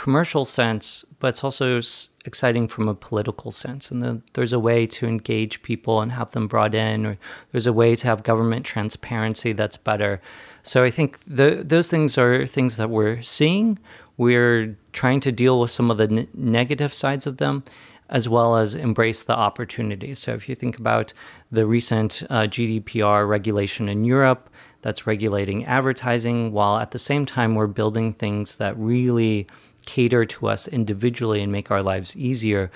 commercial 0.01 0.45
sense, 0.45 1.05
but 1.19 1.27
it's 1.27 1.43
also 1.43 1.79
exciting 2.25 2.67
from 2.67 2.87
a 2.87 2.95
political 2.95 3.51
sense. 3.51 3.91
And 3.91 4.01
the, 4.01 4.19
there's 4.33 4.51
a 4.51 4.59
way 4.59 4.87
to 4.87 5.05
engage 5.05 5.61
people 5.61 6.01
and 6.01 6.11
have 6.11 6.31
them 6.31 6.47
brought 6.47 6.73
in, 6.73 7.05
or 7.05 7.19
there's 7.51 7.67
a 7.67 7.73
way 7.73 7.95
to 7.95 8.07
have 8.07 8.23
government 8.23 8.65
transparency 8.65 9.53
that's 9.53 9.77
better. 9.77 10.19
So 10.63 10.83
I 10.83 10.89
think 10.89 11.19
the, 11.27 11.61
those 11.63 11.87
things 11.87 12.17
are 12.17 12.47
things 12.47 12.77
that 12.77 12.89
we're 12.89 13.21
seeing. 13.21 13.77
We're 14.17 14.75
trying 14.91 15.19
to 15.19 15.31
deal 15.31 15.59
with 15.59 15.69
some 15.69 15.91
of 15.91 15.99
the 15.99 16.09
n- 16.09 16.27
negative 16.33 16.95
sides 16.95 17.27
of 17.27 17.37
them, 17.37 17.63
as 18.09 18.27
well 18.27 18.55
as 18.55 18.73
embrace 18.73 19.21
the 19.21 19.37
opportunities. 19.37 20.17
So 20.17 20.33
if 20.33 20.49
you 20.49 20.55
think 20.55 20.79
about 20.79 21.13
the 21.51 21.67
recent 21.67 22.23
uh, 22.31 22.47
GDPR 22.47 23.29
regulation 23.29 23.87
in 23.87 24.03
Europe, 24.03 24.49
that's 24.81 25.05
regulating 25.05 25.63
advertising, 25.65 26.53
while 26.53 26.79
at 26.79 26.89
the 26.89 26.97
same 26.97 27.23
time 27.27 27.53
we're 27.53 27.67
building 27.67 28.13
things 28.13 28.55
that 28.55 28.75
really 28.79 29.45
cater 29.85 30.25
to 30.25 30.47
us 30.47 30.67
individually 30.67 31.41
and 31.41 31.51
make 31.51 31.71
our 31.71 31.83
lives 31.83 32.15
easier, 32.15 32.71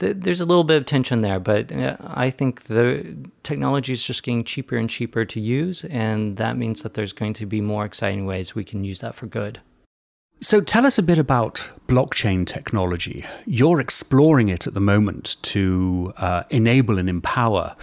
there's 0.00 0.40
a 0.40 0.46
little 0.46 0.64
bit 0.64 0.78
of 0.78 0.86
tension 0.86 1.20
there, 1.20 1.38
but 1.38 1.70
uh, 1.72 1.96
I 2.00 2.30
think 2.30 2.64
the 2.64 3.16
technology 3.42 3.92
is 3.92 4.02
just 4.02 4.22
getting 4.22 4.44
cheaper 4.44 4.76
and 4.76 4.88
cheaper 4.88 5.24
to 5.24 5.40
use, 5.40 5.84
and 5.84 6.36
that 6.38 6.56
means 6.56 6.82
that 6.82 6.94
there's 6.94 7.12
going 7.12 7.34
to 7.34 7.46
be 7.46 7.60
more 7.60 7.84
exciting 7.84 8.26
ways 8.26 8.54
we 8.54 8.64
can 8.64 8.82
use 8.82 9.00
that 9.00 9.14
for 9.14 9.26
good. 9.26 9.60
So, 10.42 10.62
tell 10.62 10.86
us 10.86 10.96
a 10.96 11.02
bit 11.02 11.18
about 11.18 11.68
blockchain 11.86 12.46
technology. 12.46 13.26
You're 13.44 13.78
exploring 13.78 14.48
it 14.48 14.66
at 14.66 14.72
the 14.72 14.80
moment 14.80 15.36
to 15.42 16.14
uh, 16.16 16.44
enable 16.48 16.98
and 16.98 17.10
empower 17.10 17.76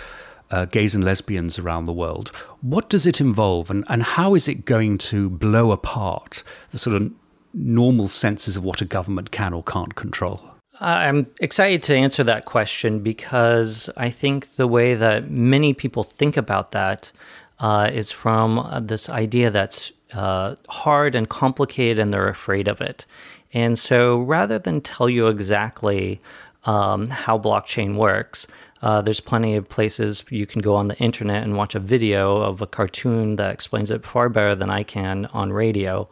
uh, 0.50 0.66
gays 0.66 0.96
and 0.96 1.04
lesbians 1.04 1.60
around 1.60 1.84
the 1.84 1.94
world. 1.94 2.30
What 2.62 2.90
does 2.90 3.06
it 3.06 3.22
involve, 3.22 3.70
and, 3.70 3.86
and 3.90 4.02
how 4.02 4.34
is 4.34 4.48
it 4.48 4.66
going 4.66 4.98
to 5.00 5.30
blow 5.30 5.72
apart 5.72 6.44
the 6.72 6.80
sort 6.80 6.96
of 6.96 7.12
normal 7.58 8.08
senses 8.08 8.55
of 8.55 8.64
what 8.64 8.82
a 8.82 8.86
government 8.86 9.32
can 9.32 9.53
or 9.53 9.64
can't 9.64 9.95
control? 9.95 10.41
I'm 10.80 11.26
excited 11.39 11.82
to 11.84 11.95
answer 11.95 12.24
that 12.24 12.45
question 12.45 12.99
because 12.99 13.89
I 13.97 14.12
think 14.12 14.55
the 14.55 14.68
way 14.68 14.93
that 14.93 15.30
many 15.32 15.74
people 15.74 16.03
think 16.03 16.38
about 16.38 16.72
that 16.72 17.12
uh, 17.60 17.89
is 17.91 18.12
from 18.12 18.60
uh, 18.60 18.80
this 18.80 19.10
idea 19.10 19.49
that's 19.49 19.91
uh, 20.14 20.55
hard 20.70 21.16
and 21.16 21.28
complicated 21.28 21.99
and 21.99 22.14
they're 22.14 22.30
afraid 22.30 22.68
of 22.68 22.80
it. 22.80 23.05
And 23.53 23.80
so 23.80 24.20
rather 24.20 24.60
than 24.60 24.82
tell 24.82 25.10
you 25.10 25.28
exactly 25.28 26.22
um, 26.66 27.10
how 27.10 27.39
blockchain 27.39 27.95
works, 27.95 28.45
uh, 28.82 29.01
there's 29.01 29.20
plenty 29.20 29.55
of 29.55 29.68
places 29.68 30.24
you 30.30 30.45
can 30.45 30.62
go 30.62 30.76
on 30.76 30.88
the 30.88 30.97
internet 30.97 31.43
and 31.43 31.58
watch 31.58 31.74
a 31.74 31.80
video 31.80 32.38
of 32.38 32.62
a 32.62 32.68
cartoon 32.68 33.38
that 33.38 33.51
explains 33.51 33.89
it 33.89 34.05
far 34.05 34.30
better 34.30 34.53
than 34.53 34.70
I 34.70 34.84
can 34.84 35.26
on 35.28 35.51
radio. 35.51 36.08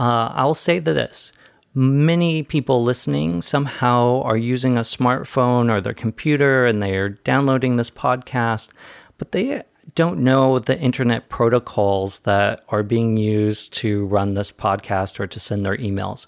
Uh, 0.00 0.32
I'll 0.34 0.54
say 0.54 0.78
this 0.78 1.32
many 1.74 2.42
people 2.42 2.82
listening 2.82 3.42
somehow 3.42 4.22
are 4.22 4.36
using 4.36 4.76
a 4.76 4.80
smartphone 4.80 5.70
or 5.70 5.80
their 5.80 5.94
computer 5.94 6.66
and 6.66 6.82
they're 6.82 7.10
downloading 7.10 7.76
this 7.76 7.90
podcast, 7.90 8.70
but 9.18 9.30
they 9.30 9.62
don't 9.94 10.18
know 10.18 10.58
the 10.58 10.76
internet 10.80 11.28
protocols 11.28 12.20
that 12.20 12.64
are 12.70 12.82
being 12.82 13.16
used 13.16 13.72
to 13.74 14.06
run 14.06 14.34
this 14.34 14.50
podcast 14.50 15.20
or 15.20 15.26
to 15.28 15.38
send 15.38 15.64
their 15.64 15.76
emails. 15.76 16.26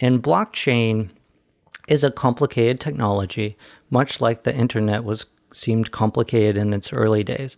And 0.00 0.22
blockchain 0.22 1.10
is 1.88 2.04
a 2.04 2.10
complicated 2.10 2.80
technology, 2.80 3.58
much 3.90 4.20
like 4.20 4.44
the 4.44 4.54
internet 4.54 5.04
was 5.04 5.26
seemed 5.52 5.90
complicated 5.90 6.56
in 6.56 6.72
its 6.72 6.92
early 6.92 7.24
days, 7.24 7.56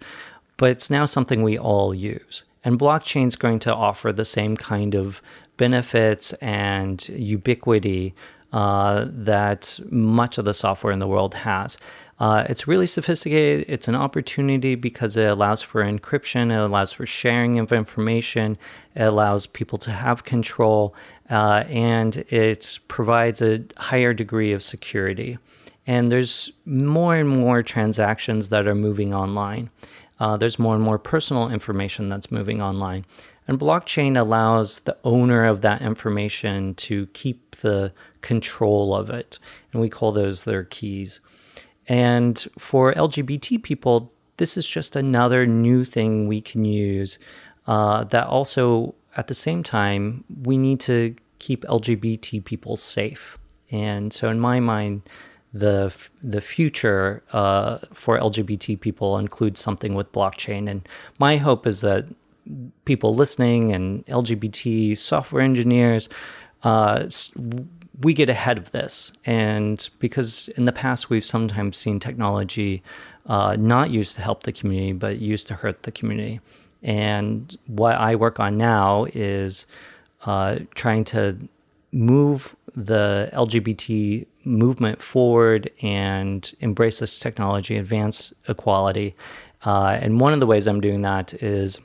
but 0.56 0.70
it's 0.70 0.90
now 0.90 1.04
something 1.04 1.42
we 1.42 1.58
all 1.58 1.94
use. 1.94 2.44
And 2.64 2.78
blockchain 2.78 3.26
is 3.26 3.36
going 3.36 3.58
to 3.61 3.74
offer 3.74 4.12
the 4.12 4.24
same 4.24 4.56
kind 4.56 4.94
of 4.94 5.22
benefits 5.61 6.32
and 6.40 7.06
ubiquity 7.11 8.14
uh, 8.54 9.04
that 9.11 9.78
much 9.90 10.38
of 10.38 10.46
the 10.46 10.54
software 10.54 10.90
in 10.90 11.00
the 11.00 11.06
world 11.06 11.34
has. 11.34 11.76
Uh, 12.18 12.46
it's 12.48 12.66
really 12.66 12.86
sophisticated. 12.86 13.66
It's 13.68 13.86
an 13.86 13.94
opportunity 13.94 14.74
because 14.74 15.18
it 15.18 15.28
allows 15.28 15.61
for 15.61 15.82
encryption, 15.82 16.50
it 16.50 16.64
allows 16.68 16.92
for 16.92 17.04
sharing 17.04 17.58
of 17.58 17.72
information, 17.72 18.56
it 18.94 19.02
allows 19.02 19.46
people 19.46 19.78
to 19.80 19.90
have 19.90 20.24
control, 20.24 20.94
uh, 21.28 21.64
and 21.68 22.16
it 22.30 22.78
provides 22.88 23.42
a 23.42 23.62
higher 23.76 24.14
degree 24.14 24.52
of 24.54 24.62
security. 24.62 25.36
And 25.86 26.11
there's 26.11 26.50
more 26.64 27.16
and 27.16 27.28
more 27.28 27.62
transactions 27.62 28.48
that 28.48 28.66
are 28.66 28.74
moving 28.74 29.12
online. 29.12 29.68
Uh, 30.20 30.36
there's 30.38 30.58
more 30.58 30.74
and 30.74 30.84
more 30.84 30.98
personal 30.98 31.50
information 31.50 32.08
that's 32.08 32.30
moving 32.30 32.62
online. 32.62 33.04
And 33.49 33.59
blockchain 33.59 34.18
allows 34.18 34.80
the 34.80 34.97
owner 35.03 35.45
of 35.45 35.62
that 35.62 35.82
information 35.82 36.74
to 36.76 37.07
keep 37.09 37.57
the 37.57 37.93
control 38.22 38.95
of 38.95 39.11
it. 39.11 39.38
And 39.72 39.80
we 39.80 39.88
call 39.88 40.12
those 40.12 40.45
their 40.45 40.64
keys. 40.64 41.20
And 41.88 42.47
for 42.59 42.95
LGBT 42.95 43.62
people, 43.62 44.12
this 44.36 44.57
is 44.57 44.68
just 44.68 44.95
another 44.95 45.47
new 45.47 45.84
thing 45.84 46.28
we 46.28 46.41
can 46.41 46.64
use 46.64 47.18
uh, 47.66 48.05
that 48.05 48.26
also, 48.26 48.95
at 49.16 49.26
the 49.26 49.34
same 49.34 49.62
time, 49.62 50.24
we 50.43 50.57
need 50.57 50.80
to 50.80 51.14
keep 51.38 51.64
LGBT 51.64 52.45
people 52.45 52.76
safe. 52.76 53.38
And 53.70 54.12
so, 54.12 54.28
in 54.28 54.41
my 54.41 54.61
mind, 54.61 55.03
the 55.53 55.93
the 56.22 56.41
future 56.41 57.22
uh, 57.32 57.78
for 57.93 58.18
LGBT 58.18 58.80
people 58.80 59.18
includes 59.18 59.61
something 59.61 59.95
with 59.95 60.12
blockchain. 60.12 60.70
And 60.70 60.88
my 61.18 61.36
hope 61.36 61.66
is 61.66 61.80
that 61.80 62.07
people 62.84 63.14
listening 63.14 63.72
and 63.72 64.05
LGBT 64.07 64.96
software 64.96 65.42
engineers 65.42 66.09
uh, 66.62 67.09
we 68.03 68.14
get 68.14 68.28
ahead 68.28 68.57
of 68.57 68.70
this. 68.72 69.12
And 69.26 69.88
because 69.98 70.48
in 70.57 70.64
the 70.64 70.72
past, 70.72 71.11
we've 71.11 71.24
sometimes 71.24 71.76
seen 71.76 72.01
technology 72.01 72.82
uh, 73.26 73.57
not 73.59 73.90
used 73.90 74.14
to 74.16 74.22
help 74.22 74.44
the 74.44 74.53
community, 74.53 74.92
but 74.92 75.18
used 75.18 75.46
to 75.48 75.55
hurt 75.55 75.82
the 75.82 75.92
community. 75.92 76.40
And 76.82 77.57
what 77.66 77.96
I 77.96 78.14
work 78.14 78.40
on 78.40 78.57
now 78.57 79.07
is 79.12 79.66
uh, 80.24 80.61
trying 80.74 81.05
to 81.07 81.36
move 81.92 82.57
the 82.74 83.28
LGBT 83.34 84.26
movement 84.44 85.03
forward 85.03 85.70
and 85.82 86.51
embrace 86.61 87.01
this 87.01 87.20
technology, 87.20 87.76
advance 87.76 88.32
equality. 88.48 89.14
Uh, 89.66 89.98
and 90.01 90.20
one 90.20 90.32
of 90.32 90.40
the 90.40 90.46
ways 90.46 90.66
I'm 90.66 90.80
doing 90.80 91.03
that 91.03 91.34
is 91.42 91.78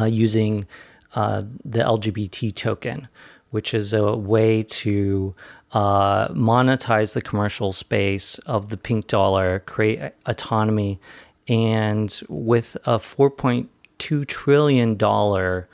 uh, 0.00 0.04
using 0.04 0.66
uh, 1.14 1.42
the 1.64 1.80
LGBT 1.80 2.54
token 2.54 3.08
which 3.54 3.72
is 3.72 3.92
a 3.92 4.16
way 4.16 4.64
to 4.64 5.32
uh, 5.70 6.26
monetize 6.30 7.12
the 7.12 7.22
commercial 7.22 7.72
space 7.72 8.36
of 8.46 8.68
the 8.68 8.76
pink 8.76 9.06
dollar, 9.06 9.60
create 9.60 10.10
autonomy, 10.26 10.98
and 11.46 12.20
with 12.28 12.76
a 12.84 12.98
4.2 12.98 14.26
trillion 14.26 14.96
dollar 14.96 15.68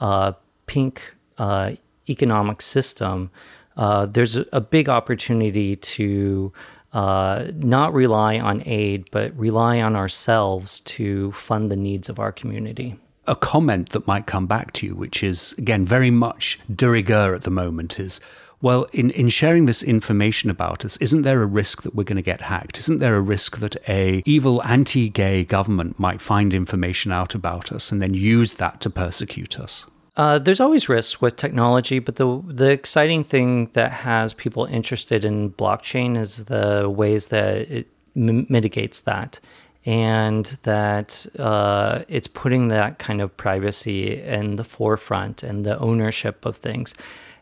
uh, 0.00 0.32
pink 0.64 1.14
uh, 1.36 1.72
economic 2.08 2.62
system, 2.62 3.30
uh, 3.76 4.06
there's 4.06 4.38
a, 4.38 4.46
a, 4.54 4.60
big 4.62 4.88
opportunity 4.88 5.76
to 5.76 6.50
uh, 6.94 7.48
not 7.56 7.92
rely 7.92 8.38
on 8.38 8.62
aid, 8.64 9.06
but 9.12 9.38
rely 9.38 9.82
on 9.82 9.94
ourselves 9.94 10.80
to 10.80 11.32
fund 11.32 11.70
the 11.70 11.76
needs 11.76 12.08
of 12.08 12.18
our 12.18 12.32
community 12.32 12.98
a 13.26 13.36
comment 13.36 13.90
that 13.90 14.06
might 14.06 14.26
come 14.26 14.46
back 14.46 14.72
to 14.74 14.86
you, 14.86 14.94
which 14.94 15.22
is, 15.22 15.54
again, 15.58 15.84
very 15.84 16.10
much 16.10 16.58
de 16.74 16.88
rigueur 16.88 17.34
at 17.34 17.44
the 17.44 17.50
moment, 17.50 17.98
is 17.98 18.20
well, 18.62 18.86
in, 18.92 19.10
in 19.10 19.28
sharing 19.28 19.66
this 19.66 19.82
information 19.82 20.50
about 20.50 20.84
us, 20.84 20.96
isn't 20.96 21.22
there 21.22 21.42
a 21.42 21.46
risk 21.46 21.82
that 21.82 21.94
we're 21.94 22.04
going 22.04 22.16
to 22.16 22.22
get 22.22 22.40
hacked? 22.40 22.78
Isn't 22.78 23.00
there 23.00 23.16
a 23.16 23.20
risk 23.20 23.58
that 23.58 23.76
a 23.88 24.22
evil 24.24 24.62
anti-gay 24.64 25.44
government 25.44 25.98
might 25.98 26.20
find 26.20 26.54
information 26.54 27.12
out 27.12 27.34
about 27.34 27.70
us 27.70 27.92
and 27.92 28.00
then 28.00 28.14
use 28.14 28.54
that 28.54 28.80
to 28.80 28.90
persecute 28.90 29.60
us? 29.60 29.86
Uh, 30.16 30.38
there's 30.38 30.60
always 30.60 30.88
risks 30.88 31.20
with 31.20 31.36
technology, 31.36 31.98
but 31.98 32.16
the 32.16 32.42
the 32.46 32.70
exciting 32.70 33.22
thing 33.22 33.68
that 33.74 33.92
has 33.92 34.32
people 34.32 34.64
interested 34.64 35.26
in 35.26 35.50
blockchain 35.50 36.18
is 36.18 36.44
the 36.46 36.88
ways 36.88 37.26
that 37.26 37.70
it 37.70 37.86
m- 38.16 38.46
mitigates 38.48 39.00
that 39.00 39.38
and 39.86 40.58
that 40.64 41.24
uh, 41.38 42.02
it's 42.08 42.26
putting 42.26 42.68
that 42.68 42.98
kind 42.98 43.22
of 43.22 43.34
privacy 43.36 44.20
in 44.20 44.56
the 44.56 44.64
forefront 44.64 45.44
and 45.44 45.64
the 45.64 45.78
ownership 45.78 46.44
of 46.44 46.56
things. 46.56 46.92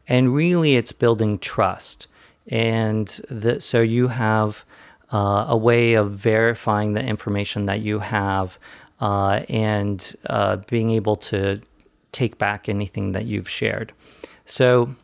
And 0.06 0.34
really, 0.34 0.76
it's 0.76 0.92
building 0.92 1.38
trust. 1.38 2.06
And 2.48 3.08
so 3.58 3.80
you 3.80 4.08
have 4.08 4.62
uh, 5.10 5.46
a 5.48 5.56
way 5.56 5.94
of 5.94 6.12
verifying 6.12 6.92
the 6.92 7.02
information 7.02 7.64
that 7.64 7.80
you 7.80 7.98
have 7.98 8.58
uh, 9.00 9.40
and 9.48 10.14
uh, 10.26 10.56
being 10.68 10.90
able 10.90 11.16
to 11.16 11.62
take 12.12 12.36
back 12.36 12.68
anything 12.68 13.12
that 13.12 13.24
you've 13.24 13.48
shared. 13.48 13.92
So 14.44 14.94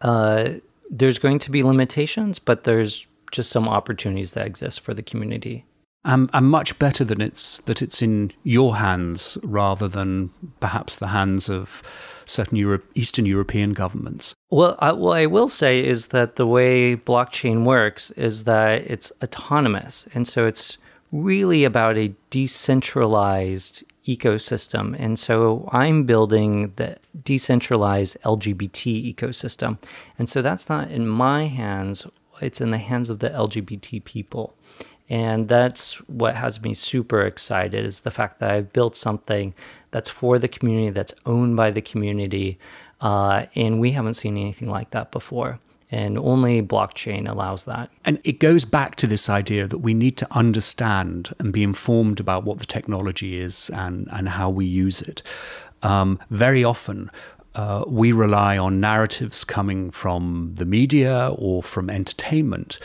uh, 0.00 0.50
there's 0.90 1.20
going 1.20 1.38
to 1.38 1.50
be 1.52 1.62
limitations, 1.62 2.40
but 2.40 2.64
there's 2.64 3.06
just 3.30 3.50
some 3.50 3.68
opportunities 3.68 4.32
that 4.32 4.46
exist 4.46 4.80
for 4.80 4.94
the 4.94 5.02
community 5.02 5.64
and, 6.06 6.30
and 6.32 6.46
much 6.46 6.78
better 6.78 7.04
than 7.04 7.20
it's 7.20 7.58
that 7.62 7.82
it's 7.82 8.00
in 8.00 8.32
your 8.44 8.76
hands 8.76 9.36
rather 9.42 9.88
than 9.88 10.30
perhaps 10.60 10.96
the 10.96 11.08
hands 11.08 11.50
of 11.50 11.82
certain 12.24 12.56
Europe, 12.56 12.84
Eastern 12.94 13.26
European 13.26 13.72
governments. 13.72 14.34
Well, 14.50 14.76
I, 14.78 14.92
what 14.92 15.18
I 15.18 15.26
will 15.26 15.48
say 15.48 15.84
is 15.84 16.06
that 16.06 16.36
the 16.36 16.46
way 16.46 16.96
blockchain 16.96 17.64
works 17.64 18.10
is 18.12 18.44
that 18.44 18.82
it's 18.82 19.12
autonomous, 19.22 20.08
and 20.14 20.26
so 20.26 20.46
it's 20.46 20.78
really 21.12 21.64
about 21.64 21.96
a 21.96 22.14
decentralized 22.30 23.82
ecosystem. 24.06 24.94
And 24.98 25.18
so 25.18 25.68
I'm 25.72 26.04
building 26.04 26.72
the 26.76 26.96
decentralized 27.24 28.16
LGBT 28.24 29.14
ecosystem. 29.14 29.78
And 30.18 30.28
so 30.28 30.42
that's 30.42 30.68
not 30.68 30.90
in 30.90 31.06
my 31.06 31.46
hands, 31.46 32.06
it's 32.40 32.60
in 32.60 32.70
the 32.70 32.78
hands 32.78 33.10
of 33.10 33.18
the 33.18 33.30
LGBT 33.30 34.04
people. 34.04 34.54
And 35.08 35.48
that's 35.48 35.94
what 36.08 36.34
has 36.34 36.60
me 36.62 36.74
super 36.74 37.22
excited 37.22 37.84
is 37.84 38.00
the 38.00 38.10
fact 38.10 38.40
that 38.40 38.50
I've 38.50 38.72
built 38.72 38.96
something 38.96 39.54
that's 39.92 40.08
for 40.08 40.38
the 40.38 40.48
community, 40.48 40.90
that's 40.90 41.14
owned 41.26 41.56
by 41.56 41.70
the 41.70 41.82
community. 41.82 42.58
Uh, 43.00 43.46
and 43.54 43.80
we 43.80 43.92
haven't 43.92 44.14
seen 44.14 44.36
anything 44.36 44.68
like 44.68 44.90
that 44.90 45.12
before. 45.12 45.60
And 45.92 46.18
only 46.18 46.60
blockchain 46.62 47.30
allows 47.30 47.64
that. 47.64 47.90
And 48.04 48.20
it 48.24 48.40
goes 48.40 48.64
back 48.64 48.96
to 48.96 49.06
this 49.06 49.30
idea 49.30 49.68
that 49.68 49.78
we 49.78 49.94
need 49.94 50.16
to 50.16 50.26
understand 50.32 51.32
and 51.38 51.52
be 51.52 51.62
informed 51.62 52.18
about 52.18 52.42
what 52.42 52.58
the 52.58 52.66
technology 52.66 53.38
is 53.38 53.70
and, 53.70 54.08
and 54.10 54.28
how 54.28 54.50
we 54.50 54.66
use 54.66 55.00
it. 55.02 55.22
Um, 55.84 56.18
very 56.30 56.64
often, 56.64 57.08
uh, 57.54 57.84
we 57.86 58.10
rely 58.10 58.58
on 58.58 58.80
narratives 58.80 59.44
coming 59.44 59.92
from 59.92 60.52
the 60.56 60.64
media 60.64 61.30
or 61.38 61.62
from 61.62 61.88
entertainment 61.88 62.80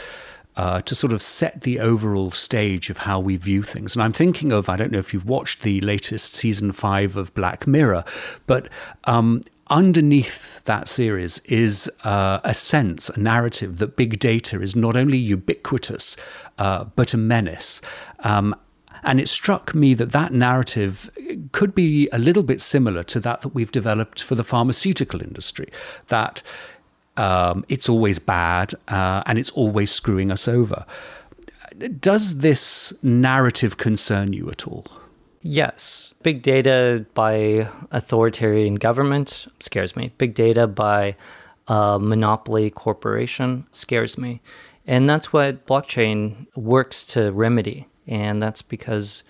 uh, 0.57 0.81
to 0.81 0.95
sort 0.95 1.13
of 1.13 1.21
set 1.21 1.61
the 1.61 1.79
overall 1.79 2.31
stage 2.31 2.89
of 2.89 2.97
how 2.99 3.19
we 3.19 3.37
view 3.37 3.63
things. 3.63 3.95
And 3.95 4.03
I'm 4.03 4.13
thinking 4.13 4.51
of, 4.51 4.69
I 4.69 4.75
don't 4.75 4.91
know 4.91 4.99
if 4.99 5.13
you've 5.13 5.25
watched 5.25 5.61
the 5.61 5.79
latest 5.81 6.35
season 6.35 6.71
five 6.71 7.15
of 7.15 7.33
Black 7.33 7.67
Mirror, 7.67 8.03
but 8.47 8.69
um, 9.05 9.41
underneath 9.69 10.61
that 10.65 10.87
series 10.87 11.39
is 11.39 11.89
uh, 12.03 12.39
a 12.43 12.53
sense, 12.53 13.09
a 13.09 13.19
narrative 13.19 13.77
that 13.77 13.95
big 13.95 14.19
data 14.19 14.61
is 14.61 14.75
not 14.75 14.97
only 14.97 15.17
ubiquitous, 15.17 16.17
uh, 16.57 16.83
but 16.95 17.13
a 17.13 17.17
menace. 17.17 17.81
Um, 18.19 18.53
and 19.03 19.19
it 19.19 19.27
struck 19.27 19.73
me 19.73 19.93
that 19.95 20.11
that 20.11 20.31
narrative 20.31 21.09
could 21.53 21.73
be 21.73 22.07
a 22.11 22.19
little 22.19 22.43
bit 22.43 22.61
similar 22.61 23.03
to 23.03 23.19
that 23.21 23.41
that 23.41 23.55
we've 23.55 23.71
developed 23.71 24.21
for 24.21 24.35
the 24.35 24.43
pharmaceutical 24.43 25.21
industry. 25.21 25.71
That 26.07 26.43
um, 27.21 27.65
it's 27.69 27.87
always 27.87 28.17
bad, 28.19 28.73
uh, 28.87 29.21
and 29.27 29.37
it's 29.37 29.51
always 29.51 29.91
screwing 29.91 30.31
us 30.31 30.47
over. 30.47 30.85
Does 31.99 32.39
this 32.39 32.93
narrative 33.03 33.77
concern 33.77 34.33
you 34.33 34.49
at 34.49 34.67
all? 34.67 34.85
Yes. 35.41 36.13
Big 36.23 36.41
data 36.41 37.05
by 37.13 37.67
authoritarian 37.91 38.75
government 38.75 39.47
scares 39.59 39.95
me. 39.95 40.11
Big 40.17 40.33
data 40.33 40.67
by 40.67 41.15
monopoly 41.67 42.69
corporation 42.69 43.65
scares 43.71 44.17
me. 44.17 44.41
And 44.85 45.07
that's 45.07 45.31
what 45.31 45.65
blockchain 45.65 46.47
works 46.55 47.05
to 47.13 47.31
remedy. 47.31 47.87
And 48.07 48.41
that's 48.41 48.61
because 48.61 49.23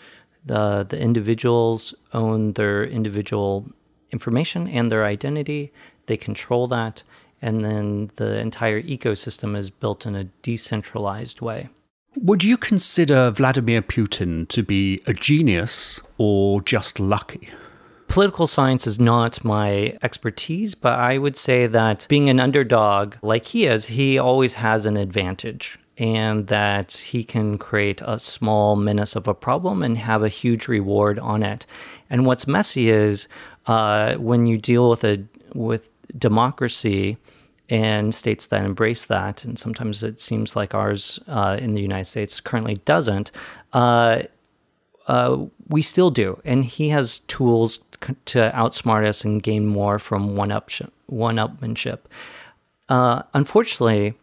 the, 0.46 0.86
the 0.90 1.00
individuals 1.00 1.94
own 2.14 2.54
their 2.54 2.84
individual 2.86 3.70
information 4.12 4.68
and 4.68 4.90
their 4.90 5.06
identity. 5.06 5.72
They 6.08 6.18
control 6.18 6.68
that. 6.68 7.04
And 7.42 7.66
then 7.66 8.12
the 8.18 8.38
entire 8.40 8.82
ecosystem 8.82 9.58
is 9.58 9.70
built 9.70 10.06
in 10.06 10.16
a 10.16 10.26
decentralized 10.44 11.42
way. 11.42 11.70
Would 12.18 12.44
you 12.44 12.58
consider 12.58 13.32
Vladimir 13.32 13.82
Putin 13.82 14.48
to 14.50 14.64
be 14.64 15.02
a 15.08 15.14
genius 15.14 16.02
or 16.18 16.62
just 16.62 17.00
lucky? 17.00 17.50
Political 18.10 18.48
science 18.48 18.86
is 18.86 19.00
not 19.00 19.42
my 19.46 19.98
expertise, 20.04 20.76
but 20.76 21.00
I 21.00 21.18
would 21.18 21.38
say 21.38 21.68
that 21.68 22.06
being 22.10 22.30
an 22.30 22.42
underdog 22.42 23.16
like 23.22 23.46
he 23.46 23.66
is, 23.66 23.86
he 23.86 24.20
always 24.20 24.54
has 24.56 24.86
an 24.86 24.98
advantage 24.98 25.80
and 25.98 26.48
that 26.48 26.92
he 26.92 27.24
can 27.24 27.58
create 27.58 28.02
a 28.04 28.20
small 28.20 28.76
menace 28.76 29.16
of 29.16 29.30
a 29.30 29.34
problem 29.34 29.82
and 29.82 29.98
have 29.98 30.24
a 30.24 30.30
huge 30.30 30.68
reward 30.68 31.20
on 31.20 31.44
it. 31.44 31.66
And 32.10 32.26
what's 32.26 32.48
messy 32.48 32.90
is 32.90 33.30
uh, 33.68 34.16
when 34.16 34.46
you 34.46 34.58
deal 34.58 34.90
with 34.90 35.06
a 35.06 35.24
with 35.54 35.88
democracy 36.18 37.18
and 37.72 38.14
states 38.14 38.48
that 38.48 38.66
embrace 38.66 39.06
that, 39.06 39.46
and 39.46 39.58
sometimes 39.58 40.04
it 40.04 40.20
seems 40.20 40.58
like 40.58 40.76
ours 40.76 41.20
uh, 41.28 41.58
in 41.60 41.74
the 41.74 41.82
United 41.82 42.04
States 42.04 42.42
currently 42.42 42.76
doesn't. 42.84 43.32
Uh, 43.72 44.24
uh, 45.08 45.46
we 45.70 45.82
still 45.82 46.12
do, 46.12 46.40
and 46.44 46.66
he 46.66 46.90
has 46.90 47.20
tools 47.20 47.80
to 48.26 48.52
outsmart 48.54 49.08
us 49.08 49.24
and 49.24 49.42
gain 49.42 49.66
more 49.66 50.00
from 50.00 50.36
one 50.36 50.52
up 50.52 50.70
one 51.08 51.38
upmanship. 51.38 52.00
Uh, 52.90 53.24
unfortunately, 53.34 54.14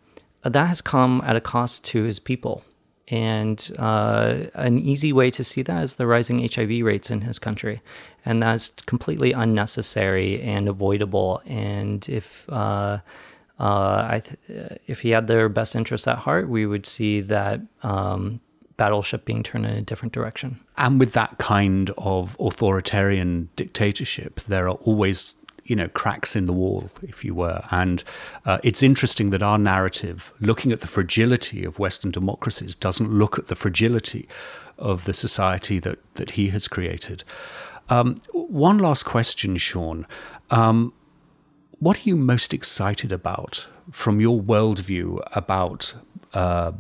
that 0.42 0.66
has 0.66 0.82
come 0.82 1.22
at 1.24 1.34
a 1.34 1.40
cost 1.40 1.84
to 1.86 2.02
his 2.02 2.18
people. 2.18 2.62
And 3.10 3.74
uh, 3.78 4.42
an 4.52 4.78
easy 4.78 5.14
way 5.14 5.30
to 5.30 5.42
see 5.42 5.62
that 5.62 5.82
is 5.82 5.94
the 5.94 6.06
rising 6.06 6.46
HIV 6.46 6.84
rates 6.84 7.10
in 7.10 7.22
his 7.22 7.38
country. 7.38 7.80
And 8.26 8.42
that's 8.42 8.68
completely 8.84 9.32
unnecessary 9.32 10.42
and 10.42 10.68
avoidable. 10.68 11.40
And 11.46 12.06
if 12.10 12.44
uh, 12.50 12.98
uh, 13.58 14.20
th- 14.20 14.80
if 14.86 15.00
he 15.00 15.10
had 15.10 15.26
their 15.26 15.48
best 15.48 15.74
interests 15.74 16.06
at 16.06 16.18
heart, 16.18 16.48
we 16.48 16.66
would 16.66 16.86
see 16.86 17.20
that 17.22 17.60
um, 17.82 18.40
battleship 18.76 19.24
being 19.24 19.42
turned 19.42 19.66
in 19.66 19.72
a 19.72 19.82
different 19.82 20.12
direction. 20.12 20.58
And 20.76 21.00
with 21.00 21.12
that 21.12 21.38
kind 21.38 21.90
of 21.98 22.36
authoritarian 22.40 23.48
dictatorship, 23.56 24.40
there 24.48 24.68
are 24.68 24.76
always 24.76 25.36
you 25.64 25.76
know 25.76 25.88
cracks 25.88 26.34
in 26.34 26.46
the 26.46 26.52
wall, 26.52 26.90
if 27.02 27.24
you 27.24 27.34
were. 27.34 27.62
And 27.70 28.02
uh, 28.46 28.58
it's 28.62 28.82
interesting 28.82 29.30
that 29.30 29.42
our 29.42 29.58
narrative, 29.58 30.32
looking 30.40 30.72
at 30.72 30.80
the 30.80 30.86
fragility 30.86 31.64
of 31.64 31.78
Western 31.78 32.10
democracies, 32.10 32.74
doesn't 32.74 33.10
look 33.10 33.38
at 33.38 33.48
the 33.48 33.54
fragility 33.54 34.28
of 34.78 35.04
the 35.04 35.12
society 35.12 35.78
that 35.80 35.98
that 36.14 36.30
he 36.32 36.48
has 36.50 36.68
created. 36.68 37.24
Um, 37.90 38.16
one 38.32 38.78
last 38.78 39.04
question, 39.04 39.56
Sean. 39.56 40.06
Um, 40.50 40.92
what 41.80 41.98
are 41.98 42.08
you 42.08 42.16
most 42.16 42.52
excited 42.52 43.12
about 43.12 43.66
from 43.90 44.20
your 44.20 44.40
worldview 44.40 45.20
about 45.32 45.94
uh, 46.34 46.72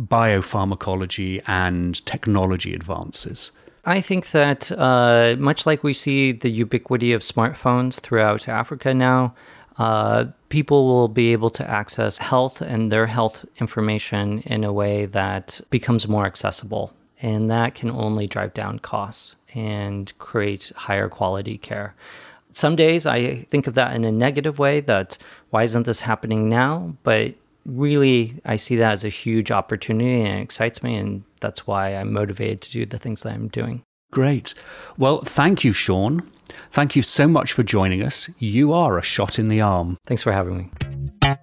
biopharmacology 0.00 1.42
and 1.46 2.04
technology 2.06 2.74
advances? 2.74 3.50
I 3.84 4.00
think 4.00 4.32
that 4.32 4.72
uh, 4.72 5.36
much 5.38 5.66
like 5.66 5.84
we 5.84 5.92
see 5.92 6.32
the 6.32 6.50
ubiquity 6.50 7.12
of 7.12 7.22
smartphones 7.22 8.00
throughout 8.00 8.48
Africa 8.48 8.92
now, 8.92 9.34
uh, 9.78 10.26
people 10.48 10.86
will 10.86 11.08
be 11.08 11.32
able 11.32 11.50
to 11.50 11.68
access 11.70 12.18
health 12.18 12.60
and 12.60 12.90
their 12.90 13.06
health 13.06 13.44
information 13.60 14.40
in 14.40 14.64
a 14.64 14.72
way 14.72 15.06
that 15.06 15.60
becomes 15.70 16.08
more 16.08 16.26
accessible. 16.26 16.92
And 17.22 17.50
that 17.50 17.74
can 17.74 17.90
only 17.90 18.26
drive 18.26 18.54
down 18.54 18.78
costs 18.80 19.36
and 19.54 20.12
create 20.18 20.72
higher 20.76 21.08
quality 21.08 21.56
care 21.56 21.94
some 22.56 22.74
days 22.74 23.06
I 23.06 23.42
think 23.50 23.66
of 23.66 23.74
that 23.74 23.94
in 23.94 24.04
a 24.04 24.12
negative 24.12 24.58
way 24.58 24.80
that 24.80 25.18
why 25.50 25.64
isn't 25.64 25.84
this 25.84 26.00
happening 26.00 26.48
now? 26.48 26.96
But 27.02 27.34
really, 27.66 28.40
I 28.44 28.56
see 28.56 28.76
that 28.76 28.92
as 28.92 29.04
a 29.04 29.10
huge 29.10 29.50
opportunity 29.50 30.22
and 30.22 30.38
it 30.38 30.42
excites 30.42 30.82
me. 30.82 30.96
And 30.96 31.22
that's 31.40 31.66
why 31.66 31.94
I'm 31.94 32.12
motivated 32.12 32.62
to 32.62 32.72
do 32.72 32.86
the 32.86 32.98
things 32.98 33.22
that 33.22 33.34
I'm 33.34 33.48
doing. 33.48 33.82
Great. 34.10 34.54
Well, 34.96 35.20
thank 35.22 35.64
you, 35.64 35.72
Sean. 35.72 36.22
Thank 36.70 36.96
you 36.96 37.02
so 37.02 37.28
much 37.28 37.52
for 37.52 37.62
joining 37.62 38.02
us. 38.02 38.30
You 38.38 38.72
are 38.72 38.98
a 38.98 39.02
shot 39.02 39.38
in 39.38 39.48
the 39.48 39.60
arm. 39.60 39.98
Thanks 40.06 40.22
for 40.22 40.32
having 40.32 40.56
me. 40.56 41.36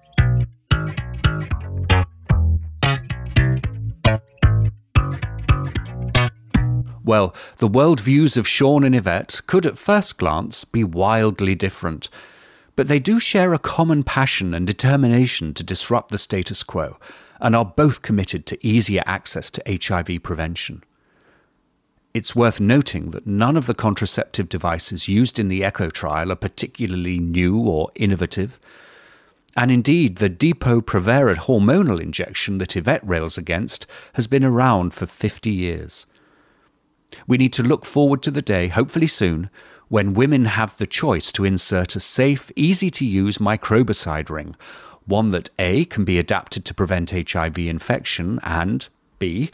Well, 7.04 7.34
the 7.58 7.68
worldviews 7.68 8.38
of 8.38 8.48
Sean 8.48 8.82
and 8.82 8.94
Yvette 8.94 9.42
could 9.46 9.66
at 9.66 9.76
first 9.76 10.16
glance 10.16 10.64
be 10.64 10.82
wildly 10.82 11.54
different, 11.54 12.08
but 12.76 12.88
they 12.88 12.98
do 12.98 13.20
share 13.20 13.52
a 13.52 13.58
common 13.58 14.02
passion 14.02 14.54
and 14.54 14.66
determination 14.66 15.52
to 15.54 15.62
disrupt 15.62 16.10
the 16.10 16.18
status 16.18 16.62
quo 16.62 16.98
and 17.40 17.54
are 17.54 17.64
both 17.64 18.00
committed 18.00 18.46
to 18.46 18.66
easier 18.66 19.02
access 19.04 19.50
to 19.50 19.62
HIV 19.66 20.22
prevention. 20.22 20.82
It's 22.14 22.34
worth 22.34 22.58
noting 22.58 23.10
that 23.10 23.26
none 23.26 23.58
of 23.58 23.66
the 23.66 23.74
contraceptive 23.74 24.48
devices 24.48 25.06
used 25.06 25.38
in 25.38 25.48
the 25.48 25.62
ECHO 25.62 25.90
trial 25.90 26.32
are 26.32 26.36
particularly 26.36 27.18
new 27.18 27.58
or 27.58 27.90
innovative. 27.96 28.58
And 29.56 29.70
indeed, 29.70 30.16
the 30.16 30.30
Depo-Provera 30.30 31.36
hormonal 31.36 32.00
injection 32.00 32.58
that 32.58 32.76
Yvette 32.76 33.06
rails 33.06 33.36
against 33.36 33.86
has 34.14 34.26
been 34.26 34.44
around 34.44 34.94
for 34.94 35.06
50 35.06 35.50
years. 35.50 36.06
We 37.26 37.36
need 37.36 37.52
to 37.54 37.62
look 37.62 37.84
forward 37.84 38.22
to 38.22 38.30
the 38.30 38.42
day, 38.42 38.68
hopefully 38.68 39.06
soon, 39.06 39.50
when 39.88 40.14
women 40.14 40.46
have 40.46 40.76
the 40.76 40.86
choice 40.86 41.30
to 41.32 41.44
insert 41.44 41.96
a 41.96 42.00
safe, 42.00 42.50
easy 42.56 42.90
to 42.90 43.04
use 43.04 43.38
microbicide 43.38 44.30
ring, 44.30 44.56
one 45.06 45.28
that 45.28 45.50
A 45.58 45.84
can 45.84 46.04
be 46.04 46.18
adapted 46.18 46.64
to 46.64 46.74
prevent 46.74 47.10
HIV 47.10 47.58
infection 47.58 48.40
and 48.42 48.88
B 49.18 49.50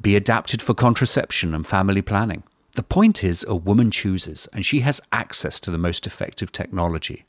be 0.00 0.14
adapted 0.16 0.62
for 0.62 0.74
contraception 0.74 1.54
and 1.54 1.66
family 1.66 2.02
planning. 2.02 2.42
The 2.76 2.82
point 2.82 3.24
is, 3.24 3.44
a 3.48 3.56
woman 3.56 3.90
chooses, 3.90 4.48
and 4.52 4.64
she 4.64 4.80
has 4.80 5.00
access 5.10 5.58
to 5.60 5.70
the 5.72 5.78
most 5.78 6.06
effective 6.06 6.52
technology. 6.52 7.24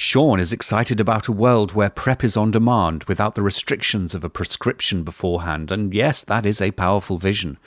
Sean 0.00 0.38
is 0.38 0.52
excited 0.52 1.00
about 1.00 1.26
a 1.26 1.32
world 1.32 1.72
where 1.72 1.90
PrEP 1.90 2.22
is 2.22 2.36
on 2.36 2.52
demand 2.52 3.02
without 3.08 3.34
the 3.34 3.42
restrictions 3.42 4.14
of 4.14 4.22
a 4.22 4.30
prescription 4.30 5.02
beforehand, 5.02 5.72
and 5.72 5.92
yes, 5.92 6.22
that 6.22 6.46
is 6.46 6.60
a 6.60 6.70
powerful 6.70 7.18
vision. 7.18 7.58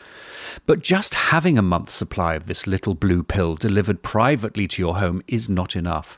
But 0.66 0.82
just 0.82 1.14
having 1.14 1.58
a 1.58 1.62
month's 1.62 1.94
supply 1.94 2.36
of 2.36 2.46
this 2.46 2.66
little 2.66 2.94
blue 2.94 3.22
pill 3.22 3.56
delivered 3.56 4.02
privately 4.02 4.66
to 4.70 4.82
your 4.82 4.96
home 4.96 5.22
is 5.28 5.50
not 5.50 5.76
enough. 5.76 6.18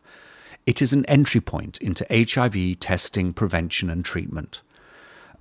It 0.67 0.83
is 0.83 0.93
an 0.93 1.03
entry 1.07 1.41
point 1.41 1.79
into 1.79 2.05
HIV 2.11 2.79
testing, 2.79 3.33
prevention, 3.33 3.89
and 3.89 4.05
treatment. 4.05 4.61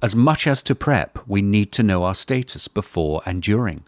As 0.01 0.17
much 0.17 0.47
as 0.47 0.63
to 0.63 0.75
PrEP, 0.75 1.19
we 1.29 1.43
need 1.43 1.71
to 1.73 1.83
know 1.83 2.05
our 2.05 2.15
status 2.15 2.67
before 2.67 3.21
and 3.27 3.43
during. 3.43 3.85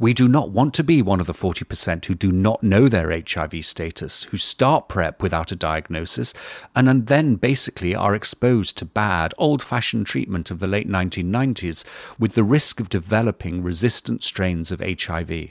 We 0.00 0.14
do 0.14 0.28
not 0.28 0.48
want 0.48 0.72
to 0.74 0.82
be 0.82 1.02
one 1.02 1.20
of 1.20 1.26
the 1.26 1.34
40% 1.34 2.06
who 2.06 2.14
do 2.14 2.32
not 2.32 2.62
know 2.62 2.88
their 2.88 3.10
HIV 3.10 3.66
status, 3.66 4.22
who 4.24 4.38
start 4.38 4.88
PrEP 4.88 5.22
without 5.22 5.52
a 5.52 5.56
diagnosis, 5.56 6.32
and 6.74 7.06
then 7.06 7.34
basically 7.34 7.94
are 7.94 8.14
exposed 8.14 8.78
to 8.78 8.86
bad, 8.86 9.34
old 9.36 9.62
fashioned 9.62 10.06
treatment 10.06 10.50
of 10.50 10.58
the 10.58 10.66
late 10.66 10.88
1990s 10.88 11.84
with 12.18 12.32
the 12.32 12.42
risk 12.42 12.80
of 12.80 12.88
developing 12.88 13.62
resistant 13.62 14.22
strains 14.22 14.72
of 14.72 14.80
HIV. 14.80 15.50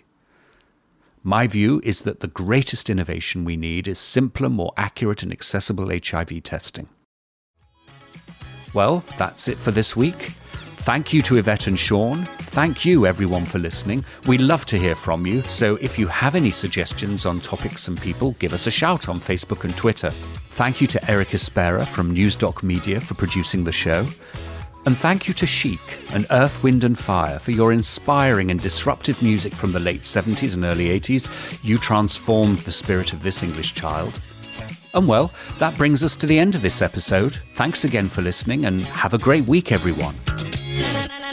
My 1.22 1.46
view 1.46 1.80
is 1.84 2.02
that 2.02 2.22
the 2.22 2.28
greatest 2.28 2.90
innovation 2.90 3.46
we 3.46 3.56
need 3.56 3.88
is 3.88 4.00
simpler, 4.00 4.50
more 4.50 4.74
accurate, 4.78 5.22
and 5.22 5.32
accessible 5.32 5.92
HIV 5.92 6.42
testing. 6.42 6.90
Well, 8.74 9.04
that's 9.20 9.48
it 9.48 9.60
for 9.60 9.70
this 9.70 9.96
week. 9.96 10.32
Thank 10.90 11.14
you 11.14 11.22
to 11.22 11.38
Yvette 11.38 11.68
and 11.68 11.78
Sean. 11.78 12.26
Thank 12.40 12.84
you, 12.84 13.06
everyone, 13.06 13.46
for 13.46 13.60
listening. 13.60 14.04
We 14.26 14.40
love 14.40 14.66
to 14.66 14.80
hear 14.80 14.96
from 14.96 15.28
you, 15.28 15.44
so 15.48 15.76
if 15.76 16.00
you 16.00 16.08
have 16.08 16.34
any 16.34 16.50
suggestions 16.50 17.28
on 17.28 17.42
topics 17.42 17.88
and 17.88 18.02
people, 18.02 18.32
give 18.40 18.54
us 18.54 18.66
a 18.66 18.72
shout 18.72 19.08
on 19.08 19.20
Facebook 19.20 19.66
and 19.66 19.78
Twitter. 19.78 20.10
Thank 20.50 20.82
you 20.82 20.88
to 20.88 21.12
Eric 21.12 21.28
Espera 21.28 21.86
from 21.86 22.16
Newsdoc 22.16 22.64
Media 22.64 23.00
for 23.00 23.14
producing 23.14 23.66
the 23.66 23.72
show. 23.72 24.04
And 24.88 24.98
thank 24.98 25.28
you 25.28 25.34
to 25.36 25.46
Chic 25.46 25.80
and 26.12 26.26
Earth, 26.32 26.64
Wind 26.64 26.84
and 26.84 26.98
Fire 26.98 27.38
for 27.38 27.52
your 27.52 27.72
inspiring 27.72 28.50
and 28.50 28.60
disruptive 28.60 29.22
music 29.22 29.54
from 29.54 29.72
the 29.72 29.80
late 29.80 30.02
70s 30.02 30.56
and 30.56 30.66
early 30.66 30.88
80s. 31.00 31.30
You 31.64 31.78
transformed 31.78 32.58
the 32.60 32.72
spirit 32.72 33.14
of 33.14 33.22
this 33.22 33.44
English 33.44 33.76
child. 33.76 34.20
And 34.96 35.08
well, 35.08 35.32
that 35.60 35.78
brings 35.78 36.02
us 36.02 36.16
to 36.16 36.26
the 36.26 36.40
end 36.40 36.56
of 36.56 36.64
this 36.64 36.82
episode. 36.82 37.38
Thanks 37.54 37.84
again 37.86 38.10
for 38.10 38.24
listening 38.24 38.66
and 38.66 38.82
have 38.82 39.14
a 39.14 39.20
great 39.20 39.46
week, 39.46 39.72
everyone 39.72 40.16
na 40.80 40.92
na 40.94 41.04
na 41.08 41.18
na 41.20 41.29